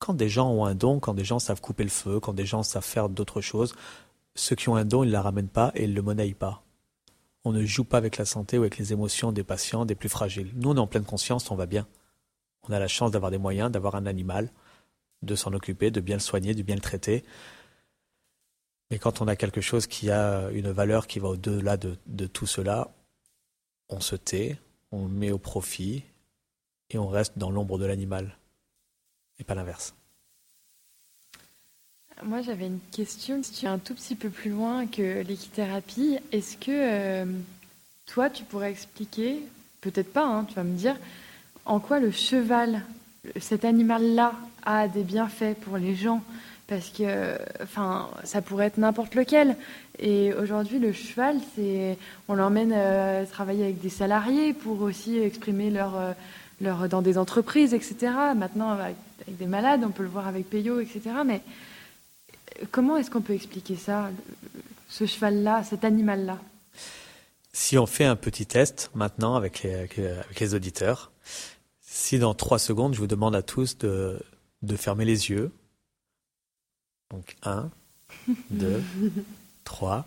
quand 0.00 0.14
des 0.14 0.28
gens 0.28 0.50
ont 0.50 0.64
un 0.64 0.74
don, 0.74 0.98
quand 0.98 1.14
des 1.14 1.24
gens 1.24 1.38
savent 1.38 1.60
couper 1.60 1.84
le 1.84 1.90
feu, 1.90 2.18
quand 2.18 2.32
des 2.32 2.46
gens 2.46 2.64
savent 2.64 2.84
faire 2.84 3.08
d'autres 3.08 3.40
choses, 3.40 3.74
ceux 4.34 4.56
qui 4.56 4.68
ont 4.68 4.76
un 4.76 4.84
don, 4.84 5.04
ils 5.04 5.08
ne 5.08 5.12
la 5.12 5.22
ramènent 5.22 5.48
pas 5.48 5.70
et 5.76 5.84
ils 5.84 5.90
ne 5.90 5.94
le 5.94 6.02
monnaient 6.02 6.34
pas 6.34 6.63
on 7.44 7.52
ne 7.52 7.64
joue 7.64 7.84
pas 7.84 7.98
avec 7.98 8.16
la 8.16 8.24
santé 8.24 8.58
ou 8.58 8.62
avec 8.62 8.78
les 8.78 8.92
émotions 8.92 9.30
des 9.30 9.44
patients, 9.44 9.84
des 9.84 9.94
plus 9.94 10.08
fragiles. 10.08 10.50
Nous, 10.54 10.70
on 10.70 10.76
est 10.76 10.80
en 10.80 10.86
pleine 10.86 11.04
conscience, 11.04 11.50
on 11.50 11.56
va 11.56 11.66
bien. 11.66 11.86
On 12.68 12.72
a 12.72 12.78
la 12.78 12.88
chance 12.88 13.10
d'avoir 13.10 13.30
des 13.30 13.38
moyens, 13.38 13.70
d'avoir 13.70 13.94
un 13.94 14.06
animal, 14.06 14.50
de 15.22 15.34
s'en 15.34 15.52
occuper, 15.52 15.90
de 15.90 16.00
bien 16.00 16.16
le 16.16 16.20
soigner, 16.20 16.54
de 16.54 16.62
bien 16.62 16.74
le 16.74 16.80
traiter. 16.80 17.22
Mais 18.90 18.98
quand 18.98 19.20
on 19.20 19.28
a 19.28 19.36
quelque 19.36 19.60
chose 19.60 19.86
qui 19.86 20.10
a 20.10 20.50
une 20.50 20.70
valeur 20.70 21.06
qui 21.06 21.18
va 21.18 21.28
au-delà 21.28 21.76
de, 21.76 22.26
tout 22.26 22.46
cela, 22.46 22.94
on 23.90 24.00
se 24.00 24.16
tait, 24.16 24.58
on 24.90 25.06
met 25.08 25.30
au 25.30 25.38
profit 25.38 26.04
et 26.90 26.98
on 26.98 27.08
reste 27.08 27.38
dans 27.38 27.50
l'ombre 27.50 27.78
de 27.78 27.84
l'animal 27.84 28.38
et 29.38 29.44
pas 29.44 29.54
l'inverse. 29.54 29.94
Moi, 32.22 32.42
j'avais 32.42 32.66
une 32.66 32.78
question. 32.92 33.42
Si 33.42 33.52
tu 33.52 33.66
es 33.66 33.68
un 33.68 33.78
tout 33.78 33.94
petit 33.94 34.14
peu 34.14 34.30
plus 34.30 34.50
loin 34.50 34.86
que 34.86 35.22
l'équithérapie, 35.22 36.18
est-ce 36.30 36.56
que 36.56 36.70
euh, 36.70 37.24
toi, 38.06 38.30
tu 38.30 38.44
pourrais 38.44 38.70
expliquer, 38.70 39.40
peut-être 39.80 40.12
pas, 40.12 40.24
hein, 40.24 40.44
tu 40.48 40.54
vas 40.54 40.62
me 40.62 40.76
dire, 40.76 40.96
en 41.64 41.80
quoi 41.80 41.98
le 41.98 42.12
cheval, 42.12 42.82
cet 43.40 43.64
animal-là, 43.64 44.32
a 44.64 44.86
des 44.86 45.02
bienfaits 45.02 45.54
pour 45.62 45.76
les 45.76 45.96
gens? 45.96 46.22
Parce 46.66 46.88
que 46.88 47.36
enfin 47.62 48.08
ça 48.22 48.40
pourrait 48.40 48.66
être 48.66 48.78
n'importe 48.78 49.14
lequel. 49.14 49.56
Et 49.98 50.32
aujourd'hui 50.32 50.78
le 50.78 50.94
cheval 50.94 51.36
c'est 51.54 51.98
on 52.26 52.34
l'emmène 52.34 52.72
euh, 52.74 53.26
travailler 53.26 53.64
avec 53.64 53.82
des 53.82 53.90
salariés 53.90 54.54
pour 54.54 54.80
aussi 54.80 55.18
exprimer 55.18 55.68
leur 55.68 55.94
euh, 55.94 56.12
leur 56.62 56.88
dans 56.88 57.02
des 57.02 57.18
entreprises 57.18 57.74
etc 57.74 58.12
maintenant 58.34 58.70
avec, 58.70 58.96
des 59.28 59.46
malades 59.46 59.82
on 59.84 59.90
peut 59.90 60.04
le 60.04 60.08
voir 60.08 60.26
avec 60.26 60.48
Peyo 60.48 60.80
etc 60.80 61.00
mais 61.26 61.42
comment 62.70 62.96
est-ce 62.96 63.10
qu'on 63.10 63.22
peut 63.22 63.34
expliquer 63.34 63.76
ça 63.76 64.10
ce 64.88 65.06
cheval 65.06 65.42
là 65.42 65.62
cet 65.64 65.84
animal 65.84 66.24
là 66.26 66.38
si 67.52 67.78
on 67.78 67.86
fait 67.86 68.04
un 68.04 68.16
petit 68.16 68.46
test 68.46 68.90
maintenant 68.94 69.36
avec 69.36 69.62
les, 69.62 69.74
avec 69.74 70.40
les 70.40 70.54
auditeurs 70.54 71.12
si 71.80 72.18
dans 72.18 72.34
trois 72.34 72.58
secondes 72.58 72.94
je 72.94 72.98
vous 72.98 73.06
demande 73.06 73.34
à 73.34 73.42
tous 73.42 73.78
de 73.78 74.20
de 74.62 74.76
fermer 74.76 75.04
les 75.04 75.30
yeux 75.30 75.52
donc 77.10 77.36
1, 77.42 77.70
2, 78.50 78.82
3. 79.64 80.06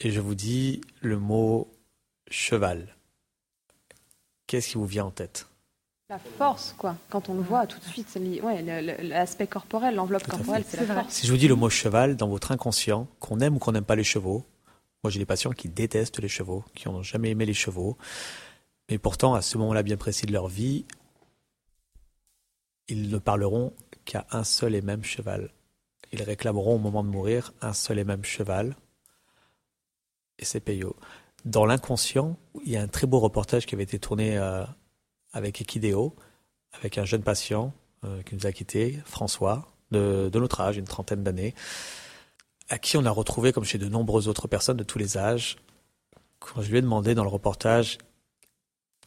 Et 0.00 0.10
je 0.10 0.20
vous 0.20 0.36
dis 0.36 0.80
le 1.00 1.18
mot 1.18 1.68
cheval. 2.30 2.94
Qu'est-ce 4.46 4.68
qui 4.68 4.74
vous 4.76 4.86
vient 4.86 5.06
en 5.06 5.10
tête? 5.10 5.48
La 6.10 6.18
force, 6.18 6.74
quoi. 6.78 6.96
Quand 7.10 7.28
on 7.28 7.34
le 7.34 7.42
voit, 7.42 7.66
tout 7.66 7.78
de 7.78 7.84
suite, 7.84 8.18
ouais, 8.42 8.62
l'aspect 9.02 9.46
corporel, 9.46 9.94
l'enveloppe 9.94 10.26
corporelle, 10.26 10.64
c'est 10.66 10.78
la 10.86 11.02
force. 11.02 11.12
Si 11.12 11.26
je 11.26 11.32
vous 11.32 11.36
dis 11.36 11.48
le 11.48 11.54
mot 11.54 11.68
cheval 11.68 12.16
dans 12.16 12.28
votre 12.28 12.50
inconscient, 12.50 13.06
qu'on 13.20 13.40
aime 13.40 13.56
ou 13.56 13.58
qu'on 13.58 13.72
n'aime 13.72 13.84
pas 13.84 13.94
les 13.94 14.04
chevaux, 14.04 14.42
moi 15.04 15.10
j'ai 15.10 15.18
des 15.18 15.26
patients 15.26 15.50
qui 15.50 15.68
détestent 15.68 16.18
les 16.18 16.28
chevaux, 16.28 16.64
qui 16.74 16.88
n'ont 16.88 17.02
jamais 17.02 17.28
aimé 17.28 17.44
les 17.44 17.52
chevaux, 17.52 17.98
mais 18.88 18.96
pourtant 18.96 19.34
à 19.34 19.42
ce 19.42 19.58
moment-là 19.58 19.82
bien 19.82 19.98
précis 19.98 20.24
de 20.24 20.32
leur 20.32 20.48
vie, 20.48 20.86
ils 22.88 23.10
ne 23.10 23.18
parleront 23.18 23.74
qu'à 24.06 24.26
un 24.30 24.44
seul 24.44 24.74
et 24.74 24.80
même 24.80 25.04
cheval. 25.04 25.52
Ils 26.12 26.22
réclameront 26.22 26.76
au 26.76 26.78
moment 26.78 27.04
de 27.04 27.10
mourir 27.10 27.52
un 27.60 27.74
seul 27.74 27.98
et 27.98 28.04
même 28.04 28.24
cheval. 28.24 28.76
Et 30.38 30.46
c'est 30.46 30.60
Peyo. 30.60 30.96
Dans 31.44 31.66
l'inconscient, 31.66 32.38
il 32.64 32.72
y 32.72 32.78
a 32.78 32.82
un 32.82 32.88
très 32.88 33.06
beau 33.06 33.20
reportage 33.20 33.66
qui 33.66 33.74
avait 33.74 33.84
été 33.84 33.98
tourné 33.98 34.38
euh, 34.38 34.64
avec 35.32 35.60
Equideo, 35.60 36.14
avec 36.72 36.98
un 36.98 37.04
jeune 37.04 37.22
patient 37.22 37.72
euh, 38.04 38.22
qui 38.22 38.34
nous 38.34 38.46
a 38.46 38.52
quitté, 38.52 38.98
François, 39.04 39.68
de, 39.90 40.30
notre 40.34 40.60
âge, 40.60 40.76
une 40.76 40.84
trentaine 40.84 41.22
d'années, 41.22 41.54
à 42.68 42.78
qui 42.78 42.96
on 42.96 43.04
a 43.04 43.10
retrouvé, 43.10 43.52
comme 43.52 43.64
chez 43.64 43.78
de 43.78 43.88
nombreuses 43.88 44.28
autres 44.28 44.48
personnes 44.48 44.76
de 44.76 44.84
tous 44.84 44.98
les 44.98 45.16
âges, 45.16 45.56
quand 46.38 46.62
je 46.62 46.70
lui 46.70 46.78
ai 46.78 46.82
demandé 46.82 47.14
dans 47.14 47.24
le 47.24 47.30
reportage 47.30 47.98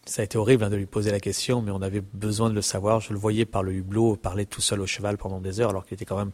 ça 0.05 0.21
a 0.21 0.25
été 0.25 0.37
horrible 0.37 0.63
hein, 0.63 0.69
de 0.69 0.75
lui 0.75 0.85
poser 0.87 1.11
la 1.11 1.19
question, 1.19 1.61
mais 1.61 1.71
on 1.71 1.81
avait 1.81 2.01
besoin 2.01 2.49
de 2.49 2.55
le 2.55 2.61
savoir. 2.61 2.99
Je 3.01 3.13
le 3.13 3.19
voyais 3.19 3.45
par 3.45 3.63
le 3.63 3.73
hublot 3.73 4.15
parler 4.15 4.45
tout 4.45 4.61
seul 4.61 4.81
au 4.81 4.87
cheval 4.87 5.17
pendant 5.17 5.39
des 5.39 5.59
heures, 5.59 5.69
alors 5.69 5.85
qu'il 5.85 5.95
était 5.95 6.05
quand 6.05 6.17
même 6.17 6.31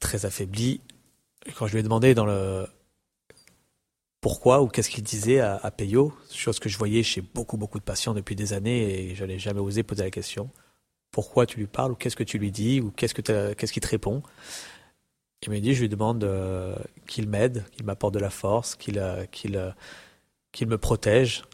très 0.00 0.26
affaibli. 0.26 0.80
Quand 1.56 1.66
je 1.66 1.72
lui 1.72 1.80
ai 1.80 1.82
demandé 1.82 2.14
dans 2.14 2.26
le 2.26 2.66
pourquoi 4.20 4.62
ou 4.62 4.68
qu'est-ce 4.68 4.90
qu'il 4.90 5.02
disait 5.02 5.40
à, 5.40 5.56
à 5.56 5.70
Peyo, 5.70 6.12
chose 6.32 6.58
que 6.58 6.68
je 6.68 6.76
voyais 6.78 7.02
chez 7.02 7.20
beaucoup 7.22 7.56
beaucoup 7.56 7.78
de 7.78 7.84
patients 7.84 8.14
depuis 8.14 8.36
des 8.36 8.52
années 8.52 9.10
et 9.10 9.14
je 9.14 9.24
n'ai 9.24 9.38
jamais 9.38 9.60
osé 9.60 9.82
poser 9.82 10.04
la 10.04 10.10
question. 10.10 10.50
Pourquoi 11.10 11.46
tu 11.46 11.58
lui 11.58 11.66
parles 11.66 11.92
ou 11.92 11.94
qu'est-ce 11.94 12.16
que 12.16 12.24
tu 12.24 12.38
lui 12.38 12.52
dis 12.52 12.80
ou 12.80 12.90
qu'est-ce 12.90 13.14
que 13.14 13.52
qu'est-ce 13.54 13.72
qu'il 13.72 13.82
te 13.82 13.88
répond? 13.88 14.22
Il 15.42 15.50
m'a 15.50 15.60
dit 15.60 15.74
je 15.74 15.80
lui 15.80 15.88
demande 15.88 16.22
euh, 16.24 16.76
qu'il 17.06 17.28
m'aide, 17.28 17.64
qu'il 17.72 17.86
m'apporte 17.86 18.12
de 18.14 18.18
la 18.18 18.30
force, 18.30 18.76
qu'il 18.76 18.98
euh, 18.98 19.24
euh, 19.54 19.72
qu'il 20.52 20.68
me 20.68 20.78
protège 20.78 21.44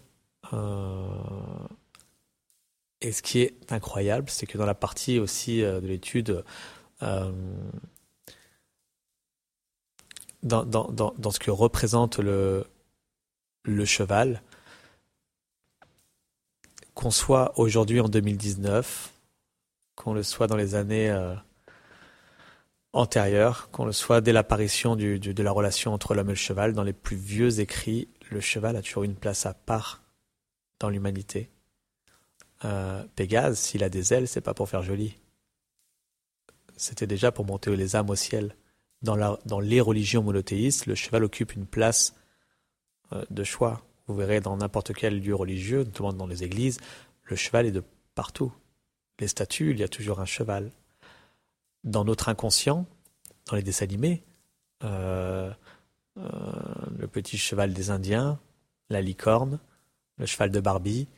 et 3.03 3.13
ce 3.13 3.21
qui 3.21 3.41
est 3.41 3.73
incroyable, 3.73 4.31
c'est 4.31 4.47
que 4.47 4.57
dans 4.59 4.65
la 4.65 4.75
partie 4.75 5.19
aussi 5.19 5.61
de 5.61 5.85
l'étude, 5.85 6.45
dans, 10.47 11.31
ce 11.31 11.39
que 11.39 11.51
représente 11.51 12.19
le, 12.19 12.65
cheval, 13.85 14.43
qu'on 16.95 17.11
soit 17.11 17.59
aujourd'hui 17.59 18.01
en 18.01 18.09
2019, 18.09 19.13
qu'on 19.97 20.15
le 20.15 20.23
soit 20.23 20.47
dans 20.47 20.57
les 20.57 20.75
années 20.75 21.15
antérieures, 22.93 23.69
qu'on 23.71 23.85
le 23.85 23.93
soit 23.93 24.21
dès 24.21 24.33
l'apparition 24.33 24.97
de 24.97 25.43
la 25.43 25.53
relation 25.53 25.93
entre 25.93 26.15
l'homme 26.15 26.29
et 26.29 26.33
le 26.33 26.37
cheval, 26.37 26.73
dans 26.73 26.83
les 26.85 26.93
plus 26.93 27.17
vieux 27.17 27.61
écrits, 27.61 28.09
le 28.31 28.41
cheval 28.41 28.77
a 28.77 28.83
toujours 28.83 29.05
une 29.05 29.15
place 29.15 29.47
à 29.47 29.55
part 29.55 30.03
dans 30.81 30.89
l'humanité. 30.89 31.51
Euh, 32.65 33.05
Pégase, 33.15 33.59
s'il 33.59 33.85
a 33.85 33.89
des 33.89 34.15
ailes, 34.15 34.29
c'est 34.29 34.41
pas 34.41 34.55
pour 34.55 34.69
faire 34.69 34.83
joli. 34.83 35.17
C'était 36.77 37.07
déjà 37.07 37.33
pour 37.33 37.45
monter 37.45 37.75
les 37.75 37.97
âmes 37.97 38.11
au 38.11 38.17
ciel. 38.17 38.55
Dans, 39.03 39.61
les 39.61 39.81
religions 39.81 40.23
monothéistes, 40.23 40.87
le 40.87 40.95
cheval 40.95 41.25
occupe 41.25 41.55
une 41.55 41.67
place 41.67 42.15
euh, 43.13 43.25
de 43.31 43.45
choix. 43.45 43.83
Vous 44.07 44.17
verrez 44.17 44.41
dans 44.41 44.57
n'importe 44.57 44.95
quel 44.95 45.21
lieu 45.21 45.35
religieux, 45.35 45.85
notamment 45.85 46.13
dans 46.13 46.27
les 46.27 46.45
églises, 46.45 46.79
le 47.25 47.37
cheval 47.37 47.67
est 47.67 47.73
de 47.73 47.85
partout. 48.15 48.53
Les 49.19 49.29
statues, 49.29 49.71
il 49.71 49.79
y 49.79 49.83
a 49.83 49.89
toujours 49.89 50.21
un 50.21 50.25
cheval. 50.25 50.71
Dans 51.85 52.05
notre 52.05 52.29
inconscient, 52.29 52.87
dans 53.47 53.57
les 53.57 53.63
dessins 53.63 53.85
animés, 53.85 54.23
euh, 54.85 55.53
euh 56.19 56.23
le 56.99 57.07
petit 57.07 57.39
cheval 57.39 57.75
des 57.75 57.91
Indiens, 57.91 58.39
la 58.89 59.03
licorne, 59.03 59.61
le 60.19 60.27
cheval 60.27 60.51
de 60.51 60.61
Barbie, 60.61 61.09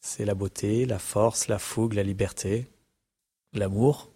c'est 0.00 0.24
la 0.24 0.34
beauté, 0.34 0.86
la 0.86 0.98
force, 0.98 1.48
la 1.48 1.58
fougue, 1.58 1.94
la 1.94 2.02
liberté, 2.02 2.68
l'amour. 3.52 4.10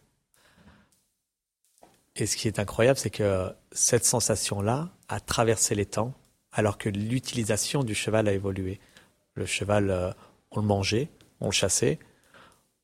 Et 2.21 2.27
ce 2.27 2.37
qui 2.37 2.49
est 2.49 2.59
incroyable, 2.59 2.99
c'est 2.99 3.09
que 3.09 3.51
cette 3.73 4.05
sensation-là 4.05 4.91
a 5.09 5.21
traversé 5.21 5.75
les 5.75 5.87
temps, 5.87 6.13
alors 6.53 6.77
que 6.77 6.91
l'utilisation 6.91 7.83
du 7.83 7.95
cheval 7.95 8.29
a 8.29 8.33
évolué. 8.33 8.79
Le 9.35 9.47
cheval, 9.47 9.91
euh, 9.91 10.13
on 10.51 10.61
le 10.61 10.67
mangeait, 10.67 11.09
on 11.41 11.47
le 11.47 11.53
chassait, 11.53 11.99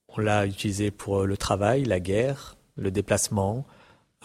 on 0.08 0.22
l'a 0.22 0.46
utilisé 0.46 0.90
pour 0.90 1.20
euh, 1.20 1.26
le 1.26 1.36
travail, 1.36 1.84
la 1.84 2.00
guerre, 2.00 2.56
le 2.76 2.90
déplacement, 2.90 3.66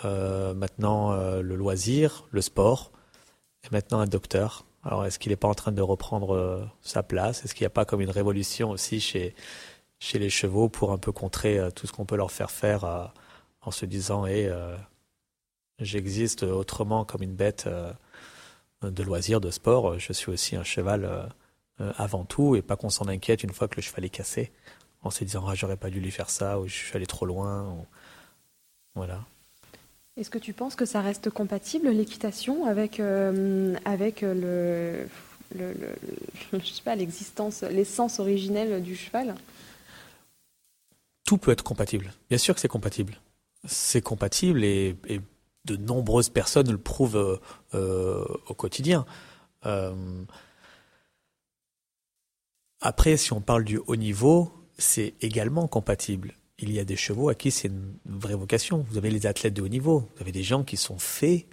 euh, 0.05 0.53
maintenant 0.53 1.13
le 1.13 1.55
loisir, 1.55 2.25
le 2.31 2.41
sport, 2.41 2.91
et 3.65 3.67
maintenant 3.71 3.99
un 3.99 4.07
docteur. 4.07 4.65
Alors, 4.83 5.05
est-ce 5.05 5.19
qu'il 5.19 5.31
n'est 5.31 5.35
pas 5.35 5.49
en 5.49 5.53
train 5.53 5.73
de 5.73 5.81
reprendre 5.81 6.69
sa 6.81 7.03
place? 7.03 7.43
Est-ce 7.43 7.53
qu'il 7.53 7.63
n'y 7.65 7.67
a 7.67 7.71
pas 7.71 7.85
comme 7.85 8.01
une 8.01 8.09
révolution 8.09 8.71
aussi 8.71 9.01
chez, 9.01 9.35
les 10.13 10.29
chevaux 10.29 10.69
pour 10.69 10.91
un 10.91 10.97
peu 10.97 11.11
contrer 11.11 11.59
tout 11.75 11.85
ce 11.85 11.91
qu'on 11.91 12.05
peut 12.05 12.15
leur 12.15 12.31
faire 12.31 12.49
faire 12.49 13.11
en 13.61 13.71
se 13.71 13.85
disant 13.85 14.25
j'existe 15.81 16.43
autrement 16.43 17.03
comme 17.05 17.21
une 17.21 17.35
bête 17.35 17.67
de 18.81 19.03
loisir, 19.03 19.41
de 19.41 19.51
sport, 19.51 19.99
je 19.99 20.13
suis 20.13 20.31
aussi 20.31 20.55
un 20.55 20.63
cheval 20.63 21.29
avant 21.97 22.25
tout 22.25 22.55
et 22.55 22.61
pas 22.61 22.75
qu'on 22.75 22.89
s'en 22.89 23.07
inquiète 23.07 23.43
une 23.43 23.51
fois 23.51 23.67
que 23.67 23.75
le 23.75 23.81
cheval 23.81 24.05
est 24.05 24.09
cassé 24.09 24.51
en 25.03 25.09
se 25.09 25.23
disant 25.23 25.45
ah, 25.47 25.55
j'aurais 25.55 25.77
pas 25.77 25.89
dû 25.89 25.99
lui 25.99 26.11
faire 26.11 26.29
ça 26.29 26.59
ou 26.59 26.67
je 26.67 26.75
suis 26.75 26.95
allé 26.95 27.07
trop 27.07 27.25
loin. 27.25 27.75
Voilà. 28.95 29.25
Est-ce 30.17 30.29
que 30.29 30.37
tu 30.37 30.53
penses 30.53 30.75
que 30.75 30.85
ça 30.85 31.01
reste 31.01 31.29
compatible 31.29 31.89
l'équitation 31.89 32.65
avec 32.65 32.99
euh, 32.99 33.75
avec 33.85 34.21
le, 34.21 35.07
le, 35.55 35.73
je 36.53 36.65
sais 36.65 36.83
pas 36.83 36.95
l'existence, 36.95 37.63
l'essence 37.63 38.19
originelle 38.19 38.83
du 38.83 38.95
cheval? 38.95 39.35
Tout 41.25 41.37
peut 41.37 41.51
être 41.51 41.63
compatible. 41.63 42.11
Bien 42.29 42.37
sûr 42.37 42.53
que 42.53 42.59
c'est 42.59 42.67
compatible. 42.67 43.19
C'est 43.65 44.01
compatible 44.01 44.63
et, 44.63 44.97
de 45.65 45.75
nombreuses 45.75 46.29
personnes 46.29 46.71
le 46.71 46.77
prouvent 46.77 47.39
euh, 47.73 48.25
au 48.47 48.53
quotidien. 48.53 49.05
Euh, 49.65 50.23
après, 52.79 53.17
si 53.17 53.33
on 53.33 53.41
parle 53.41 53.63
du 53.63 53.77
haut 53.77 53.95
niveau, 53.95 54.51
c'est 54.77 55.13
également 55.21 55.67
compatible 55.67 56.33
il 56.61 56.71
y 56.71 56.79
a 56.79 56.85
des 56.85 56.95
chevaux 56.95 57.29
à 57.29 57.35
qui 57.35 57.51
c'est 57.51 57.67
une 57.67 57.95
vraie 58.05 58.35
vocation. 58.35 58.85
Vous 58.89 58.97
avez 58.97 59.09
les 59.09 59.25
athlètes 59.25 59.53
de 59.53 59.61
haut 59.61 59.67
niveau, 59.67 60.11
vous 60.15 60.21
avez 60.21 60.31
des 60.31 60.43
gens 60.43 60.63
qui 60.63 60.77
sont 60.77 60.99
faits, 60.99 61.47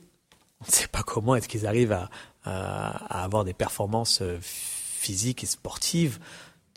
on 0.61 0.67
ne 0.67 0.71
sait 0.71 0.89
pas 0.89 1.03
comment 1.03 1.35
est-ce 1.35 1.49
qu'ils 1.49 1.67
arrivent 1.67 1.93
à, 1.93 2.11
avoir 2.45 3.45
des 3.45 3.53
performances 3.53 4.23
euh, 4.23 4.39
physiques 4.41 5.45
et 5.45 5.47
sportives 5.47 6.19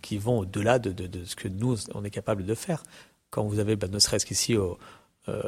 qui 0.01 0.17
vont 0.17 0.39
au-delà 0.39 0.79
de, 0.79 1.23
ce 1.23 1.35
que 1.35 1.47
nous, 1.47 1.77
on 1.93 2.03
est 2.03 2.09
capable 2.09 2.45
de 2.45 2.55
faire. 2.55 2.83
Quand 3.29 3.45
vous 3.45 3.59
avez, 3.59 3.77
ben, 3.77 3.89
ne 3.89 3.99
serait-ce 3.99 4.25
qu'ici 4.25 4.57
au, 4.57 4.77
euh, 5.29 5.41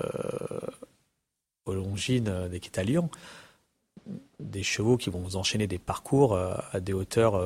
au 1.66 1.74
Longines 1.74 2.47
d'Équitalion, 2.49 3.09
des 4.39 4.64
chevaux 4.64 4.97
qui 4.97 5.09
vont 5.09 5.20
vous 5.20 5.36
enchaîner 5.36 5.68
des 5.68 5.80
parcours 5.80 6.34
euh, 6.34 6.55
à 6.72 6.80
des 6.80 6.93
hauteurs 6.93 7.41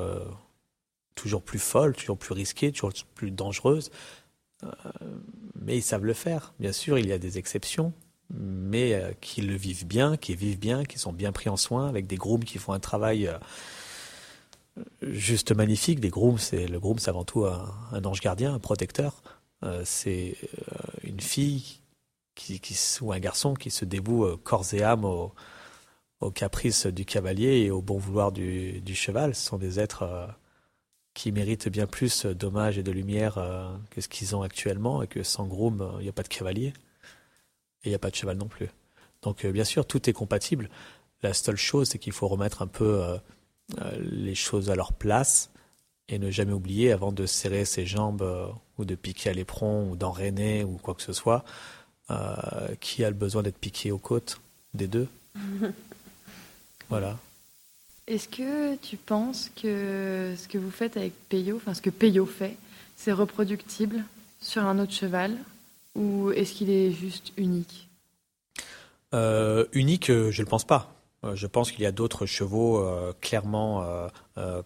toujours 1.15 1.41
plus 1.41 1.59
folles, 1.59 1.95
toujours 1.95 2.17
plus 2.17 2.33
risquées, 2.33 2.71
toujours 2.71 2.93
plus 3.15 3.31
dangereuses. 3.31 3.91
Euh, 4.63 4.69
mais 5.59 5.77
ils 5.77 5.83
savent 5.83 6.05
le 6.05 6.13
faire. 6.13 6.53
Bien 6.59 6.71
sûr, 6.71 6.97
il 6.97 7.07
y 7.07 7.11
a 7.11 7.17
des 7.17 7.37
exceptions. 7.37 7.93
mais 8.29 9.15
qui 9.21 9.41
le 9.41 9.55
vivent 9.55 9.87
bien, 9.87 10.17
qui 10.17 10.35
vivent 10.35 10.59
bien, 10.59 10.83
qui 10.83 10.99
sont 10.99 11.13
bien 11.13 11.31
pris 11.31 11.49
en 11.49 11.55
soin, 11.57 11.87
avec 11.87 12.07
des 12.07 12.17
grooms 12.17 12.43
qui 12.43 12.57
font 12.57 12.73
un 12.73 12.79
travail 12.79 13.31
juste 15.01 15.53
magnifique. 15.53 15.99
Des 16.01 16.09
grooms, 16.09 16.37
c'est 16.37 16.67
le 16.67 16.79
groom, 16.79 16.99
c'est 16.99 17.09
avant 17.09 17.23
tout 17.23 17.45
un, 17.45 18.03
ange 18.03 18.19
gardien, 18.19 18.53
un 18.53 18.59
protecteur. 18.59 19.23
c'est 19.85 20.35
une 21.03 21.21
fille 21.21 21.79
ou 23.01 23.11
un 23.11 23.19
garçon 23.19 23.53
qui 23.53 23.71
se 23.71 23.85
dévoue 23.85 24.37
corps 24.37 24.73
et 24.73 24.83
âme 24.83 25.05
au, 25.05 25.33
aux 26.19 26.31
caprices 26.31 26.87
du 26.87 27.05
cavalier 27.05 27.59
et 27.59 27.71
au 27.71 27.81
bon 27.81 27.97
vouloir 27.97 28.31
du, 28.31 28.81
cheval. 28.95 29.35
Ce 29.35 29.45
sont 29.45 29.57
des 29.57 29.79
êtres 29.79 30.03
euh, 30.03 30.27
qui 31.13 31.31
méritent 31.31 31.69
bien 31.69 31.85
plus 31.85 32.25
d'hommage 32.25 32.77
et 32.77 32.83
de 32.83 32.91
lumière 32.91 33.37
euh, 33.37 33.67
que 33.91 34.01
ce 34.01 34.07
qu'ils 34.07 34.35
ont 34.35 34.41
actuellement 34.41 35.03
et 35.03 35.07
que 35.07 35.23
sans 35.23 35.45
groom, 35.45 35.95
il 35.99 36.03
n'y 36.03 36.09
a 36.09 36.13
pas 36.13 36.23
de 36.23 36.27
cavalier 36.27 36.73
et 37.83 37.85
il 37.85 37.89
n'y 37.89 37.95
a 37.95 37.99
pas 37.99 38.09
de 38.09 38.15
cheval 38.15 38.37
non 38.37 38.47
plus. 38.47 38.69
Donc 39.21 39.45
euh, 39.45 39.51
bien 39.51 39.63
sûr, 39.63 39.85
tout 39.85 40.09
est 40.09 40.13
compatible. 40.13 40.69
La 41.21 41.33
seule 41.33 41.57
chose, 41.57 41.89
c'est 41.89 41.99
qu'il 41.99 42.13
faut 42.13 42.27
remettre 42.27 42.61
un 42.61 42.67
peu 42.67 43.19
les 43.99 44.35
choses 44.35 44.69
à 44.69 44.75
leur 44.75 44.93
place 44.93 45.51
et 46.09 46.19
ne 46.19 46.29
jamais 46.29 46.53
oublier, 46.53 46.91
avant 46.91 47.11
de 47.11 47.25
serrer 47.25 47.65
ses 47.65 47.87
jambes 47.87 48.23
ou 48.77 48.85
de 48.85 48.93
piquer 48.93 49.31
à 49.31 49.33
l'éperon 49.33 49.89
ou 49.89 49.95
d'enraîner 49.95 50.63
ou 50.63 50.77
quoi 50.77 50.93
que 50.93 51.01
ce 51.01 51.13
soit, 51.13 51.43
qui 52.79 53.03
a 53.03 53.09
le 53.09 53.15
besoin 53.15 53.43
d'être 53.43 53.57
piqué 53.57 53.91
aux 53.91 53.97
côtes 53.97 54.39
des 54.73 54.87
deux 54.87 55.07
Voilà. 56.89 57.17
Est-ce 58.07 58.29
que 58.29 58.75
tu 58.77 58.95
penses 58.95 59.51
que 59.61 60.33
ce 60.37 60.47
que 60.47 60.57
vous 60.57 60.71
faites 60.71 60.95
avec 60.95 61.13
Peyo, 61.27 61.57
enfin 61.57 61.73
ce 61.73 61.81
que 61.81 61.89
Peyo 61.89 62.25
fait, 62.25 62.55
c'est 62.95 63.11
reproductible 63.11 64.03
sur 64.39 64.65
un 64.65 64.79
autre 64.79 64.93
cheval 64.93 65.37
ou 65.95 66.31
est-ce 66.31 66.53
qu'il 66.53 66.69
est 66.69 66.91
juste 66.91 67.33
unique? 67.35 67.89
Euh, 69.13 69.65
Unique, 69.73 70.09
euh, 70.09 70.31
je 70.31 70.41
ne 70.41 70.45
le 70.45 70.49
pense 70.49 70.65
pas. 70.65 70.93
Euh, 71.23 71.35
je 71.35 71.47
pense 71.47 71.71
qu'il 71.71 71.81
y 71.81 71.85
a 71.85 71.91
d'autres 71.91 72.25
chevaux 72.25 72.85
clairement 73.19 73.85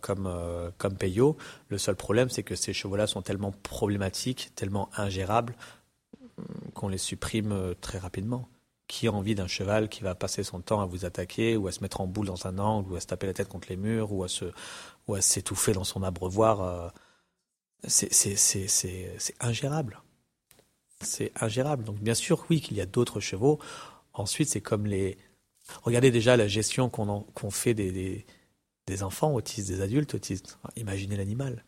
comme, 0.01 0.29
comme 0.77 0.95
Peyo. 0.95 1.37
Le 1.69 1.77
seul 1.77 1.95
problème, 1.95 2.29
c'est 2.29 2.43
que 2.43 2.55
ces 2.55 2.73
chevaux-là 2.73 3.07
sont 3.07 3.21
tellement 3.21 3.53
problématiques, 3.63 4.51
tellement 4.55 4.89
ingérables, 4.97 5.55
qu'on 6.81 6.89
les 6.89 6.97
supprime 6.97 7.75
très 7.79 7.99
rapidement. 7.99 8.49
Qui 8.87 9.07
a 9.07 9.13
envie 9.13 9.35
d'un 9.35 9.47
cheval 9.47 9.87
qui 9.87 10.01
va 10.01 10.15
passer 10.15 10.43
son 10.43 10.61
temps 10.61 10.81
à 10.81 10.85
vous 10.85 11.05
attaquer 11.05 11.55
ou 11.55 11.67
à 11.67 11.71
se 11.71 11.81
mettre 11.81 12.01
en 12.01 12.07
boule 12.07 12.25
dans 12.25 12.47
un 12.47 12.57
angle 12.57 12.91
ou 12.91 12.95
à 12.95 12.99
se 12.99 13.05
taper 13.07 13.27
la 13.27 13.33
tête 13.33 13.47
contre 13.47 13.69
les 13.69 13.77
murs 13.77 14.11
ou 14.11 14.23
à 14.23 14.27
se 14.27 14.45
ou 15.07 15.13
à 15.13 15.21
s'étouffer 15.21 15.73
dans 15.73 15.83
son 15.83 16.01
abreuvoir 16.03 16.61
euh, 16.61 16.89
c'est 17.87 19.35
ingérable. 19.39 20.01
C'est 21.01 21.31
ingérable. 21.39 21.83
Donc 21.83 21.99
bien 21.99 22.15
sûr 22.15 22.45
oui 22.49 22.61
qu'il 22.61 22.77
y 22.77 22.81
a 22.81 22.85
d'autres 22.85 23.19
chevaux. 23.19 23.59
Ensuite 24.13 24.49
c'est 24.49 24.61
comme 24.61 24.87
les 24.87 25.17
regardez 25.83 26.09
déjà 26.09 26.35
la 26.35 26.47
gestion 26.47 26.89
qu'on 26.89 27.51
fait 27.51 27.75
des, 27.75 28.25
des 28.87 29.03
enfants 29.03 29.33
autistes 29.33 29.67
des 29.67 29.81
adultes 29.81 30.15
autistes. 30.15 30.57
Imaginez 30.75 31.15
l'animal 31.15 31.63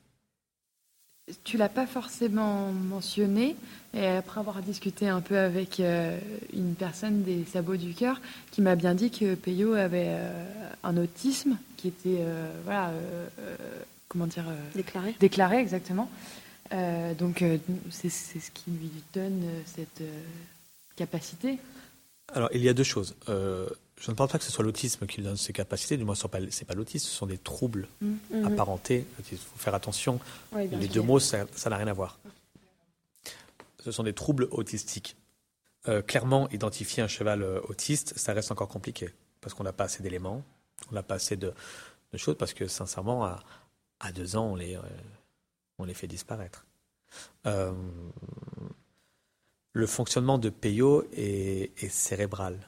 tu 1.43 1.57
l'as 1.57 1.69
pas 1.69 1.87
forcément 1.87 2.71
mentionné, 2.71 3.55
et 3.93 4.07
après 4.07 4.39
avoir 4.39 4.61
discuté 4.61 5.07
un 5.07 5.21
peu 5.21 5.37
avec 5.37 5.79
euh, 5.79 6.17
une 6.53 6.75
personne 6.75 7.23
des 7.23 7.45
sabots 7.45 7.77
du 7.77 7.93
cœur, 7.93 8.19
qui 8.51 8.61
m'a 8.61 8.75
bien 8.75 8.93
dit 8.93 9.09
que 9.09 9.35
Peyo 9.35 9.73
avait 9.73 10.07
euh, 10.09 10.45
un 10.83 10.97
autisme 10.97 11.57
qui 11.77 11.87
était, 11.89 12.19
euh, 12.19 12.51
voilà, 12.65 12.91
comment 14.07 14.27
dire, 14.27 14.45
déclaré. 14.75 15.15
Déclaré 15.19 15.57
exactement. 15.57 16.09
donc 17.19 17.43
c'est 17.89 18.09
ce 18.09 18.51
qui 18.51 18.71
lui 18.71 18.91
donne 19.13 19.43
cette 19.65 20.03
capacité. 20.95 21.59
Alors 22.33 22.49
il 22.53 22.63
y 22.63 22.69
a 22.69 22.73
deux 22.73 22.83
choses. 22.83 23.15
Je 24.03 24.11
ne 24.11 24.15
pense 24.17 24.29
pas 24.29 24.37
que 24.37 24.43
ce 24.43 24.51
soit 24.51 24.65
l'autisme 24.65 25.07
qui 25.07 25.21
donne 25.21 25.37
ces 25.37 25.53
capacités, 25.53 25.95
du 25.95 26.03
moins 26.03 26.13
ce 26.13 26.27
n'est 26.27 26.65
pas, 26.65 26.73
l'autisme, 26.73 27.07
ce 27.07 27.15
sont 27.15 27.25
des 27.25 27.37
troubles 27.37 27.87
mm. 28.01 28.43
apparentés. 28.43 29.05
Il 29.31 29.37
faut 29.37 29.57
faire 29.57 29.75
attention. 29.75 30.19
les 30.53 30.89
deux 30.89 31.01
mots, 31.01 31.19
ça 31.19 31.45
n'a 31.67 31.77
rien 31.77 31.87
à 31.87 31.93
voir. 31.93 32.19
Ce 33.81 33.93
sont 33.93 34.03
des 34.03 34.11
troubles 34.11 34.49
autistiques. 34.51 35.15
Euh, 35.87 36.01
clairement, 36.01 36.49
identifier 36.49 37.01
un 37.01 37.07
cheval 37.07 37.43
euh, 37.43 37.61
autiste, 37.69 38.17
ça 38.17 38.33
reste 38.33 38.51
encore 38.51 38.67
compliqué, 38.67 39.09
parce 39.39 39.53
qu'on 39.53 39.63
n'a 39.63 39.71
pas 39.71 39.85
assez 39.85 40.03
d'éléments, 40.03 40.43
on 40.91 40.95
n'a 40.95 41.03
pas 41.03 41.15
assez 41.15 41.37
de, 41.37 41.53
choses, 42.15 42.35
parce 42.37 42.53
que 42.53 42.67
sincèrement, 42.67 43.23
à, 43.23 43.39
deux 44.11 44.35
ans, 44.35 44.47
on 44.47 44.57
les, 44.57 44.75
euh, 44.75 44.81
on 45.77 45.85
les 45.85 45.93
fait 45.93 46.07
disparaître. 46.07 46.65
le 47.45 47.73
fonctionnement 49.87 50.37
de 50.37 50.49
Peyo 50.49 51.07
est 51.13 51.89
cérébral 51.89 52.67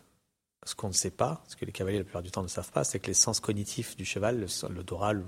ce 0.66 0.74
qu'on 0.74 0.88
ne 0.88 0.94
sait 0.94 1.12
pas, 1.12 1.44
ce 1.48 1.56
que 1.56 1.64
les 1.64 1.72
cavaliers 1.72 2.00
la 2.00 2.04
plupart 2.04 2.24
du 2.24 2.32
temps 2.32 2.42
ne 2.42 2.48
savent 2.48 2.72
pas, 2.72 2.84
c'est 2.84 3.00
que 3.00 3.08
les 3.08 3.14
sens 3.14 3.40
cognitifs 3.40 3.96
du 3.96 4.04
cheval, 4.04 4.48
le, 4.70 4.84
doral, 4.84 5.24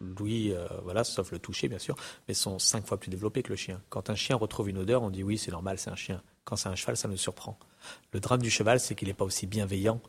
l'ouïe, 0.00 0.52
euh, 0.52 0.66
voilà, 0.82 1.04
sauf 1.04 1.30
le 1.30 1.38
toucher 1.38 1.68
bien 1.68 1.78
sûr, 1.78 1.94
mais 2.26 2.34
sont 2.34 2.58
cinq 2.58 2.86
fois 2.86 2.98
plus 2.98 3.08
développés 3.08 3.44
que 3.44 3.50
le 3.50 3.56
chien. 3.56 3.80
Quand 3.88 4.10
un 4.10 4.16
chien 4.16 4.34
retrouve 4.34 4.68
une 4.68 4.78
odeur, 4.78 5.02
on 5.02 5.10
dit 5.10 5.22
oui, 5.22 5.38
c'est 5.38 5.52
normal, 5.52 5.78
c'est 5.78 5.90
un 5.90 5.96
chien. 5.96 6.22
Quand 6.44 6.56
c'est 6.56 6.68
un 6.68 6.74
cheval, 6.74 6.96
ça 6.96 7.06
nous 7.06 7.16
surprend. 7.16 7.56
Le 8.12 8.18
drame 8.18 8.42
du 8.42 8.50
cheval, 8.50 8.80
c'est 8.80 8.96
qu'il 8.96 9.06
n'est 9.06 9.14
pas 9.14 9.24
aussi 9.24 9.46
bienveillant 9.46 10.00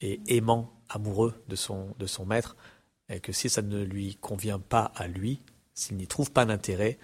et 0.00 0.18
aimant, 0.34 0.72
amoureux 0.88 1.34
de 1.48 1.56
son, 1.56 1.94
de 1.98 2.06
son 2.06 2.24
maître, 2.24 2.56
et 3.10 3.20
que 3.20 3.32
si 3.32 3.50
ça 3.50 3.60
ne 3.60 3.82
lui 3.82 4.16
convient 4.16 4.60
pas 4.60 4.92
à 4.94 5.08
lui, 5.08 5.42
s'il 5.74 5.98
n'y 5.98 6.06
trouve 6.06 6.32
pas 6.32 6.46
d'intérêt, 6.46 6.98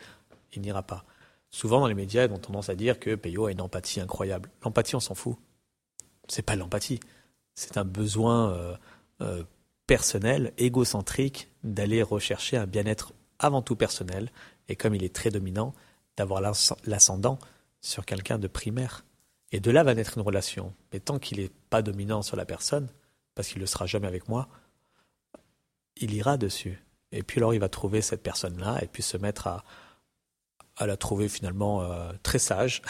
il 0.55 0.63
n'ira 0.63 0.83
pas. 0.83 1.05
Souvent 1.51 1.81
dans 1.81 1.89
les 1.89 1.95
médias, 1.95 2.25
ils 2.25 2.33
ont 2.33 2.39
tendance 2.39 2.71
à 2.71 2.75
dire 2.75 2.99
que 2.99 3.15
Peyo 3.17 3.47
a 3.47 3.53
une 3.53 3.61
empathie 3.61 4.01
incroyable. 4.01 4.51
L'empathie, 4.63 4.97
on 4.97 5.01
s'en 5.01 5.15
fout 5.15 5.37
c'est 6.29 6.43
pas 6.43 6.57
l'empathie, 6.57 7.01
c'est 7.55 7.77
un 7.77 7.85
besoin 7.85 8.53
euh, 8.53 8.77
euh, 9.21 9.45
personnel, 9.87 10.53
égocentrique, 10.59 11.51
d'aller 11.65 12.03
rechercher 12.03 12.57
un 12.57 12.67
bien-être 12.67 13.13
avant 13.39 13.63
tout 13.63 13.77
personnel, 13.77 14.31
et 14.69 14.77
comme 14.77 14.95
il 14.95 15.05
est 15.05 15.15
très 15.15 15.31
dominant, 15.31 15.75
d'avoir 16.17 16.41
l'ascendant 16.85 17.39
sur 17.81 18.05
quelqu'un 18.05 18.39
de 18.39 18.49
primaire. 18.49 19.05
Et 19.53 19.61
de 19.61 19.71
là 19.71 19.85
va 19.85 19.95
naître 19.95 20.17
une 20.17 20.25
relation. 20.25 20.75
Mais 20.93 21.01
tant 21.01 21.19
qu'il 21.19 21.39
n'est 21.39 21.51
pas 21.71 21.83
dominant 21.83 22.23
sur 22.23 22.37
la 22.37 22.45
personne, 22.45 22.89
parce 23.35 23.49
qu'il 23.49 23.59
ne 23.59 23.63
le 23.63 23.67
sera 23.67 23.87
jamais 23.87 24.09
avec 24.09 24.29
moi, 24.29 24.49
il 25.97 26.15
ira 26.15 26.37
dessus. 26.37 26.83
Et 27.13 27.23
puis 27.23 27.39
alors 27.39 27.55
il 27.55 27.61
va 27.61 27.69
trouver 27.69 28.03
cette 28.03 28.23
personne-là 28.23 28.79
et 28.83 28.87
puis 28.87 29.03
se 29.03 29.17
mettre 29.17 29.47
à, 29.47 29.65
à 30.77 30.87
la 30.87 30.97
trouver 30.97 31.29
finalement 31.29 31.83
euh, 31.83 32.13
très 32.23 32.39
sage, 32.39 32.83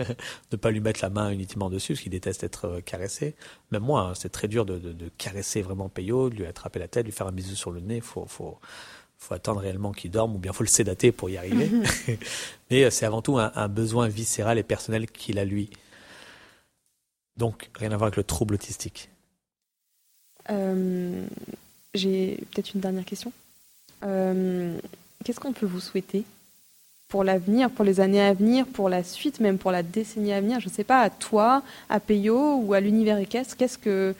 ne 0.52 0.56
pas 0.56 0.70
lui 0.70 0.80
mettre 0.80 1.00
la 1.02 1.10
main 1.10 1.30
uniquement 1.30 1.70
dessus, 1.70 1.94
parce 1.94 2.02
qu'il 2.02 2.12
déteste 2.12 2.44
être 2.44 2.66
euh, 2.66 2.80
caressé. 2.80 3.34
Même 3.72 3.82
moi, 3.82 4.02
hein, 4.02 4.14
c'est 4.14 4.30
très 4.30 4.46
dur 4.48 4.64
de, 4.64 4.94
caresser 5.18 5.60
vraiment 5.62 5.88
Peyo, 5.88 6.30
de 6.30 6.36
lui 6.36 6.46
attraper 6.46 6.78
la 6.78 6.88
tête, 6.88 7.04
lui 7.04 7.12
faire 7.12 7.26
un 7.26 7.32
bisou 7.32 7.56
sur 7.56 7.72
le 7.72 7.80
nez. 7.80 7.96
Il 7.96 8.02
faut, 8.02 8.26
faut, 8.26 8.58
faut, 9.18 9.34
attendre 9.34 9.60
réellement 9.60 9.92
qu'il 9.92 10.12
dorme, 10.12 10.36
ou 10.36 10.38
bien 10.38 10.52
faut 10.52 10.62
le 10.62 10.68
sédater 10.68 11.10
pour 11.10 11.30
y 11.30 11.36
arriver. 11.36 11.68
Mais 12.70 12.84
euh, 12.84 12.90
c'est 12.90 13.06
avant 13.06 13.22
tout 13.22 13.38
un, 13.38 13.68
besoin 13.68 14.06
viscéral 14.06 14.58
et 14.58 14.62
personnel 14.62 15.10
qu'il 15.10 15.38
a 15.40 15.44
lui. 15.44 15.70
Donc, 17.36 17.70
rien 17.74 17.90
à 17.90 17.96
voir 17.96 18.06
avec 18.06 18.16
le 18.16 18.24
trouble 18.24 18.54
autistique. 18.54 19.08
J'ai 21.94 22.36
peut-être 22.50 22.74
une 22.74 22.80
dernière 22.80 23.04
question. 23.04 23.32
Qu'est-ce 24.02 25.40
qu'on 25.40 25.52
peut 25.52 25.66
vous 25.66 25.80
souhaiter 25.80 26.24
pour 27.12 27.24
l'avenir, 27.24 27.68
pour 27.68 27.84
les 27.84 28.00
années 28.00 28.22
à 28.22 28.32
venir, 28.32 28.64
pour 28.64 28.88
la 28.88 29.02
suite, 29.02 29.38
même 29.38 29.58
pour 29.58 29.70
la 29.70 29.82
décennie 29.82 30.32
à 30.32 30.40
venir 30.40 30.60
Je 30.60 30.70
ne 30.70 30.72
sais 30.72 30.82
pas, 30.82 31.02
à 31.02 31.10
toi, 31.10 31.62
à 31.90 32.00
Peyo 32.00 32.56
ou 32.64 32.72
à 32.72 32.80
l'univers 32.80 33.18
équestre, 33.18 33.54
qu'est-ce 33.58 33.76
que... 33.76 34.14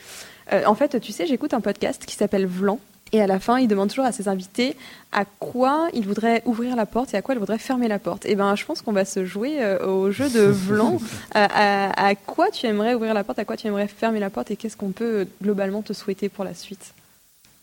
Euh, 0.52 0.62
en 0.66 0.74
fait, 0.74 1.00
tu 1.00 1.10
sais, 1.10 1.24
j'écoute 1.26 1.54
un 1.54 1.62
podcast 1.62 2.04
qui 2.04 2.16
s'appelle 2.16 2.44
Vlan. 2.44 2.78
Et 3.12 3.22
à 3.22 3.26
la 3.26 3.40
fin, 3.40 3.58
il 3.58 3.66
demande 3.66 3.88
toujours 3.88 4.04
à 4.04 4.12
ses 4.12 4.28
invités 4.28 4.76
à 5.10 5.24
quoi 5.24 5.88
il 5.94 6.06
voudrait 6.06 6.42
ouvrir 6.44 6.76
la 6.76 6.84
porte 6.84 7.14
et 7.14 7.16
à 7.16 7.22
quoi 7.22 7.34
il 7.34 7.38
voudrait 7.38 7.56
fermer 7.56 7.88
la 7.88 7.98
porte. 7.98 8.26
Et 8.26 8.32
eh 8.32 8.34
ben, 8.34 8.54
je 8.56 8.66
pense 8.66 8.82
qu'on 8.82 8.92
va 8.92 9.06
se 9.06 9.24
jouer 9.24 9.62
euh, 9.62 9.86
au 9.86 10.10
jeu 10.10 10.28
de 10.28 10.40
Vlan. 10.50 10.98
à, 11.32 12.14
quoi 12.26 12.50
tu 12.50 12.66
aimerais 12.66 12.92
ouvrir 12.92 13.14
la 13.14 13.24
porte, 13.24 13.38
à 13.38 13.46
quoi 13.46 13.56
tu 13.56 13.66
aimerais 13.68 13.88
fermer 13.88 14.20
la 14.20 14.28
porte 14.28 14.50
et 14.50 14.56
qu'est-ce 14.56 14.76
qu'on 14.76 14.92
peut 14.92 15.26
globalement 15.42 15.80
te 15.80 15.94
souhaiter 15.94 16.28
pour 16.28 16.44
la 16.44 16.52
suite? 16.52 16.92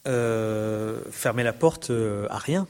Euh, 0.07 0.97
Fermer 1.11 1.43
la 1.43 1.53
porte 1.53 1.91
à 2.31 2.37
rien 2.39 2.65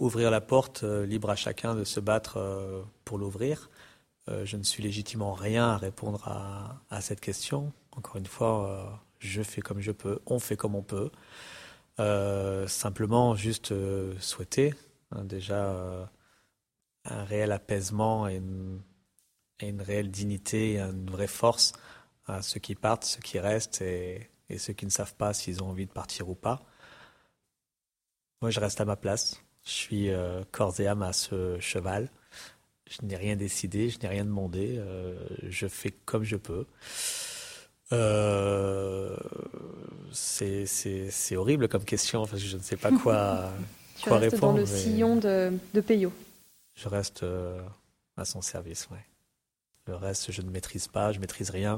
ouvrir 0.00 0.30
la 0.30 0.40
porte, 0.40 0.82
euh, 0.82 1.06
libre 1.06 1.30
à 1.30 1.36
chacun 1.36 1.74
de 1.74 1.84
se 1.84 2.00
battre 2.00 2.38
euh, 2.38 2.82
pour 3.04 3.18
l'ouvrir. 3.18 3.70
Euh, 4.28 4.44
je 4.44 4.56
ne 4.56 4.62
suis 4.62 4.82
légitimement 4.82 5.34
rien 5.34 5.68
à 5.68 5.76
répondre 5.76 6.26
à, 6.90 7.00
cette 7.00 7.20
question. 7.20 7.72
Encore 7.92 8.16
une 8.16 8.26
fois, 8.26 9.02
je 9.18 9.42
fais 9.42 9.60
comme 9.60 9.80
je 9.80 9.92
peux, 9.92 10.20
on 10.26 10.38
fait 10.38 10.56
comme 10.56 10.74
on 10.74 10.82
peut. 10.82 11.10
simplement, 12.66 13.34
juste 13.34 13.74
souhaiter 14.18 14.74
hein, 15.10 15.24
déjà 15.24 16.10
un 17.04 17.24
réel 17.24 17.52
apaisement 17.52 18.28
et 18.28 18.36
une, 18.36 19.82
réelle 19.82 20.10
dignité, 20.10 20.78
une 20.78 21.10
vraie 21.10 21.26
force 21.26 21.72
à 22.26 22.42
ceux 22.42 22.60
qui 22.60 22.74
partent, 22.74 23.04
ceux 23.04 23.20
qui 23.20 23.38
restent 23.38 23.82
et 23.82 24.30
ceux 24.58 24.72
qui 24.72 24.86
ne 24.86 24.90
savent 24.90 25.14
pas 25.14 25.32
s'ils 25.34 25.62
ont 25.62 25.70
envie 25.70 25.86
de 25.86 25.92
partir 25.92 26.28
ou 26.28 26.34
pas. 26.34 26.62
Moi, 28.42 28.50
je 28.50 28.60
reste 28.60 28.80
à 28.80 28.84
ma 28.84 28.96
place. 28.96 29.42
Je 29.64 29.70
suis 29.70 30.10
euh, 30.10 30.42
corps 30.52 30.78
et 30.80 30.86
âme 30.86 31.02
à 31.02 31.12
ce 31.12 31.58
cheval. 31.60 32.08
je 32.88 33.04
n'ai 33.06 33.16
rien 33.16 33.36
décidé, 33.36 33.90
je 33.90 33.98
n'ai 34.00 34.08
rien 34.08 34.24
demandé, 34.24 34.76
euh, 34.78 35.14
je 35.48 35.66
fais 35.68 35.92
comme 36.06 36.24
je 36.24 36.36
peux. 36.36 36.66
Euh, 37.92 39.16
c'est 40.12 41.36
horrible 41.36 41.68
comme 41.68 41.84
question, 41.84 42.26
parce 42.26 42.42
que 42.42 42.48
je 42.48 42.56
ne 42.56 42.62
sais 42.62 42.76
pas 42.76 42.90
quoi, 42.92 43.50
tu 43.96 44.08
quoi 44.08 44.18
restes 44.18 44.34
répondre. 44.34 44.54
dans 44.54 44.58
le 44.58 44.66
sillon 44.66 45.16
de, 45.16 45.52
de 45.74 45.80
Peyo. 45.80 46.12
Je 46.74 46.88
reste 46.88 47.22
euh, 47.22 47.60
à 48.16 48.24
son 48.24 48.40
service, 48.42 48.88
ouais. 48.90 49.04
Le 49.86 49.96
reste, 49.96 50.30
je 50.30 50.42
ne 50.42 50.50
maîtrise 50.50 50.88
pas, 50.88 51.12
je 51.12 51.18
maîtrise 51.18 51.50
rien. 51.50 51.76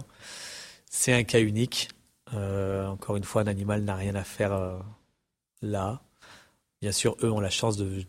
C'est 0.90 1.12
un 1.12 1.24
cas 1.24 1.40
unique. 1.40 1.88
Euh, 2.34 2.86
encore 2.86 3.16
une 3.16 3.24
fois, 3.24 3.42
un 3.42 3.46
animal 3.46 3.82
n'a 3.82 3.94
rien 3.94 4.14
à 4.14 4.24
faire 4.24 4.52
euh, 4.52 4.78
là. 5.62 6.02
Bien 6.82 6.90
sûr, 6.90 7.16
eux 7.22 7.30
ont 7.30 7.38
la 7.38 7.48
chance 7.48 7.76
de, 7.76 8.04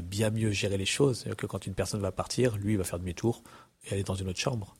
bien 0.00 0.30
mieux 0.30 0.50
gérer 0.50 0.78
les 0.78 0.86
choses. 0.86 1.18
C'est-à-dire 1.18 1.36
que 1.36 1.46
quand 1.46 1.66
une 1.66 1.74
personne 1.74 2.00
va 2.00 2.10
partir, 2.10 2.56
lui 2.56 2.72
il 2.72 2.78
va 2.78 2.84
faire 2.84 2.98
demi-tour 2.98 3.42
et 3.84 3.92
aller 3.92 4.02
dans 4.02 4.14
une 4.14 4.30
autre 4.30 4.40
chambre. 4.40 4.74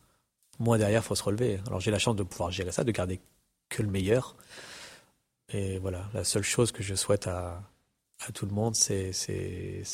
Moi, 0.59 0.79
derrière, 0.79 1.03
il 1.03 1.05
faut 1.05 1.15
se 1.15 1.23
relever. 1.23 1.61
Alors, 1.67 1.79
j'ai 1.79 1.91
la 1.91 1.99
chance 1.99 2.17
de 2.17 2.23
pouvoir 2.23 2.51
gérer 2.51 2.73
ça, 2.73 2.85
de 2.85 2.91
garder 2.91 3.21
que 3.69 3.83
le 3.83 3.91
meilleur. 3.91 4.35
Et 5.51 5.79
voilà, 5.79 6.09
la 6.15 6.25
seule 6.25 6.43
chose 6.43 6.73
que 6.73 6.83
je 6.83 6.95
souhaite 6.95 7.27
à, 7.27 7.63
tout 8.33 8.47
le 8.47 8.53
monde, 8.53 8.75
c'est 8.75 9.13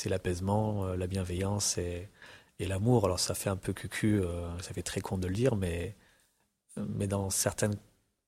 l'apaisement, 0.06 0.86
euh, 0.86 0.96
la 0.96 1.08
bienveillance 1.08 1.76
et, 1.76 2.08
l'amour. 2.60 3.04
Alors, 3.04 3.18
ça 3.18 3.34
fait 3.34 3.50
un 3.50 3.56
peu 3.56 3.72
cucu, 3.72 4.20
euh, 4.20 4.56
ça 4.60 4.72
fait 4.74 4.82
très 4.82 5.00
con 5.00 5.18
de 5.18 5.26
le 5.26 5.34
dire, 5.34 5.56
mais 5.56 5.96
dans 6.76 7.30
certains 7.30 7.70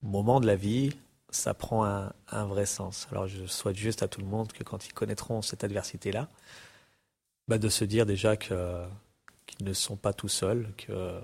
moments 0.01 0.41
de 0.41 0.47
la 0.47 0.57
vie, 0.57 0.89
ça 1.35 1.53
prend 1.53 1.85
un, 1.85 2.45
vrai 2.45 2.65
sens. 2.65 3.07
Alors, 3.11 3.27
je 3.27 3.45
souhaite 3.45 3.75
juste 3.75 4.03
à 4.03 4.07
tout 4.07 4.21
le 4.21 4.27
monde 4.27 4.51
que 4.51 4.63
quand 4.63 4.87
ils 4.87 4.93
connaîtront 4.93 5.41
cette 5.41 5.63
adversité-là, 5.63 6.29
bah, 7.47 7.57
de 7.57 7.69
se 7.69 7.85
dire 7.85 8.05
déjà 8.05 8.37
qu'ils 8.37 8.55
ne 9.61 9.73
sont 9.73 9.97
pas 9.97 10.13
tout 10.13 10.29
seuls, 10.29 10.73
que 10.77 11.19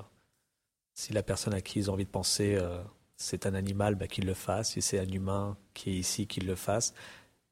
si 0.93 1.13
la 1.13 1.23
personne 1.23 1.53
à 1.53 1.61
qui 1.61 1.79
ils 1.79 1.89
ont 1.89 1.93
envie 1.93 2.05
de 2.05 2.09
penser, 2.09 2.55
euh, 2.55 2.81
c'est 3.17 3.45
un 3.45 3.53
animal, 3.53 3.95
bah, 3.95 4.07
qu'il 4.07 4.25
le 4.25 4.33
fasse. 4.33 4.71
Si 4.71 4.81
c'est 4.81 4.99
un 4.99 5.07
humain 5.07 5.57
qui 5.73 5.91
est 5.91 5.95
ici, 5.95 6.27
qu'il 6.27 6.45
le 6.45 6.55
fasse. 6.55 6.93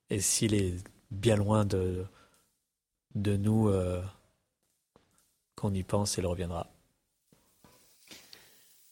Et 0.10 0.20
s'il 0.20 0.54
est 0.54 0.76
bien 1.12 1.36
loin 1.36 1.66
de, 1.66 2.06
de 3.16 3.38
nous, 3.38 3.70
euh, 3.70 4.02
qu'on 5.56 5.74
y 5.74 5.84
pense, 5.84 6.18
il 6.18 6.26
reviendra. 6.26 6.68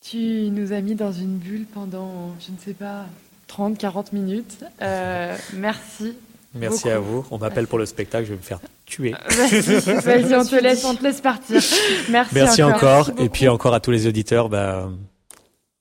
Tu 0.02 0.50
nous 0.52 0.72
as 0.72 0.82
mis 0.82 0.96
dans 0.96 1.12
une 1.12 1.38
bulle 1.38 1.66
pendant, 1.66 2.38
je 2.40 2.52
ne 2.52 2.58
sais 2.58 2.76
pas, 2.76 3.08
30, 3.48 3.78
40 3.78 4.14
minutes. 4.14 4.64
Euh, 4.82 5.36
merci. 5.54 6.18
Merci 6.54 6.84
Beaucoup. 6.84 6.96
à 6.96 7.00
vous. 7.00 7.26
On 7.32 7.38
m'appelle 7.38 7.68
pour 7.68 7.78
le 7.78 7.86
spectacle, 7.86 8.26
je 8.26 8.32
vais 8.32 8.38
me 8.38 8.42
faire 8.42 8.60
tuer. 8.86 9.12
Vas-y, 9.30 10.36
on 10.36 10.46
te 10.46 10.56
laisse, 10.62 10.86
on 10.86 10.96
te 10.96 11.04
laisse 11.04 11.20
partir. 11.22 11.62
Merci, 12.10 12.34
Merci 12.34 12.64
encore. 12.64 13.08
Merci 13.10 13.24
et 13.26 13.30
puis 13.30 13.48
encore 13.50 13.74
à 13.74 13.80
tous 13.82 13.92
les 13.92 14.08
auditeurs, 14.08 14.48
bah, 14.48 14.90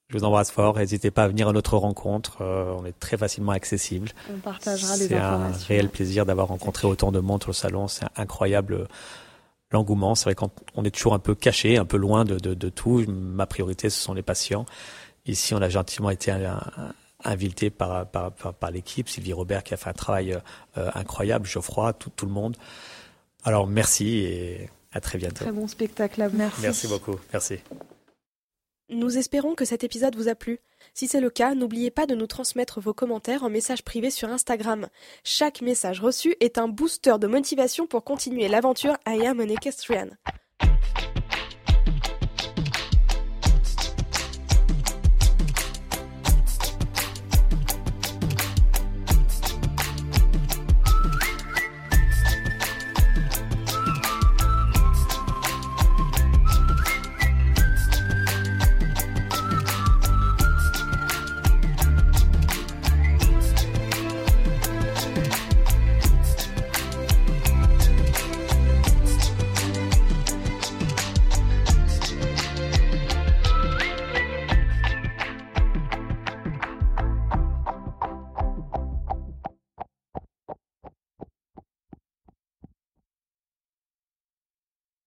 je 0.08 0.18
vous 0.18 0.24
embrasse 0.24 0.50
fort. 0.50 0.76
N'hésitez 0.76 1.10
pas 1.12 1.24
à 1.24 1.28
venir 1.28 1.48
à 1.48 1.52
notre 1.52 1.76
rencontre. 1.76 2.38
Euh, 2.40 2.74
on 2.76 2.84
est 2.84 2.98
très 2.98 3.16
facilement 3.16 3.52
accessible. 3.52 4.10
On 4.34 4.38
partagera 4.38 4.96
les 4.96 5.06
C'est 5.08 5.16
un 5.16 5.34
informations. 5.34 5.64
réel 5.68 5.88
plaisir 5.88 6.26
d'avoir 6.26 6.48
rencontré 6.48 6.88
autant 6.88 7.12
de 7.12 7.20
monde 7.20 7.44
au 7.46 7.52
salon. 7.52 7.86
C'est 7.86 8.06
incroyable 8.16 8.74
euh, 8.74 8.86
l'engouement. 9.70 10.16
C'est 10.16 10.24
vrai 10.24 10.34
qu'on 10.34 10.50
on 10.74 10.84
est 10.84 10.90
toujours 10.90 11.14
un 11.14 11.18
peu 11.20 11.36
caché, 11.36 11.76
un 11.78 11.84
peu 11.84 11.96
loin 11.98 12.24
de, 12.24 12.36
de, 12.38 12.52
de 12.52 12.68
tout. 12.68 13.04
Ma 13.08 13.46
priorité, 13.46 13.90
ce 13.90 14.00
sont 14.00 14.12
les 14.14 14.22
patients. 14.22 14.66
Ici, 15.26 15.54
on 15.54 15.62
a 15.62 15.68
gentiment 15.68 16.10
été 16.10 16.32
un- 16.32 16.60
un- 16.76 16.92
invité 17.24 17.70
par, 17.70 18.06
par, 18.08 18.32
par, 18.32 18.54
par 18.54 18.70
l'équipe. 18.70 19.08
Sylvie 19.08 19.32
Robert 19.32 19.62
qui 19.62 19.74
a 19.74 19.76
fait 19.76 19.90
un 19.90 19.94
travail 19.94 20.38
euh, 20.76 20.90
incroyable. 20.94 21.46
Geoffroy, 21.46 21.92
tout, 21.92 22.10
tout 22.10 22.26
le 22.26 22.32
monde. 22.32 22.56
Alors, 23.44 23.66
merci 23.66 24.18
et 24.18 24.70
à 24.92 25.00
très 25.00 25.18
bientôt. 25.18 25.44
Très 25.44 25.52
bon 25.52 25.68
spectacle 25.68 26.22
à 26.22 26.28
vous. 26.28 26.36
Merci. 26.36 26.60
Merci 26.62 26.88
beaucoup. 26.88 27.16
Merci. 27.32 27.58
Nous 28.90 29.16
espérons 29.16 29.54
que 29.54 29.64
cet 29.64 29.82
épisode 29.82 30.14
vous 30.14 30.28
a 30.28 30.34
plu. 30.34 30.60
Si 30.92 31.08
c'est 31.08 31.20
le 31.20 31.30
cas, 31.30 31.54
n'oubliez 31.54 31.90
pas 31.90 32.06
de 32.06 32.14
nous 32.14 32.26
transmettre 32.26 32.80
vos 32.80 32.92
commentaires 32.92 33.42
en 33.42 33.48
message 33.48 33.82
privé 33.82 34.10
sur 34.10 34.28
Instagram. 34.28 34.88
Chaque 35.24 35.62
message 35.62 36.00
reçu 36.00 36.36
est 36.40 36.58
un 36.58 36.68
booster 36.68 37.14
de 37.18 37.26
motivation 37.26 37.86
pour 37.86 38.04
continuer 38.04 38.46
l'aventure 38.46 38.96
I 39.06 39.26
Am 39.26 39.40
an 39.40 39.48
Equestrian. 39.48 40.10